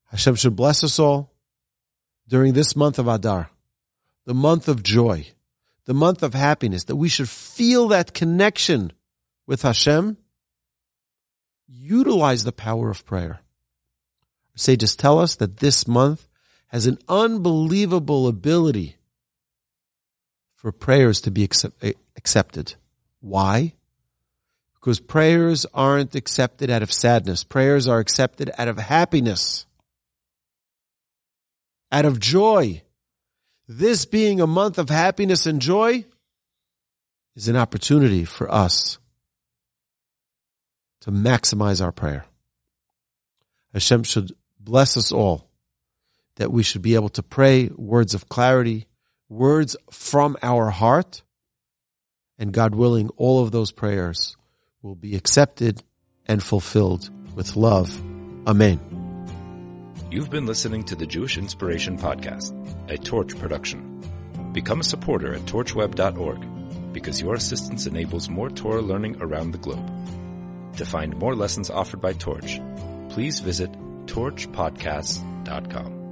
Hashem 0.07 0.35
should 0.35 0.55
bless 0.55 0.83
us 0.83 0.99
all 0.99 1.33
during 2.27 2.53
this 2.53 2.75
month 2.75 2.99
of 2.99 3.07
Adar, 3.07 3.49
the 4.25 4.33
month 4.33 4.69
of 4.69 4.81
joy, 4.81 5.27
the 5.85 5.93
month 5.93 6.23
of 6.23 6.33
happiness, 6.33 6.85
that 6.85 6.95
we 6.95 7.09
should 7.09 7.27
feel 7.27 7.89
that 7.89 8.13
connection 8.13 8.93
with 9.45 9.63
Hashem, 9.63 10.17
utilize 11.67 12.43
the 12.43 12.51
power 12.51 12.89
of 12.89 13.05
prayer. 13.05 13.41
Sages 14.55 14.95
tell 14.95 15.19
us 15.19 15.35
that 15.35 15.57
this 15.57 15.87
month 15.87 16.27
has 16.67 16.87
an 16.87 16.97
unbelievable 17.07 18.27
ability 18.27 18.95
for 20.55 20.71
prayers 20.71 21.21
to 21.21 21.31
be 21.31 21.43
accept- 21.43 21.83
eh, 21.83 21.93
accepted. 22.15 22.75
Why? 23.19 23.73
Because 24.73 24.99
prayers 24.99 25.65
aren't 25.73 26.15
accepted 26.15 26.69
out 26.69 26.83
of 26.83 26.91
sadness. 26.91 27.43
Prayers 27.43 27.87
are 27.87 27.99
accepted 27.99 28.51
out 28.57 28.67
of 28.67 28.77
happiness, 28.77 29.65
out 31.91 32.05
of 32.05 32.19
joy. 32.19 32.83
This 33.67 34.05
being 34.05 34.39
a 34.39 34.47
month 34.47 34.77
of 34.77 34.89
happiness 34.89 35.45
and 35.45 35.61
joy 35.61 36.05
is 37.35 37.47
an 37.47 37.55
opportunity 37.55 38.25
for 38.25 38.51
us 38.51 38.99
to 41.05 41.11
maximize 41.11 41.83
our 41.83 41.91
prayer. 41.91 42.25
Hashem 43.73 44.03
should 44.03 44.31
bless 44.59 44.97
us 44.97 45.11
all 45.11 45.47
that 46.37 46.51
we 46.51 46.63
should 46.63 46.81
be 46.81 46.95
able 46.95 47.09
to 47.09 47.21
pray 47.21 47.67
words 47.75 48.15
of 48.15 48.27
clarity, 48.27 48.87
words 49.29 49.77
from 49.91 50.35
our 50.41 50.71
heart, 50.71 51.21
and 52.39 52.51
God 52.51 52.73
willing, 52.73 53.09
all 53.17 53.43
of 53.43 53.51
those 53.51 53.71
prayers 53.71 54.35
will 54.81 54.95
be 54.95 55.15
accepted 55.15 55.83
and 56.25 56.41
fulfilled 56.41 57.11
with 57.35 57.55
love. 57.55 57.95
Amen. 58.47 58.79
You've 60.09 60.31
been 60.31 60.47
listening 60.47 60.85
to 60.85 60.95
the 60.95 61.05
Jewish 61.05 61.37
Inspiration 61.37 61.99
Podcast, 61.99 62.51
a 62.89 62.97
Torch 62.97 63.37
production. 63.37 64.01
Become 64.53 64.79
a 64.79 64.83
supporter 64.83 65.35
at 65.35 65.41
torchweb.org 65.41 66.93
because 66.93 67.21
your 67.21 67.35
assistance 67.35 67.85
enables 67.85 68.27
more 68.27 68.49
Torah 68.49 68.81
learning 68.81 69.17
around 69.21 69.51
the 69.51 69.59
globe. 69.59 69.87
To 70.77 70.85
find 70.85 71.17
more 71.17 71.35
lessons 71.35 71.69
offered 71.69 72.01
by 72.01 72.13
Torch, 72.13 72.59
please 73.09 73.39
visit 73.39 73.71
torchpodcasts.com. 74.07 76.04